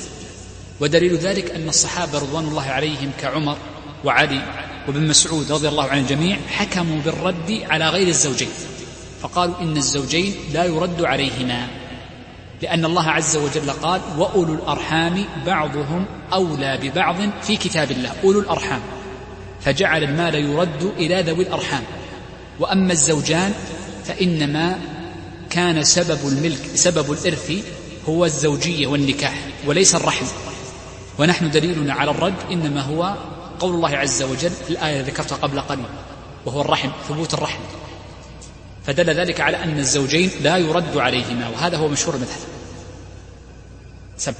ودليل 0.80 1.16
ذلك 1.16 1.50
أن 1.50 1.68
الصحابة 1.68 2.18
رضوان 2.18 2.44
الله 2.44 2.66
عليهم 2.66 3.10
كعمر 3.20 3.56
وعلي 4.04 4.40
وابن 4.88 5.08
مسعود 5.08 5.52
رضي 5.52 5.68
الله 5.68 5.84
عن 5.84 5.98
الجميع 5.98 6.36
حكموا 6.48 7.00
بالرد 7.04 7.62
على 7.70 7.88
غير 7.88 8.08
الزوجين. 8.08 8.48
فقالوا 9.22 9.60
إن 9.60 9.76
الزوجين 9.76 10.34
لا 10.52 10.64
يرد 10.64 11.04
عليهما 11.04 11.66
لأن 12.62 12.84
الله 12.84 13.10
عز 13.10 13.36
وجل 13.36 13.70
قال 13.70 14.00
وأولو 14.18 14.54
الأرحام 14.54 15.24
بعضهم 15.46 16.06
أولى 16.32 16.78
ببعض 16.82 17.16
في 17.42 17.56
كتاب 17.56 17.90
الله. 17.90 18.12
أولو 18.24 18.40
الأرحام. 18.40 18.80
فجعل 19.60 20.04
المال 20.04 20.34
يرد 20.34 20.92
إلى 20.96 21.22
ذوي 21.22 21.42
الأرحام. 21.42 21.82
وأما 22.60 22.92
الزوجان 22.92 23.54
فإنما 24.04 24.78
كان 25.50 25.84
سبب 25.84 26.28
الملك 26.28 26.70
سبب 26.74 27.12
الإرث 27.12 27.52
هو 28.08 28.24
الزوجية 28.24 28.86
والنكاح 28.86 29.48
وليس 29.66 29.94
الرحم. 29.94 30.26
ونحن 31.18 31.50
دليلنا 31.50 31.94
على 31.94 32.10
الرد 32.10 32.34
إنما 32.50 32.80
هو 32.80 33.16
قول 33.60 33.74
الله 33.74 33.96
عز 33.96 34.22
وجل 34.22 34.50
في 34.50 34.70
الآية 34.70 35.00
ذكرتها 35.00 35.36
قبل 35.36 35.60
قليل 35.60 35.84
وهو 36.46 36.60
الرحم 36.60 36.90
ثبوت 37.08 37.34
الرحم. 37.34 37.60
فدل 38.86 39.10
ذلك 39.10 39.40
على 39.40 39.62
أن 39.62 39.78
الزوجين 39.78 40.30
لا 40.42 40.56
يرد 40.56 40.96
عليهما 40.96 41.48
وهذا 41.48 41.76
هو 41.76 41.88
مشهور 41.88 42.14
المذهب. 42.14 42.38
سب 44.16 44.34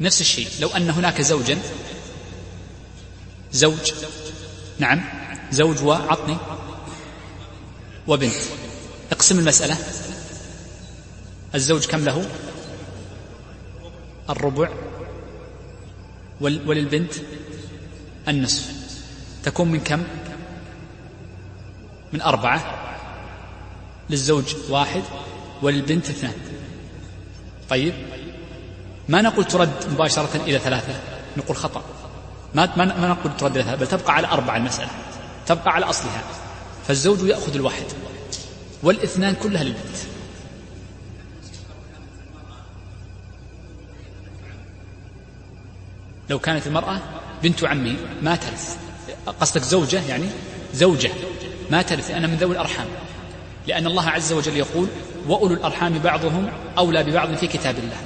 نفس 0.00 0.20
الشيء 0.20 0.48
لو 0.60 0.68
أن 0.68 0.90
هناك 0.90 1.20
زوجا 1.20 1.58
زوج 3.52 3.92
نعم. 4.80 5.00
زوج 5.50 5.82
وعطني 5.82 6.36
وبنت. 8.06 8.34
اقسم 9.12 9.38
المسألة. 9.38 9.76
الزوج 11.54 11.86
كم 11.86 12.04
له؟ 12.04 12.30
الربع. 14.30 14.68
وللبنت 16.40 17.12
النصف. 18.28 18.72
تكون 19.44 19.68
من 19.68 19.80
كم؟ 19.80 20.02
من 22.12 22.22
أربعة. 22.22 22.76
للزوج 24.10 24.54
واحد 24.68 25.02
وللبنت 25.62 26.10
اثنان. 26.10 26.34
طيب. 27.70 27.94
ما 29.08 29.22
نقول 29.22 29.44
ترد 29.44 29.92
مباشرة 29.92 30.36
إلى 30.36 30.58
ثلاثة؟ 30.58 31.00
نقول 31.36 31.56
خطأ. 31.56 31.99
ما 32.54 32.76
ما 32.76 33.08
نقول 33.08 33.36
ترد 33.36 33.52
ثلاثة 33.52 33.74
بل 33.74 33.86
تبقى 33.86 34.14
على 34.14 34.26
أربعة 34.26 34.56
المسألة 34.56 34.90
تبقى 35.46 35.70
على 35.70 35.84
أصلها. 35.84 36.22
فالزوج 36.88 37.22
يأخذ 37.22 37.54
الواحد 37.54 37.84
والإثنان 38.82 39.34
كلها 39.34 39.64
للبنت. 39.64 39.96
لو 46.30 46.38
كانت 46.38 46.66
المرأة 46.66 46.98
بنت 47.42 47.64
عمي 47.64 47.96
ما 48.22 48.36
ترث. 48.36 48.76
قصدك 49.40 49.62
زوجة 49.62 50.02
يعني؟ 50.08 50.26
زوجة. 50.74 51.10
ما 51.70 51.82
ترث 51.82 52.10
أنا 52.10 52.26
من 52.26 52.34
ذوي 52.34 52.52
الأرحام. 52.52 52.86
لأن 53.66 53.86
الله 53.86 54.08
عز 54.08 54.32
وجل 54.32 54.56
يقول 54.56 54.86
وأولو 55.28 55.54
الأرحام 55.54 55.98
بعضهم 55.98 56.50
أولى 56.78 57.02
ببعض 57.02 57.34
في 57.34 57.46
كتاب 57.46 57.78
الله. 57.78 57.96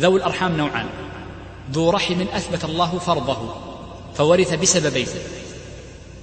ذوي 0.00 0.18
الأرحام 0.18 0.56
نوعان. 0.56 0.86
ذو 1.72 1.90
رحم 1.90 2.20
أثبت 2.20 2.64
الله 2.64 2.98
فرضه 2.98 3.54
فورث 4.14 4.54
بسببين 4.54 5.06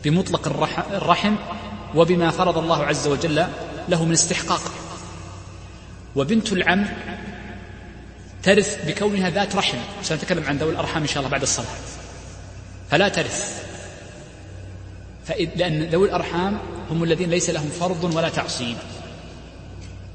بمطلق 0.04 0.48
الرحم 0.92 1.36
وبما 1.96 2.32
فرض 2.32 2.58
الله 2.58 2.84
عز 2.84 3.08
وجل 3.08 3.48
له 3.90 4.06
من 4.06 4.12
استحقاق. 4.12 4.62
وبنت 6.16 6.54
العم 6.54 6.88
ترث 8.44 8.86
بكونها 8.88 9.30
ذات 9.30 9.56
رحم 9.56 9.78
سنتكلم 10.04 10.44
عن 10.44 10.58
ذوي 10.58 10.72
الأرحام 10.72 11.02
إن 11.02 11.08
شاء 11.08 11.18
الله 11.18 11.30
بعد 11.30 11.42
الصلاة. 11.42 11.68
فلا 12.90 13.10
ترث. 13.10 13.64
لأن 15.56 15.84
ذوي 15.84 16.08
الأرحام 16.08 16.58
هم 16.92 17.04
الذين 17.04 17.30
ليس 17.30 17.50
لهم 17.50 17.70
فرض 17.70 18.16
ولا 18.16 18.30
تعصيب. 18.30 18.78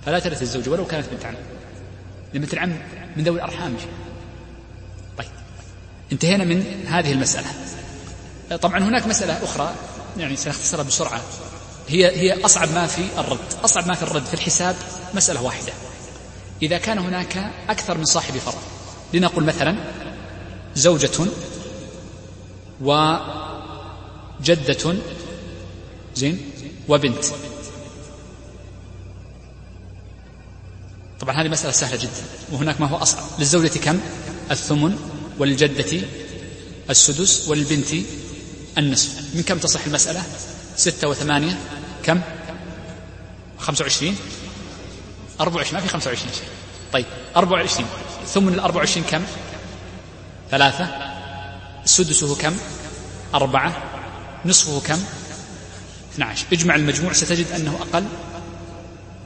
فلا 0.07 0.19
ترث 0.19 0.43
الزوجة 0.43 0.71
ولو 0.71 0.87
كانت 0.87 1.07
بنت 1.13 1.25
عم. 1.25 1.35
لأن 2.33 2.43
بنت 2.43 2.55
العم 2.55 2.79
من 3.17 3.25
ذوي 3.25 3.37
الأرحام 3.37 3.77
طيب 3.77 4.06
انتهينا 6.13 6.45
من 6.45 6.87
هذه 6.87 7.13
المسألة. 7.13 7.47
طبعا 8.63 8.79
هناك 8.79 9.07
مسألة 9.07 9.45
أخرى 9.45 9.75
يعني 10.19 10.37
سنختصرها 10.37 10.83
بسرعة. 10.83 11.21
هي 11.89 12.07
هي 12.07 12.45
أصعب 12.45 12.73
ما 12.73 12.87
في 12.87 13.03
الرد. 13.19 13.39
أصعب 13.65 13.87
ما 13.89 13.95
في 13.95 14.03
الرد 14.03 14.25
في 14.25 14.35
الحساب 14.35 14.77
مسألة 15.15 15.43
واحدة. 15.43 15.73
إذا 16.63 16.79
كان 16.79 16.99
هناك 16.99 17.51
أكثر 17.69 17.99
من 17.99 18.05
صاحب 18.05 18.39
فرض 18.39 18.59
لنقل 19.15 19.45
مثلا 19.45 19.77
زوجة 20.75 21.27
وجدة 22.81 23.37
زين 26.15 26.51
وبنت. 26.89 27.25
طبعا 31.21 31.43
هذه 31.43 31.49
مسألة 31.49 31.73
سهلة 31.73 31.97
جدا 31.97 32.23
وهناك 32.53 32.81
ما 32.81 32.87
هو 32.87 32.97
أصعب. 32.97 33.25
للزوجة 33.39 33.79
كم؟ 33.79 34.01
الثمن 34.51 35.16
وللجدة 35.39 36.01
السدس 36.91 37.49
وللبنت 37.49 37.89
النصف. 38.79 39.11
من 39.35 39.43
كم 39.43 39.59
تصح 39.59 39.87
المسألة؟ 39.87 40.23
ستة 40.77 41.09
وثمانية. 41.09 41.59
كم؟ 42.03 42.21
خمسة 43.59 43.83
وعشرين. 43.83 44.17
أربعة 45.41 45.57
وعشرين. 45.57 45.75
ما 45.75 45.81
في 45.81 45.89
خمسة 45.89 46.11
وعشرين. 46.11 46.33
طيب 46.93 47.07
أربعة 47.37 47.61
وعشرين. 47.61 47.87
ثمن 48.35 48.55
الأربعة 48.55 48.79
وعشرين 48.79 49.05
كم؟ 49.05 49.23
ثلاثة. 50.51 50.89
سدسه 51.85 52.37
كم؟ 52.37 52.57
أربعة. 53.35 53.83
نصفه 54.45 54.81
كم؟ 54.81 55.05
12 56.15 56.47
اجمع 56.53 56.75
المجموع 56.75 57.13
ستجد 57.13 57.47
أنه 57.53 57.79
أقل 57.81 58.05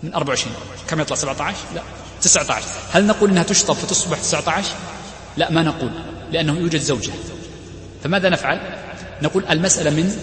من 0.02 0.14
24 0.14 0.54
كم 0.88 1.00
يطلع؟ 1.00 1.16
17 1.16 1.56
لا 1.74 1.82
19 2.22 2.64
هل 2.92 3.06
نقول 3.06 3.30
أنها 3.30 3.42
تشطب 3.42 3.74
فتصبح 3.74 4.18
19 4.18 4.74
لا 5.37 5.51
ما 5.51 5.62
نقول 5.62 5.91
لأنه 6.33 6.59
يوجد 6.59 6.81
زوجة. 6.81 7.12
فماذا 8.05 8.28
نفعل؟ 8.28 8.61
نقول 9.22 9.45
المسألة 9.51 9.91
من 9.91 10.16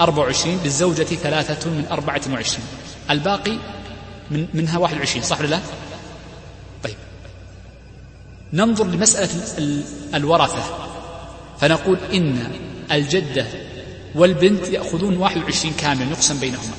24 0.00 0.60
للزوجة 0.64 1.02
ثلاثة 1.04 1.70
من 1.70 1.86
24 1.90 2.64
الباقي 3.10 3.58
من 4.30 4.46
منها 4.54 4.78
21 4.78 5.24
صح 5.24 5.40
ولا 5.40 5.48
لا؟ 5.48 5.60
طيب. 6.84 6.96
ننظر 8.52 8.86
لمسألة 8.86 9.28
الورثة 10.14 10.62
فنقول 11.60 11.98
إن 12.12 12.52
الجدة 12.92 13.46
والبنت 14.14 14.68
يأخذون 14.68 15.16
21 15.16 15.74
كاملا 15.74 16.10
يقسم 16.10 16.40
بينهما. 16.40 16.74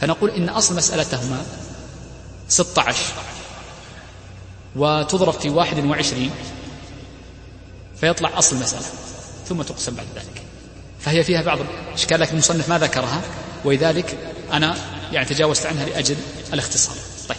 فنقول 0.00 0.30
إن 0.30 0.48
أصل 0.48 0.76
مسألتهما 0.76 1.42
16 2.48 2.98
وتضرب 4.76 5.32
في 5.32 5.50
21 5.50 6.30
فيطلع 8.04 8.38
أصل 8.38 8.56
المسألة 8.56 8.82
ثم 9.48 9.62
تقسم 9.62 9.94
بعد 9.94 10.06
ذلك. 10.14 10.42
فهي 11.00 11.24
فيها 11.24 11.42
بعض 11.42 11.58
الإشكال 11.88 12.20
لكن 12.20 12.32
المصنف 12.32 12.68
ما 12.68 12.78
ذكرها 12.78 13.22
ولذلك 13.64 14.18
أنا 14.52 14.76
يعني 15.12 15.26
تجاوزت 15.26 15.66
عنها 15.66 15.86
لأجل 15.86 16.16
الاختصار. 16.52 16.96
طيب. 17.28 17.38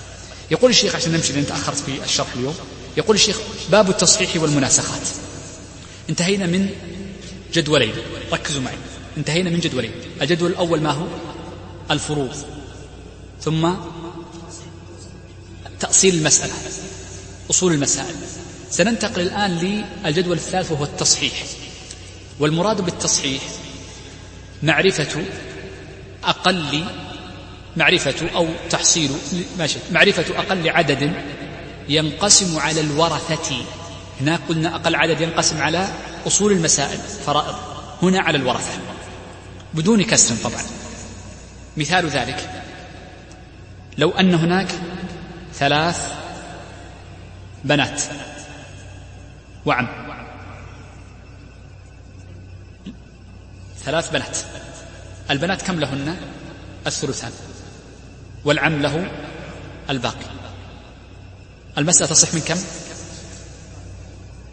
يقول 0.52 0.72
الشيخ 0.72 0.96
عشان 0.96 1.12
نمشي 1.12 1.34
لأن 1.34 1.46
تأخرت 1.48 1.78
في 1.78 2.04
الشرح 2.04 2.28
اليوم 2.36 2.56
يقول 2.98 3.16
الشيخ 3.16 3.38
باب 3.72 3.90
التصحيح 3.90 4.36
والمناسخات. 4.36 5.08
انتهينا 6.10 6.46
من 6.46 6.70
جدولين. 7.54 7.94
ركزوا 8.34 8.62
معي. 8.62 8.78
انتهينا 9.18 9.50
من 9.50 9.60
جدولين. 9.60 9.92
الجدول 10.22 10.52
الأول 10.52 10.82
ما 10.82 10.92
هو؟ 10.92 11.08
الفروض. 11.92 12.36
ثم 13.42 13.70
تأصيل 15.80 16.16
المسألة 16.16 16.54
أصول 17.50 17.74
المسائل. 17.74 18.16
سننتقل 18.76 19.22
الآن 19.22 19.52
للجدول 20.06 20.38
الثالث 20.38 20.72
وهو 20.72 20.84
التصحيح. 20.84 21.34
والمراد 22.40 22.82
بالتصحيح 22.82 23.42
معرفة 24.64 25.24
أقل 26.24 26.86
معرفة 27.78 28.30
أو 28.36 28.48
تحصيل 28.70 29.12
معرفة 29.92 30.40
أقل 30.40 30.70
عدد 30.70 31.14
ينقسم 31.90 32.60
على 32.60 32.82
الورثة. 32.82 33.66
هنا 34.22 34.40
قلنا 34.50 34.76
أقل 34.76 34.96
عدد 34.96 35.22
ينقسم 35.22 35.62
على 35.62 35.88
أصول 36.28 36.52
المسائل 36.52 37.00
فرائض. 37.26 37.56
هنا 38.02 38.20
على 38.20 38.38
الورثة. 38.38 38.80
بدون 39.74 40.04
كسر 40.04 40.36
طبعا. 40.44 40.64
مثال 41.78 42.08
ذلك. 42.10 42.50
لو 43.98 44.12
أن 44.12 44.34
هناك 44.34 44.68
ثلاث 45.54 46.12
بنات. 47.64 48.02
وعم 49.66 49.88
ثلاث 53.86 54.10
بنات. 54.10 54.38
البنات 55.32 55.62
كم 55.62 55.80
لهن؟ 55.80 56.18
الثلثان. 56.88 57.32
والعم 58.46 58.82
له 58.82 59.12
الباقي. 59.90 60.26
المسألة 61.78 62.10
تصح 62.10 62.34
من 62.34 62.42
كم؟ 62.42 62.58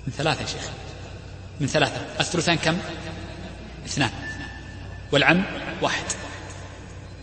من 0.07 0.13
ثلاثة 0.19 0.41
يا 0.41 0.47
شيخ. 0.47 0.71
من 1.61 1.67
ثلاثة. 1.67 2.01
الثلثان 2.21 2.57
كم؟ 2.57 2.79
اثنان. 3.87 4.11
والعم 5.13 5.45
واحد. 5.83 6.05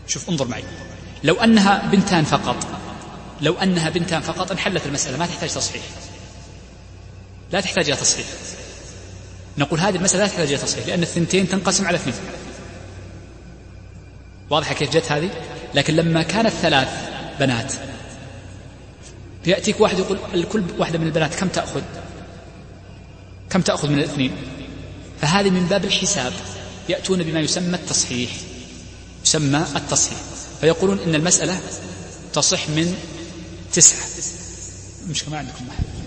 شوف 0.08 0.30
انظر 0.30 0.48
معي. 0.48 0.64
لو 1.24 1.36
أنها 1.36 1.88
بنتان 1.88 2.24
فقط 2.24 2.68
لو 3.42 3.54
أنها 3.54 3.90
بنتان 3.90 4.22
فقط 4.22 4.52
انحلت 4.52 4.86
المسألة 4.86 5.18
ما 5.18 5.26
تحتاج 5.26 5.50
تصحيح. 5.50 5.84
لا 7.52 7.62
تحتاج 7.62 7.90
إلى 7.90 7.96
تصحيح. 7.96 8.26
نقول 9.58 9.80
هذه 9.80 9.96
المسألة 9.96 10.24
لا 10.24 10.30
تحتاج 10.30 10.48
إلى 10.48 10.58
تصحيح 10.58 10.88
لأن 10.88 11.02
الثنتين 11.02 11.50
تنقسم 11.50 11.88
على 11.88 11.98
اثنين. 11.98 12.16
واضحة 14.50 14.74
كيف 14.74 14.90
جت 14.90 15.12
هذه؟ 15.12 15.30
لكن 15.76 15.96
لما 15.96 16.24
كانت 16.24 16.50
ثلاث 16.50 16.88
بنات 17.40 17.74
يأتيك 19.46 19.80
واحد 19.80 20.00
يقول 20.00 20.20
الكل 20.34 20.64
واحدة 20.78 21.00
من 21.00 21.08
البنات 21.08 21.36
كم 21.36 21.48
تأخذ؟ 21.48 21.82
كم 23.50 23.62
تأخذ 23.62 23.90
من 23.90 24.00
الاثنين؟ 24.00 24.32
فهذه 25.22 25.50
من 25.50 25.66
باب 25.66 25.86
الحساب. 25.86 26.34
يأتون 26.90 27.24
بما 27.24 27.40
يسمى 27.40 27.76
التصحيح. 27.76 28.32
يسمى 29.26 29.66
التصحيح. 29.76 30.20
فيقولون 30.62 31.00
إن 31.00 31.16
المسألة 31.16 31.60
تصح 32.34 32.70
من 32.70 32.98
تسعة. 33.74 34.08
مش 35.10 35.28
ما 35.28 35.38
عندكم 35.38 35.66
محل 35.68 35.99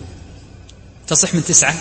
تصح 1.12 1.34
من 1.34 1.44
تسعة 1.44 1.74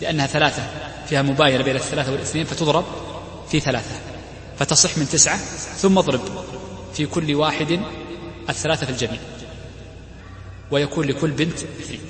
لأنها 0.00 0.26
ثلاثة 0.26 0.62
فيها 1.08 1.22
مباينة 1.22 1.64
بين 1.64 1.76
الثلاثة 1.76 2.12
والاثنين 2.12 2.44
فتضرب 2.44 2.84
في 3.50 3.60
ثلاثة 3.60 4.00
فتصح 4.58 4.98
من 4.98 5.08
تسعة 5.08 5.36
ثم 5.76 5.98
اضرب 5.98 6.44
في 6.94 7.06
كل 7.06 7.34
واحد 7.34 7.80
الثلاثة 8.48 8.86
في 8.86 8.92
الجميع 8.92 9.20
ويكون 10.70 11.06
لكل 11.06 11.30
بنت 11.30 11.58
اثنين. 11.58 12.00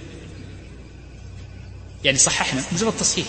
يعني 2.05 2.19
صححنا 2.19 2.63
مجرد 2.73 2.93
تصحيح 2.97 3.27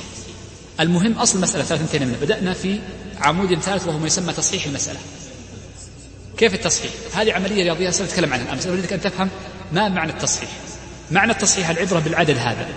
المهم 0.80 1.14
أصل 1.14 1.38
المسألة 1.38 1.64
ثلاثة 1.64 2.06
منها. 2.06 2.18
بدأنا 2.22 2.54
في 2.54 2.80
عمود 3.22 3.60
ثالث 3.60 3.88
وهو 3.88 3.98
ما 3.98 4.08
يسمى 4.08 4.34
تصحيح 4.34 4.66
المسألة. 4.66 5.00
كيف 6.38 6.54
التصحيح؟ 6.54 6.92
هذه 7.14 7.34
عملية 7.34 7.64
رياضية 7.64 7.90
سنتكلم 7.90 8.34
عنها 8.34 8.54
الآن 8.54 8.72
أريدك 8.72 8.94
أن 8.94 9.02
تفهم 9.02 9.30
ما 9.72 9.90
معنى 9.90 10.12
التصحيح. 10.12 10.65
معنى 11.12 11.32
التصحيح 11.32 11.70
العبرة 11.70 12.00
بالعدد 12.00 12.38
هذا. 12.38 12.68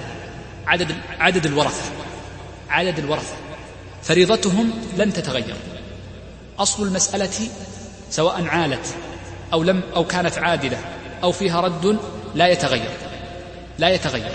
عدد 0.66 0.96
عدد 1.18 1.46
الورثة. 1.46 1.92
عدد 2.70 2.98
الورثة. 2.98 3.34
فريضتهم 4.02 4.70
لن 4.96 5.12
تتغير. 5.12 5.56
أصل 6.58 6.82
المسألة 6.82 7.48
سواء 8.10 8.46
عالت 8.46 8.94
أو 9.52 9.62
لم 9.62 9.82
أو 9.96 10.04
كانت 10.04 10.38
عادلة 10.38 10.78
أو 11.22 11.32
فيها 11.32 11.60
رد 11.60 11.98
لا 12.34 12.48
يتغير. 12.48 12.90
لا 13.78 13.88
يتغير. 13.88 14.32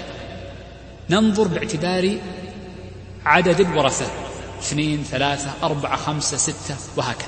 ننظر 1.09 1.47
باعتبار 1.47 2.17
عدد 3.25 3.59
الورثة. 3.59 4.05
اثنين 4.61 5.03
ثلاثة 5.11 5.51
أربعة 5.63 5.95
خمسة 5.95 6.37
ستة 6.37 6.75
وهكذا. 6.95 7.27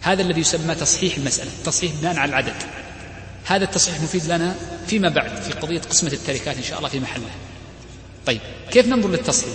هذا 0.00 0.22
الذي 0.22 0.40
يسمى 0.40 0.74
تصحيح 0.74 1.16
المسألة 1.16 1.50
تصحيح 1.64 1.92
بناء 2.00 2.16
على 2.16 2.28
العدد. 2.28 2.54
هذا 3.50 3.64
التصحيح 3.64 4.00
مفيد 4.00 4.24
لنا 4.24 4.54
فيما 4.86 5.08
بعد 5.08 5.42
في 5.42 5.52
قضية 5.52 5.80
قسمة 5.80 6.12
التركات 6.12 6.56
إن 6.56 6.62
شاء 6.62 6.78
الله 6.78 6.88
في 6.88 7.00
محلها. 7.00 7.34
طيب 8.26 8.40
كيف 8.70 8.86
ننظر 8.86 9.08
للتصحيح؟ 9.08 9.54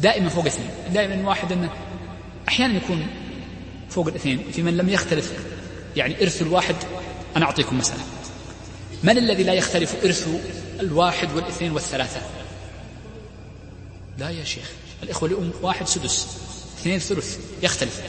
دائما 0.00 0.28
فوق 0.28 0.46
اثنين 0.46 0.70
دائما 0.92 1.28
واحد 1.28 1.52
أنه 1.52 1.70
أحيانا 2.48 2.76
يكون 2.76 3.06
فوق 3.90 4.08
الاثنين 4.08 4.44
في 4.52 4.62
من 4.62 4.76
لم 4.76 4.88
يختلف 4.88 5.32
يعني 5.96 6.22
إرث 6.22 6.42
الواحد 6.42 6.74
أنا 7.36 7.44
أعطيكم 7.44 7.78
مسألة 7.78 8.02
من 9.02 9.18
الذي 9.18 9.42
لا 9.42 9.52
يختلف 9.52 10.04
إرث 10.04 10.28
الواحد 10.80 11.28
والاثنين 11.34 11.72
والثلاثة؟ 11.72 12.20
لا 14.18 14.30
يا 14.30 14.44
شيخ 14.44 14.70
الإخوة 15.02 15.28
لأم 15.28 15.52
واحد 15.62 15.86
سدس 15.86 16.26
اثنين 16.80 16.98
ثلث 16.98 17.38
يختلف. 17.62 18.02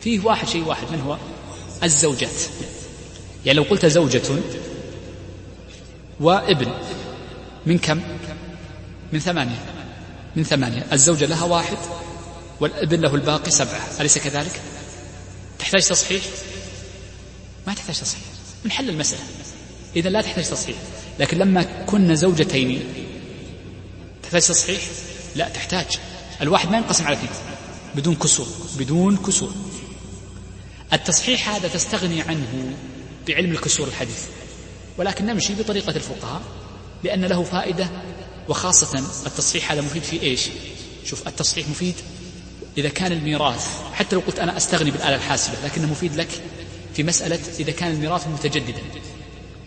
فيه 0.00 0.20
واحد 0.20 0.48
شيء 0.48 0.64
واحد 0.64 0.86
من 0.92 1.00
هو؟ 1.00 1.18
الزوجات. 1.82 2.40
يعني 3.46 3.58
لو 3.58 3.62
قلت 3.62 3.86
زوجة 3.86 4.22
وابن 6.20 6.72
من 7.66 7.78
كم؟ 7.78 8.00
من 9.12 9.20
ثمانية. 9.20 9.64
من 10.36 10.44
ثمانية. 10.44 10.86
الزوجة 10.92 11.24
لها 11.24 11.44
واحد 11.44 11.78
والابن 12.60 13.00
له 13.00 13.14
الباقي 13.14 13.50
سبعة. 13.50 13.80
أليس 14.00 14.18
كذلك؟ 14.18 14.60
تحتاج 15.58 15.82
تصحيح؟ 15.82 16.22
ما 17.66 17.74
تحتاج 17.74 18.00
تصحيح. 18.00 18.24
من 18.64 18.70
حل 18.70 18.90
المسألة. 18.90 19.22
إذا 19.96 20.10
لا 20.10 20.22
تحتاج 20.22 20.44
تصحيح. 20.44 20.76
لكن 21.18 21.38
لما 21.38 21.62
كنا 21.62 22.14
زوجتين 22.14 22.84
تحتاج 24.22 24.42
تصحيح؟ 24.42 24.82
لا 25.36 25.48
تحتاج. 25.48 25.98
الواحد 26.40 26.70
ما 26.70 26.76
ينقسم 26.76 27.06
على 27.06 27.16
اثنين. 27.16 27.30
بدون 27.94 28.14
كسور. 28.14 28.46
بدون 28.78 29.16
كسور. 29.16 29.52
التصحيح 30.92 31.48
هذا 31.48 31.68
تستغني 31.68 32.22
عنه 32.22 32.74
بعلم 33.28 33.52
الكسور 33.52 33.88
الحديث 33.88 34.24
ولكن 34.98 35.26
نمشي 35.26 35.54
بطريقة 35.54 35.96
الفقهاء 35.96 36.42
لأن 37.04 37.24
له 37.24 37.42
فائدة 37.42 37.90
وخاصة 38.48 38.98
التصحيح 39.26 39.72
هذا 39.72 39.80
مفيد 39.80 40.02
في 40.02 40.22
إيش؟ 40.22 40.48
شوف 41.04 41.28
التصحيح 41.28 41.68
مفيد 41.68 41.94
إذا 42.78 42.88
كان 42.88 43.12
الميراث 43.12 43.66
حتى 43.92 44.16
لو 44.16 44.22
قلت 44.26 44.38
أنا 44.38 44.56
أستغني 44.56 44.90
بالآلة 44.90 45.14
الحاسبة 45.16 45.54
لكنه 45.64 45.90
مفيد 45.90 46.16
لك 46.16 46.28
في 46.94 47.02
مسألة 47.02 47.38
إذا 47.60 47.72
كان 47.72 47.92
الميراث 47.92 48.28
متجددا. 48.28 48.82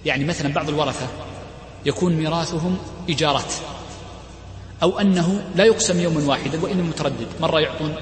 يعني 0.05 0.25
مثلا 0.25 0.53
بعض 0.53 0.69
الورثة 0.69 1.07
يكون 1.85 2.13
ميراثهم 2.13 2.77
إيجارات 3.09 3.53
أو 4.83 4.99
أنه 4.99 5.51
لا 5.55 5.65
يقسم 5.65 5.99
يوما 5.99 6.27
واحدا 6.27 6.61
وإنما 6.61 6.83
متردد. 6.83 7.27
مرة 7.41 7.59
يعطون 7.59 7.95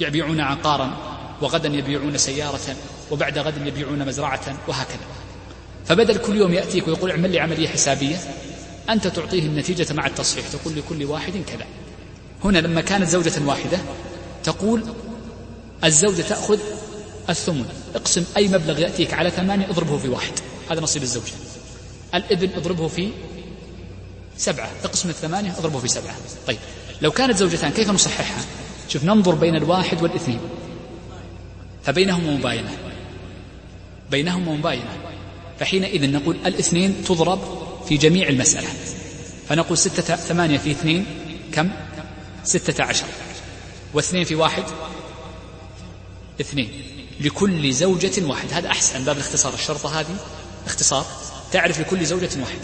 يبيعون 0.00 0.40
عقارا 0.40 1.09
وغدا 1.42 1.68
يبيعون 1.68 2.18
سيارة 2.18 2.76
وبعد 3.10 3.38
غد 3.38 3.66
يبيعون 3.66 4.06
مزرعة 4.06 4.56
وهكذا. 4.68 5.06
فبدل 5.86 6.16
كل 6.18 6.36
يوم 6.36 6.54
يأتيك 6.54 6.88
ويقول 6.88 7.10
اعمل 7.10 7.30
لي 7.30 7.40
عملية 7.40 7.68
حسابية 7.68 8.16
أنت 8.90 9.06
تعطيه 9.06 9.42
النتيجة 9.42 9.92
مع 9.92 10.06
التصحيح 10.06 10.48
تقول 10.48 10.76
لكل 10.76 11.04
واحد 11.04 11.32
كذا. 11.32 11.66
هنا 12.44 12.58
لما 12.58 12.80
كانت 12.80 13.08
زوجة 13.08 13.32
واحدة 13.46 13.78
تقول 14.44 14.84
الزوجة 15.84 16.22
تأخذ 16.22 16.58
الثمن 17.30 17.64
اقسم 17.94 18.24
أي 18.36 18.48
مبلغ 18.48 18.78
يأتيك 18.80 19.14
على 19.14 19.30
ثمانية 19.30 19.70
اضربه 19.70 19.98
في 19.98 20.08
واحد. 20.08 20.32
هذا 20.70 20.80
نصيب 20.80 21.02
الزوجة. 21.02 21.32
الابن 22.14 22.50
اضربه 22.56 22.88
في 22.88 23.10
سبعة 24.36 24.70
اقسم 24.84 25.08
الثمانية 25.08 25.52
اضربه 25.58 25.78
في 25.78 25.88
سبعة. 25.88 26.14
طيب 26.46 26.58
لو 27.02 27.10
كانت 27.10 27.36
زوجتان 27.36 27.70
كيف 27.70 27.90
نصححها؟ 27.90 28.44
شوف 28.88 29.04
ننظر 29.04 29.34
بين 29.34 29.56
الواحد 29.56 30.02
والاثنين. 30.02 30.40
فبينهما 31.84 32.30
مباينة 32.30 32.78
بينهما 34.10 34.52
مباينة 34.52 34.98
فحينئذ 35.60 36.10
نقول 36.10 36.36
الاثنين 36.46 37.04
تضرب 37.04 37.40
في 37.88 37.96
جميع 37.96 38.28
المسألة. 38.28 38.68
فنقول 39.48 39.78
ستة 39.78 40.16
ثمانية 40.16 40.58
في 40.58 40.70
اثنين 40.70 41.06
كم؟ 41.52 41.70
ستة 42.44 42.84
عشر. 42.84 43.06
واثنين 43.94 44.24
في 44.24 44.34
واحد 44.34 44.64
اثنين. 46.40 46.82
لكل 47.20 47.72
زوجة 47.72 48.26
واحد. 48.26 48.52
هذا 48.52 48.68
أحسن. 48.68 49.04
باب 49.04 49.16
الاختصار. 49.16 49.54
الشرطة 49.54 50.00
هذه؟ 50.00 50.16
اختصار. 50.66 51.06
تعرف 51.52 51.80
لكل 51.80 52.06
زوجة 52.06 52.30
واحد. 52.40 52.58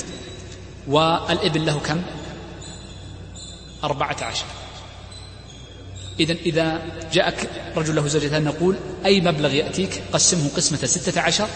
والابن 0.86 1.64
له 1.64 1.78
كم؟ 1.78 2.02
أربعة 3.84 4.16
عشر. 4.22 4.46
إذا 6.20 6.32
إذا 6.32 6.82
جاءك 7.12 7.50
رجل 7.76 7.96
له 7.96 8.08
زوجتان 8.08 8.44
نقول 8.44 8.76
أي 9.04 9.20
مبلغ 9.20 9.54
يأتيك؟ 9.54 10.02
قسمه 10.12 10.48
قسمة 10.56 10.78
ستة 10.86 11.20
عشر 11.20 11.48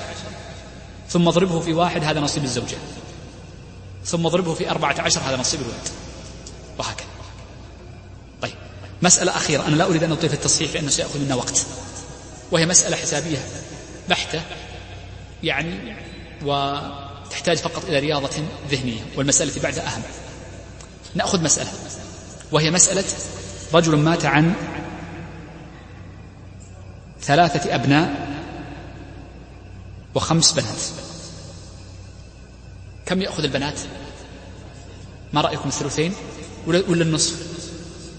ثم 1.08 1.28
اضربه 1.28 1.60
في 1.60 1.72
واحد 1.72 2.04
هذا 2.04 2.20
نصيب 2.20 2.44
الزوجة. 2.44 2.76
ثم 4.04 4.26
اضربه 4.26 4.54
في 4.54 4.70
أربعة 4.70 5.00
عشر 5.00 5.20
هذا 5.20 5.36
نصيب 5.36 5.60
الولد. 5.60 5.88
وهكذا. 6.78 7.06
طيب. 8.42 8.54
مسألة 9.02 9.36
أخيرة. 9.36 9.66
أنا 9.66 9.76
لا 9.76 9.84
أريد 9.84 10.02
أن 10.02 10.12
أطيل 10.12 10.32
التصحيح 10.32 10.74
لأنه 10.74 10.90
سيأخذ 10.90 11.20
منا 11.20 11.34
وقت. 11.34 11.66
وهي 12.50 12.66
مسألة 12.66 12.96
حسابية 12.96 13.38
بحتة 14.08 14.42
يعني 15.42 15.96
وتحتاج 16.44 17.56
فقط 17.56 17.84
إلى 17.84 17.98
رياضة 17.98 18.30
ذهنية 18.70 19.00
والمسألة 19.16 19.62
بعدها 19.62 19.86
أهم. 19.86 20.02
نأخذ 21.14 21.42
مسألة. 21.42 21.70
وهي 22.52 22.70
مسألة 22.70 23.04
رجل 23.74 23.96
مات 23.96 24.24
عن 24.24 24.54
ثلاثة 27.22 27.74
أبناء 27.74 28.30
وخمس 30.14 30.52
بنات. 30.52 30.82
كم 33.06 33.22
يأخذ 33.22 33.44
البنات؟ 33.44 33.80
ما 35.32 35.40
رأيكم 35.40 35.68
الثلثين؟ 35.68 36.12
ولا 36.66 37.02
النصف؟ 37.02 37.46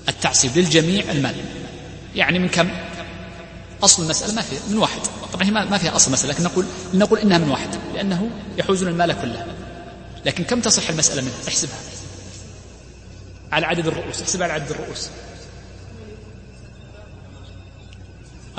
التعصيب 0.09 0.57
للجميع 0.57 1.11
المال. 1.11 1.35
يعني 2.15 2.39
من 2.39 2.49
كم؟ 2.49 2.69
أصل 3.83 4.03
المسألة 4.03 4.33
ما 4.33 4.41
فيها 4.41 4.59
من 4.69 4.77
واحد. 4.77 5.01
طبعا 5.33 5.43
هي 5.43 5.51
ما 5.51 5.77
فيها 5.77 5.95
أصل 5.95 6.11
مسألة 6.11 6.33
لكن 6.33 6.43
نقول 6.43 6.65
نقول 6.93 7.19
إنها 7.19 7.37
من 7.37 7.49
واحد 7.49 7.69
لأنه 7.93 8.29
يحوزون 8.57 8.89
المال 8.89 9.21
كله. 9.21 9.45
لكن 10.25 10.43
كم 10.43 10.61
تصح 10.61 10.89
المسألة 10.89 11.21
منه؟ 11.21 11.33
احسبها. 11.47 11.79
على 13.51 13.65
عدد 13.65 13.87
الرؤوس 13.87 14.21
احسبها 14.21 14.43
على 14.43 14.53
عدد 14.53 14.71
الرؤوس. 14.71 15.09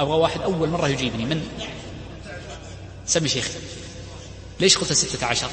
أبغى 0.03 0.16
واحد 0.16 0.40
أول 0.40 0.68
مرة 0.68 0.88
يجيبني 0.88 1.24
من 1.24 1.48
سمي 3.07 3.28
شيخي 3.28 3.50
ليش 4.61 4.78
قلت 4.78 4.92
ستة 4.92 5.26
عشر؟ 5.26 5.50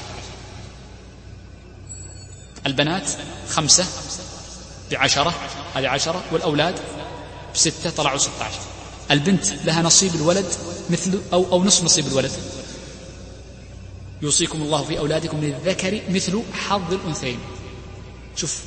البنات 2.66 3.10
خمسة 3.50 3.86
بعشرة 4.92 5.34
هذه 5.76 5.88
عشرة 5.88 6.24
والأولاد 6.32 6.80
بستة 7.56 7.90
طلعوا 7.90 8.18
ستة 8.18 8.44
عشر. 8.44 8.60
البنت 9.12 9.52
لها 9.66 9.82
نصيب 9.82 10.16
الولد 10.16 10.46
مثل 10.90 11.22
أو, 11.34 11.52
أو 11.52 11.64
نصف 11.64 11.84
نصيب 11.84 12.08
الولد. 12.08 12.32
يوصيكم 14.22 14.62
الله 14.62 14.84
في 14.84 15.00
أولادكم 15.00 15.42
للذكر 15.42 16.02
مثل 16.10 16.44
حظ 16.54 16.94
الأنثيين. 16.94 17.40
شوف 18.36 18.62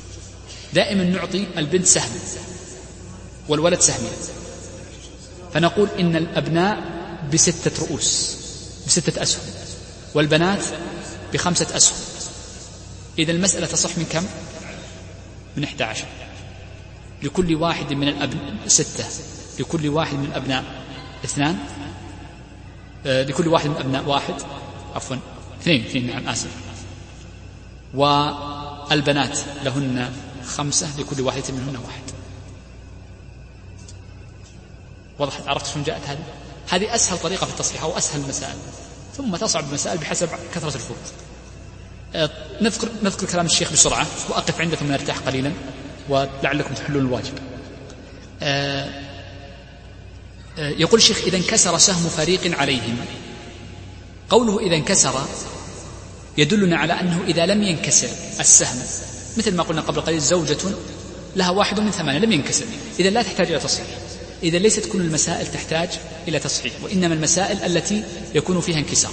دائما 0.73 1.03
نعطي 1.03 1.47
البنت 1.57 1.85
سهم 1.85 2.11
والولد 3.49 3.79
سهمين 3.79 4.11
فنقول 5.53 5.89
إن 5.99 6.15
الأبناء 6.15 6.83
بستة 7.33 7.85
رؤوس 7.85 8.37
بستة 8.87 9.21
أسهم 9.21 9.41
والبنات 10.13 10.63
بخمسة 11.33 11.77
أسهم. 11.77 11.97
إذا 13.19 13.31
المسألة 13.31 13.67
تصح 13.67 13.97
من 13.97 14.05
كم؟ 14.05 14.25
من 15.57 15.63
11 15.63 16.05
لكل 17.23 17.55
واحد 17.55 17.93
من 17.93 18.07
الأبناء 18.07 18.53
ستة. 18.67 19.05
لكل 19.59 19.87
واحد 19.87 20.15
من 20.15 20.25
الأبناء 20.25 20.63
اثنان. 21.25 21.57
آه 23.05 23.23
لكل 23.23 23.47
واحد 23.47 23.67
من 23.67 23.75
الأبناء 23.75 24.03
واحد. 24.03 24.33
عفوا. 24.95 25.17
اثنين 25.61 25.85
اثنين 25.85 26.07
نعم 26.07 26.27
آسف. 26.27 26.49
والبنات 27.93 29.39
لهن 29.63 30.11
خمسة 30.45 30.87
لكل 30.99 31.21
واحدة 31.21 31.43
منهن 31.49 31.75
واحد. 31.75 32.02
وضحت 35.19 35.47
عرفت 35.47 35.73
شلون 35.73 35.83
جاءت 35.83 36.01
هذه؟ 36.07 36.23
هذه 36.69 36.95
أسهل 36.95 37.17
طريقة 37.17 37.45
في 37.45 37.51
التصحيح 37.51 37.83
أو 37.83 37.97
أسهل 37.97 38.21
المسائل. 38.21 38.55
ثم 39.17 39.35
تصعب 39.35 39.63
المسائل 39.69 39.97
بحسب 39.97 40.29
كثرة 40.55 40.75
الفروق 40.75 40.97
آه، 42.15 42.29
نذكر 42.61 42.89
نذكر 43.03 43.27
كلام 43.27 43.45
الشيخ 43.45 43.73
بسرعة. 43.73 44.07
وأقف 44.29 44.61
عندكم 44.61 44.91
نرتاح 44.91 45.17
قليلا. 45.17 45.51
ولعلكم 46.09 46.73
تحلون 46.73 47.05
الواجب. 47.05 47.33
آه، 48.43 48.89
آه، 50.57 50.69
يقول 50.69 50.99
الشيخ 50.99 51.17
إذا 51.17 51.37
انكسر 51.37 51.77
سهم 51.77 52.09
فريق 52.09 52.59
عليهم. 52.59 52.97
قوله 54.29 54.59
إذا 54.59 54.75
انكسر 54.75 55.13
يدلنا 56.37 56.77
على 56.77 56.93
أنه 56.93 57.23
إذا 57.27 57.45
لم 57.45 57.63
ينكسر 57.63 58.09
السهم 58.39 58.79
مثل 59.37 59.55
ما 59.55 59.63
قلنا 59.63 59.81
قبل 59.81 60.01
قليل 60.01 60.19
زوجة 60.19 60.57
لها 61.35 61.49
واحد 61.49 61.79
من 61.79 61.91
ثمانية 61.91 62.19
لم 62.19 62.31
ينكسر. 62.31 62.65
إذا 62.99 63.09
لا 63.09 63.21
تحتاج 63.21 63.47
إلى 63.47 63.59
تصحيح. 63.59 63.87
إذا 64.43 64.57
ليست 64.57 64.85
كل 64.85 65.01
المسائل 65.01 65.47
تحتاج 65.47 65.89
إلى 66.27 66.39
تصحيح 66.39 66.73
وإنما 66.83 67.13
المسائل 67.13 67.57
التي 67.63 68.03
يكون 68.35 68.61
فيها 68.61 68.77
انكسار. 68.77 69.11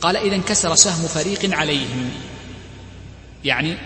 قال 0.00 0.16
إذا 0.16 0.36
انكسر 0.36 0.74
سهم 0.74 1.08
فريق 1.08 1.54
عليهم. 1.54 2.10
يعني 3.44 3.76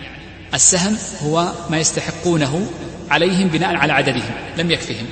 السهم 0.53 0.97
هو 1.23 1.53
ما 1.69 1.79
يستحقونه 1.79 2.67
عليهم 3.09 3.47
بناء 3.47 3.75
على 3.75 3.93
عددهم 3.93 4.31
لم 4.57 4.71
يكفهم. 4.71 5.05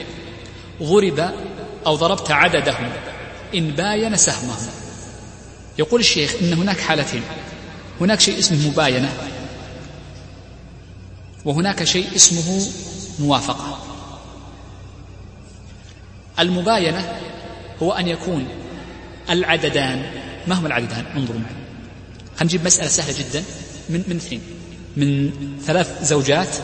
ضرب 0.84 1.32
أو 1.86 1.96
ضربت 1.96 2.32
عددهم 2.32 2.90
إن 3.56 3.72
باين 3.72 4.18
سهمهم. 4.18 4.68
يقول 5.80 6.00
الشيخ 6.00 6.36
إن 6.42 6.54
هناك 6.54 6.80
حالتين. 6.80 7.22
هناك 8.02 8.20
شيء 8.20 8.40
اسمه 8.40 8.68
مباينة 8.68 9.14
وهناك 11.46 11.84
شيء 11.84 12.08
اسمه 12.16 12.68
موافقة. 13.20 13.93
المباينة 16.40 17.20
هو 17.84 17.92
أن 17.92 18.08
يكون 18.08 18.48
العددان 19.30 20.12
ما 20.48 20.56
هما 20.56 20.68
العددان؟ 20.68 21.06
انظروا 21.06 21.40
معي. 21.40 21.54
خلينا 22.36 22.44
نجيب 22.44 22.66
مسألة 22.66 22.88
سهلة 22.88 23.20
جدا. 23.20 23.44
من 23.90 24.04
من 24.08 24.16
اثنين. 24.16 24.42
من 24.98 25.32
ثلاث 25.66 26.04
زوجات 26.04 26.56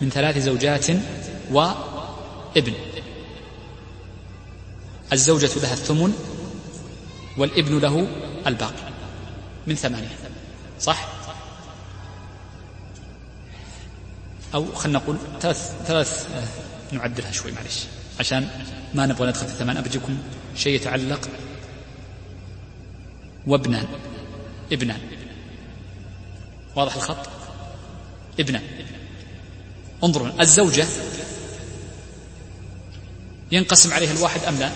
من 0.00 0.10
ثلاث 0.10 0.38
زوجات 0.38 0.86
وابن. 1.50 2.72
الزوجة 5.12 5.50
لها 5.62 5.72
الثمن 5.72 6.12
والابن 7.38 7.78
له 7.78 8.08
الباقي. 8.46 8.92
من 9.66 9.74
ثمانية. 9.74 10.16
صح؟ 10.80 11.08
أو 14.54 14.72
خلينا 14.74 14.98
نقول 14.98 15.16
ثلاث 15.40 15.72
ثلاث 15.86 16.26
آه، 16.34 16.94
نعدلها 16.94 17.30
شوي 17.30 17.52
معلش. 17.52 17.84
عشان 18.20 18.48
ما 18.94 19.06
نبغى 19.06 19.28
ندخل 19.28 19.46
في 19.46 19.52
الثمان 19.52 19.76
أبجيكم 19.76 20.18
شيء 20.56 20.74
يتعلق 20.74 21.28
وابنان 23.46 23.86
ابنان 24.72 25.00
واضح 26.76 26.94
الخط؟ 26.94 27.28
ابنان 28.40 28.62
انظروا 30.04 30.40
الزوجة 30.40 30.86
ينقسم 33.52 33.92
عليها 33.92 34.12
الواحد 34.12 34.44
أم 34.44 34.58
لا؟ 34.58 34.70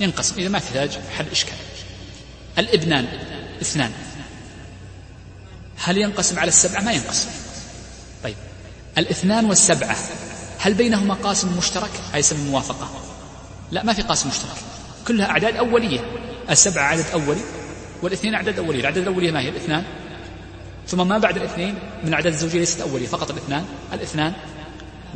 ينقسم. 0.00 0.34
إذا 0.38 0.48
ما 0.48 0.58
تحتاج 0.58 0.98
حل 1.16 1.26
إشكال. 1.32 1.56
الابنان 2.58 3.06
اثنان. 3.62 3.92
هل 5.76 5.98
ينقسم 5.98 6.38
على 6.38 6.48
السبعة؟ 6.48 6.80
ما 6.80 6.92
ينقسم. 6.92 7.28
طيب. 8.24 8.36
الاثنان 8.98 9.44
والسبعة 9.44 9.96
هل 10.58 10.74
بينهما 10.74 11.14
قاسم 11.14 11.58
مشترك؟ 11.58 11.90
أي 12.14 12.20
يسمى 12.20 12.50
موافقة. 12.50 12.90
لا 13.70 13.84
ما 13.84 13.92
في 13.92 14.02
قاسم 14.02 14.28
مشترك. 14.28 14.56
كلها 15.08 15.26
أعداد 15.26 15.56
أولية. 15.56 16.00
السبعة 16.50 16.84
عدد 16.84 17.04
أولي 17.12 17.40
والاثنين 18.02 18.34
أعداد 18.34 18.58
أولية. 18.58 18.80
الأعداد 18.80 19.02
الأولية 19.02 19.30
ما 19.30 19.40
هي؟ 19.40 19.48
الاثنان. 19.48 19.84
ثم 20.88 21.08
ما 21.08 21.18
بعد 21.18 21.36
الاثنين 21.36 21.74
من 22.04 22.14
أعداد 22.14 22.32
الزوجية 22.32 22.58
ليست 22.58 22.80
أولية 22.80 23.06
فقط 23.06 23.30
الاثنان. 23.30 23.64
الاثنان 23.92 24.32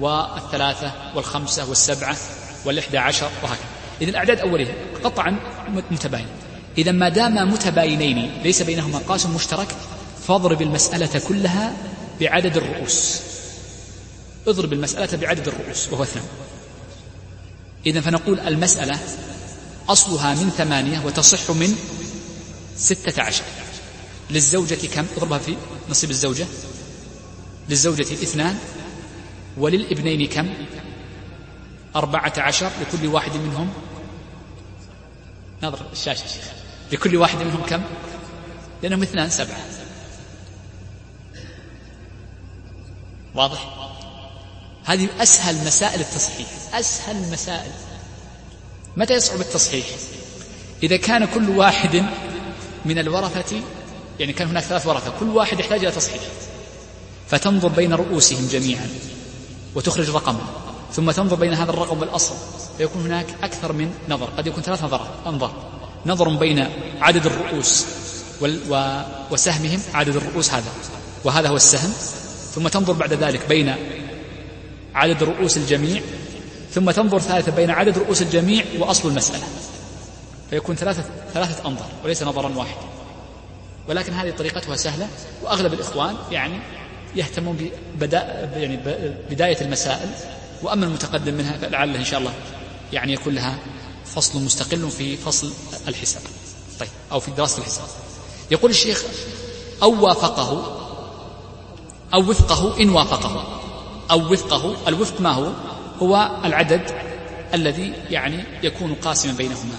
والثلاثة 0.00 0.92
والخمسة 1.14 1.68
والسبعة 1.68 2.16
والإحدى 2.64 2.98
عشر 2.98 3.30
وهكذا. 3.42 3.66
إذا 4.00 4.10
الأعداد 4.10 4.38
أولية 4.40 4.74
قطعا 5.04 5.36
متباين. 5.90 6.26
إذا 6.78 6.92
ما 6.92 7.08
دام 7.08 7.52
متباينين 7.52 8.32
ليس 8.42 8.62
بينهما 8.62 8.98
قاسم 8.98 9.34
مشترك 9.34 9.68
فاضرب 10.28 10.62
المسألة 10.62 11.20
كلها 11.28 11.72
بعدد 12.20 12.56
الرؤوس. 12.56 13.31
اضرب 14.46 14.72
المسألة 14.72 15.16
بعدد 15.16 15.48
الرؤوس 15.48 15.88
وهو 15.92 16.02
اثنان 16.02 16.24
إذا 17.86 18.00
فنقول 18.00 18.40
المسألة 18.40 18.98
أصلها 19.88 20.34
من 20.34 20.50
ثمانية 20.50 21.00
وتصح 21.04 21.50
من 21.50 21.76
ستة 22.76 23.22
عشر. 23.22 23.44
للزوجة 24.30 24.86
كم؟ 24.86 25.06
اضربها 25.16 25.38
في 25.38 25.56
نصيب 25.90 26.10
الزوجة. 26.10 26.46
للزوجة 27.68 28.02
اثنان 28.02 28.58
وللابنين 29.56 30.28
كم؟ 30.28 30.54
أربعة 31.96 32.32
عشر 32.38 32.70
لكل 32.80 33.06
واحد 33.06 33.36
منهم. 33.36 33.72
نظر 35.62 35.86
الشاشة. 35.92 36.24
لكل 36.92 37.16
واحد 37.16 37.38
منهم 37.38 37.62
كم؟ 37.62 37.82
لأنهم 38.82 39.02
اثنان 39.02 39.30
سبعة. 39.30 39.60
واضح؟ 43.34 43.81
هذه 44.84 45.08
أسهل 45.20 45.66
مسائل 45.66 46.00
التصحيح. 46.00 46.46
أسهل 46.74 47.16
المسائل 47.16 47.70
متى 48.96 49.14
يصعب 49.14 49.40
التصحيح؟ 49.40 49.86
إذا 50.82 50.96
كان 50.96 51.24
كل 51.24 51.50
واحد 51.50 52.04
من 52.84 52.98
الورثة 52.98 53.60
يعني 54.20 54.32
كان 54.32 54.48
هناك 54.48 54.62
ثلاث 54.62 54.86
ورثة 54.86 55.12
كل 55.20 55.28
واحد 55.28 55.60
يحتاج 55.60 55.78
إلى 55.78 55.90
تصحيح. 55.90 56.22
فتنظر 57.28 57.68
بين 57.68 57.92
رؤوسهم 57.92 58.46
جميعا 58.46 58.88
وتخرج 59.74 60.10
رقما 60.10 60.40
ثم 60.92 61.10
تنظر 61.10 61.36
بين 61.36 61.54
هذا 61.54 61.70
الرقم 61.70 62.00
والأصل. 62.00 62.34
فيكون 62.78 63.02
هناك 63.02 63.26
أكثر 63.42 63.72
من 63.72 63.94
نظر. 64.08 64.26
قد 64.36 64.46
يكون 64.46 64.62
ثلاث 64.62 64.84
نظرات. 64.84 65.10
أنظر. 65.26 65.52
نظر 66.06 66.28
بين 66.28 66.68
عدد 67.00 67.26
الرؤوس 67.26 67.84
وسهمهم 69.30 69.80
عدد 69.94 70.16
الرؤوس 70.16 70.50
هذا. 70.50 70.72
وهذا 71.24 71.48
هو 71.48 71.56
السهم. 71.56 71.92
ثم 72.54 72.68
تنظر 72.68 72.92
بعد 72.92 73.12
ذلك 73.12 73.48
بين 73.48 73.74
عدد 74.94 75.22
رؤوس 75.22 75.56
الجميع 75.56 76.02
ثم 76.74 76.90
تنظر 76.90 77.18
ثالثا 77.18 77.50
بين 77.50 77.70
عدد 77.70 77.98
رؤوس 77.98 78.22
الجميع 78.22 78.64
وأصل 78.78 79.08
المسألة. 79.08 79.44
فيكون 80.50 80.76
ثلاثة 80.76 81.04
ثلاثة 81.34 81.68
أنظار 81.68 81.88
وليس 82.04 82.22
نظرا 82.22 82.52
واحدا. 82.56 82.86
ولكن 83.88 84.12
هذه 84.12 84.30
طريقتها 84.30 84.76
سهلة 84.76 85.08
وأغلب 85.42 85.72
الإخوان 85.72 86.16
يعني 86.30 86.60
يهتمون 87.16 87.70
ببداية 87.94 88.50
يعني 88.56 88.80
بداية 89.30 89.60
المسائل. 89.60 90.10
وأما 90.62 90.86
المتقدم 90.86 91.34
منها 91.34 91.58
فلعله 91.58 91.98
إن 91.98 92.04
شاء 92.04 92.20
الله 92.20 92.32
يعني 92.92 93.12
يكون 93.12 93.34
لها 93.34 93.58
فصل 94.06 94.42
مستقل 94.42 94.90
في 94.90 95.16
فصل 95.16 95.52
الحساب. 95.88 96.22
طيب 96.80 96.88
أو 97.12 97.20
في 97.20 97.30
دراسة 97.30 97.58
الحساب. 97.58 97.86
يقول 98.50 98.70
الشيخ 98.70 99.04
أو 99.82 100.04
وافقه 100.04 100.78
أو 102.14 102.20
وفقه 102.30 102.80
إن 102.80 102.90
وافقه. 102.90 103.61
أو 104.10 104.32
وفقه 104.32 104.76
الوفق 104.88 105.20
ما 105.20 105.30
هو؟ 105.30 105.52
هو 106.02 106.30
العدد 106.44 106.82
الذي 107.54 107.92
يعني 108.10 108.44
يكون 108.62 108.94
قاسما 108.94 109.32
بينهما. 109.32 109.74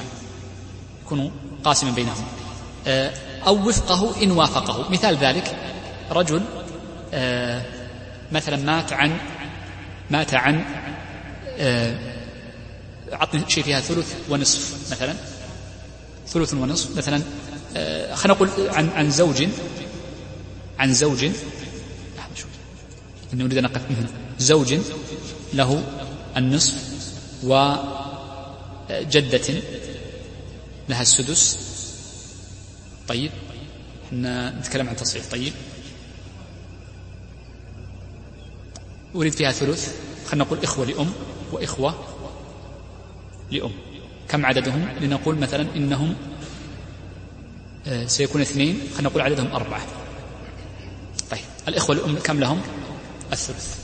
يكون 1.05 1.31
قاسما 1.63 1.91
بينهما. 1.91 2.25
آه، 2.87 3.13
أو 3.47 3.67
وفقه 3.69 4.23
إن 4.23 4.31
وافقه. 4.31 4.91
مثال 4.91 5.17
ذلك 5.17 5.55
رجل 6.11 6.41
آه، 7.13 7.61
مثلا 8.31 8.57
مات 8.57 8.93
عن 8.93 9.17
مات 10.11 10.33
عن 10.33 10.63
آه، 11.57 11.97
أعطني 13.13 13.43
شيء 13.47 13.63
فيها 13.63 13.79
ثلث 13.79 14.15
ونصف 14.29 14.91
مثلا. 14.91 15.13
ثلث 16.27 16.53
ونصف 16.53 16.97
مثلا. 16.97 17.21
خلينا 18.13 18.33
نقول 18.37 18.49
عن 18.69 18.89
عن 18.89 19.11
زوج 19.11 19.47
عن 20.79 20.93
زوج 20.93 21.25
إنه 23.33 23.43
نريد 23.43 23.57
أن 23.57 23.63
نقف 23.63 23.81
هنا 23.91 24.07
زوج 24.39 24.75
له 25.53 25.83
النصف 26.37 26.73
وجدة 27.43 29.41
لها 30.89 31.01
السدس. 31.01 31.59
طيب 33.07 33.31
إحنا 34.07 34.59
نتكلم 34.59 34.89
عن 34.89 34.95
تصحيح. 34.95 35.23
طيب. 35.31 35.53
أريد 39.15 39.33
فيها 39.33 39.51
ثلث. 39.51 39.95
خلينا 40.27 40.43
نقول 40.45 40.59
إخوة 40.63 40.85
لأم 40.85 41.11
وإخوة 41.51 41.95
لأم. 43.51 43.71
كم 44.29 44.45
عددهم؟ 44.45 44.87
لنقول 45.01 45.37
مثلا 45.37 45.67
إنهم 45.75 46.15
آه، 47.87 48.05
سيكون 48.05 48.41
اثنين. 48.41 48.79
خلينا 48.93 49.09
نقول 49.09 49.21
عددهم 49.21 49.51
أربعة. 49.51 49.85
طيب 51.31 51.39
الإخوة 51.67 51.95
لأم 51.95 52.15
كم 52.15 52.39
لهم؟ 52.39 52.61
الثلث. 53.33 53.77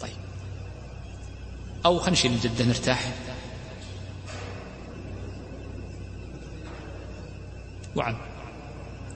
طيب. 0.00 0.16
أو 1.86 1.98
خلينا 1.98 2.12
نشيل 2.12 2.32
الجدة 2.32 2.64
نرتاح. 2.64 3.12
وعم. 7.96 8.16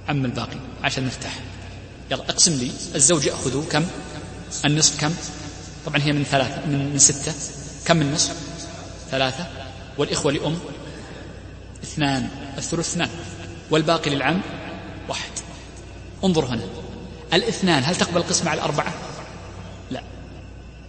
عم 0.09 0.25
الباقي 0.25 0.57
عشان 0.83 1.05
نرتاح. 1.05 1.41
يلا 2.11 2.31
اقسم 2.31 2.53
لي 2.53 2.71
الزوج 2.95 3.27
يأخذ 3.27 3.69
كم؟ 3.69 3.87
النصف 4.65 5.01
كم؟ 5.01 5.15
طبعا 5.87 6.03
هي 6.03 6.13
من 6.13 6.25
ثلاثة 6.25 6.67
من, 6.67 6.99
ستة. 6.99 7.33
كم 7.87 7.97
من 7.97 8.13
نصف 8.13 8.37
ثلاثة. 9.11 9.47
والإخوة 9.99 10.33
لأم؟ 10.33 10.59
اثنان. 11.83 12.29
الثلث 12.59 12.89
اثنان. 12.93 13.11
والباقي 13.71 14.11
للعم؟ 14.11 14.41
واحد. 15.09 15.31
انظر 16.25 16.45
هنا. 16.45 16.82
الاثنان 17.33 17.85
هل 17.85 17.97
تقبل 17.97 18.17
القسمة 18.17 18.51
على 18.51 18.59
الأربعة؟ 18.59 18.95
لا. 19.91 20.03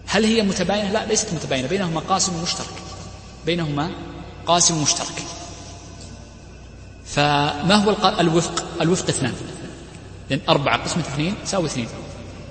هل 0.07 0.25
هي 0.25 0.41
متباينة؟ 0.41 0.91
لا 0.91 1.05
ليست 1.05 1.33
متباينة. 1.33 1.67
بينهما 1.67 1.99
قاسم 1.99 2.43
مشترك. 2.43 2.73
بينهما 3.45 3.91
قاسم 4.45 4.81
مشترك. 4.81 5.23
فما 7.05 7.75
هو 7.75 8.19
الوفق؟ 8.19 8.81
الوفق 8.81 9.07
اثنان. 9.07 9.33
لأن 10.29 10.41
أربعة 10.49 10.83
قسمة 10.83 11.03
اثنين 11.03 11.35
تساوي 11.45 11.65
اثنين. 11.65 11.87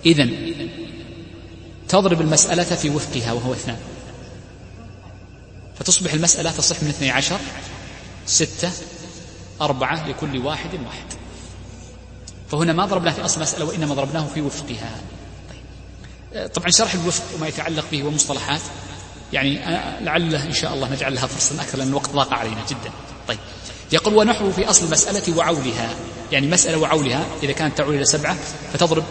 إذن 0.06 0.52
تضرب 1.88 2.20
المسألة 2.20 2.64
في 2.64 2.90
وفقها 2.90 3.32
وهو 3.32 3.52
اثنان. 3.52 3.78
فتصبح 5.78 6.12
المسألة 6.12 6.50
تصح 6.50 6.82
من 6.82 6.88
اثني 6.88 7.10
عشر 7.10 7.38
ستة 8.26 8.70
أربعة 9.60 10.08
لكل 10.08 10.38
واحد 10.38 10.70
واحد. 10.74 11.21
فهنا 12.52 12.72
ما 12.72 12.86
ضربناه 12.86 13.12
في 13.12 13.24
أصل 13.24 13.36
المسألة 13.36 13.64
وإنما 13.64 13.94
ضربناه 13.94 14.26
في 14.34 14.40
وفقها. 14.40 14.90
طيب. 15.50 16.46
طبعا 16.46 16.70
شرح 16.70 16.94
الوفق 16.94 17.24
وما 17.36 17.48
يتعلق 17.48 17.84
به 17.92 18.02
ومصطلحات 18.04 18.60
يعني 19.32 19.54
لعله 20.00 20.44
إن 20.44 20.52
شاء 20.52 20.74
الله 20.74 20.92
نجعل 20.92 21.14
لها 21.14 21.26
فرصة 21.26 21.62
أكثر 21.62 21.78
لأن 21.78 21.88
الوقت 21.88 22.10
ضاق 22.10 22.32
علينا 22.32 22.60
جدا. 22.70 22.90
طيب. 23.28 23.38
يقول 23.92 24.14
ونحو 24.14 24.52
في 24.52 24.70
أصل 24.70 24.86
المسألة 24.86 25.36
وعولها. 25.36 25.94
يعني 26.32 26.46
مسألة 26.46 26.78
وعولها 26.78 27.24
إذا 27.42 27.52
كانت 27.52 27.78
تعول 27.78 27.94
إلى 27.94 28.04
سبعة 28.04 28.36
فتضرب 28.72 29.04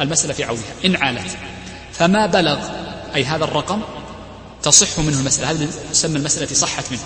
المسألة 0.00 0.32
في 0.32 0.44
عولها. 0.44 0.74
إن 0.84 0.96
عالت. 0.96 1.36
فما 1.92 2.26
بلغ 2.26 2.58
أي 3.14 3.24
هذا 3.24 3.44
الرقم 3.44 3.80
تصح 4.62 4.98
منه 4.98 5.18
المسألة. 5.18 5.50
هذا 5.50 5.68
يسمى 5.90 6.16
المسألة 6.16 6.54
صحت 6.54 6.84
منه. 6.90 7.00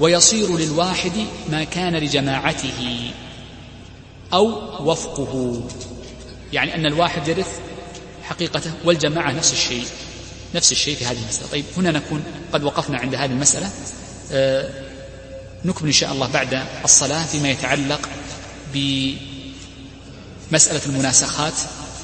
ويصير 0.00 0.56
للواحد 0.56 1.26
ما 1.50 1.64
كان 1.64 1.96
لجماعته. 1.96 3.10
أو 4.34 4.90
وفقه. 4.90 5.62
يعني 6.52 6.74
أن 6.74 6.86
الواحد 6.86 7.28
يرث 7.28 7.58
حقيقته 8.22 8.72
والجماعة 8.84 9.32
نفس 9.32 9.52
الشيء 9.52 9.86
نفس 10.54 10.72
الشيء 10.72 10.96
في 10.96 11.06
هذه 11.06 11.18
المسألة. 11.22 11.48
طيب 11.48 11.64
هنا 11.76 11.90
نكون 11.90 12.24
قد 12.52 12.64
وقفنا 12.64 12.98
عند 12.98 13.14
هذه 13.14 13.30
المسألة. 13.30 13.70
آه 14.32 14.70
نكمل 15.64 15.86
إن 15.86 15.92
شاء 15.92 16.12
الله 16.12 16.26
بعد 16.26 16.62
الصلاة 16.84 17.26
فيما 17.26 17.50
يتعلق 17.50 18.08
بمسألة 18.74 19.20
المناسخات. 20.86 21.54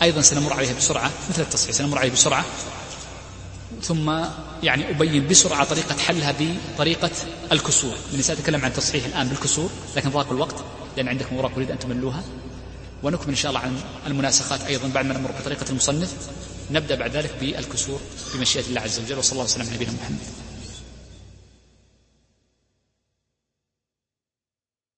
أيضا 0.03 0.21
سنمر 0.21 0.53
عليها 0.53 0.73
بسرعة 0.73 1.11
مثل 1.31 1.43
التصحيح 1.43 1.75
سنمر 1.75 1.99
عليها 1.99 2.13
بسرعة. 2.13 2.45
ثم 3.83 4.25
يعني 4.63 4.91
أبين 4.91 5.29
بسرعة 5.29 5.65
طريقة 5.65 5.99
حلها 5.99 6.35
بطريقة 6.75 7.11
الكسور. 7.53 7.95
لأني 8.11 8.23
سأتكلم 8.23 8.65
عن 8.65 8.73
تصحيح 8.73 9.05
الآن 9.05 9.29
بالكسور 9.29 9.71
لكن 9.97 10.11
ضاق 10.11 10.33
الوقت 10.33 10.55
لأن 10.97 11.09
عندكم 11.09 11.37
أوراق 11.37 11.53
أريد 11.57 11.71
أن 11.71 11.79
تملوها. 11.79 12.23
ونكمل 13.03 13.29
إن 13.29 13.35
شاء 13.35 13.51
الله 13.51 13.61
عن 13.61 13.81
المناسخات 14.07 14.61
أيضا 14.61 14.89
بعد 14.89 15.07
ما 15.07 15.15
نمر 15.19 15.31
بطريقة 15.41 15.67
المصنف. 15.71 16.15
نبدأ 16.71 16.95
بعد 16.95 17.17
ذلك 17.17 17.31
بالكسور 17.41 18.01
بمشيئة 18.35 18.65
الله 18.67 18.81
عز 18.81 19.01
وجل 19.01 19.19
وصلى 19.19 19.33
الله 19.33 19.45
وسلم 19.45 19.67
على 19.67 19.75
نبينا 19.75 19.93
محمد. 19.93 20.40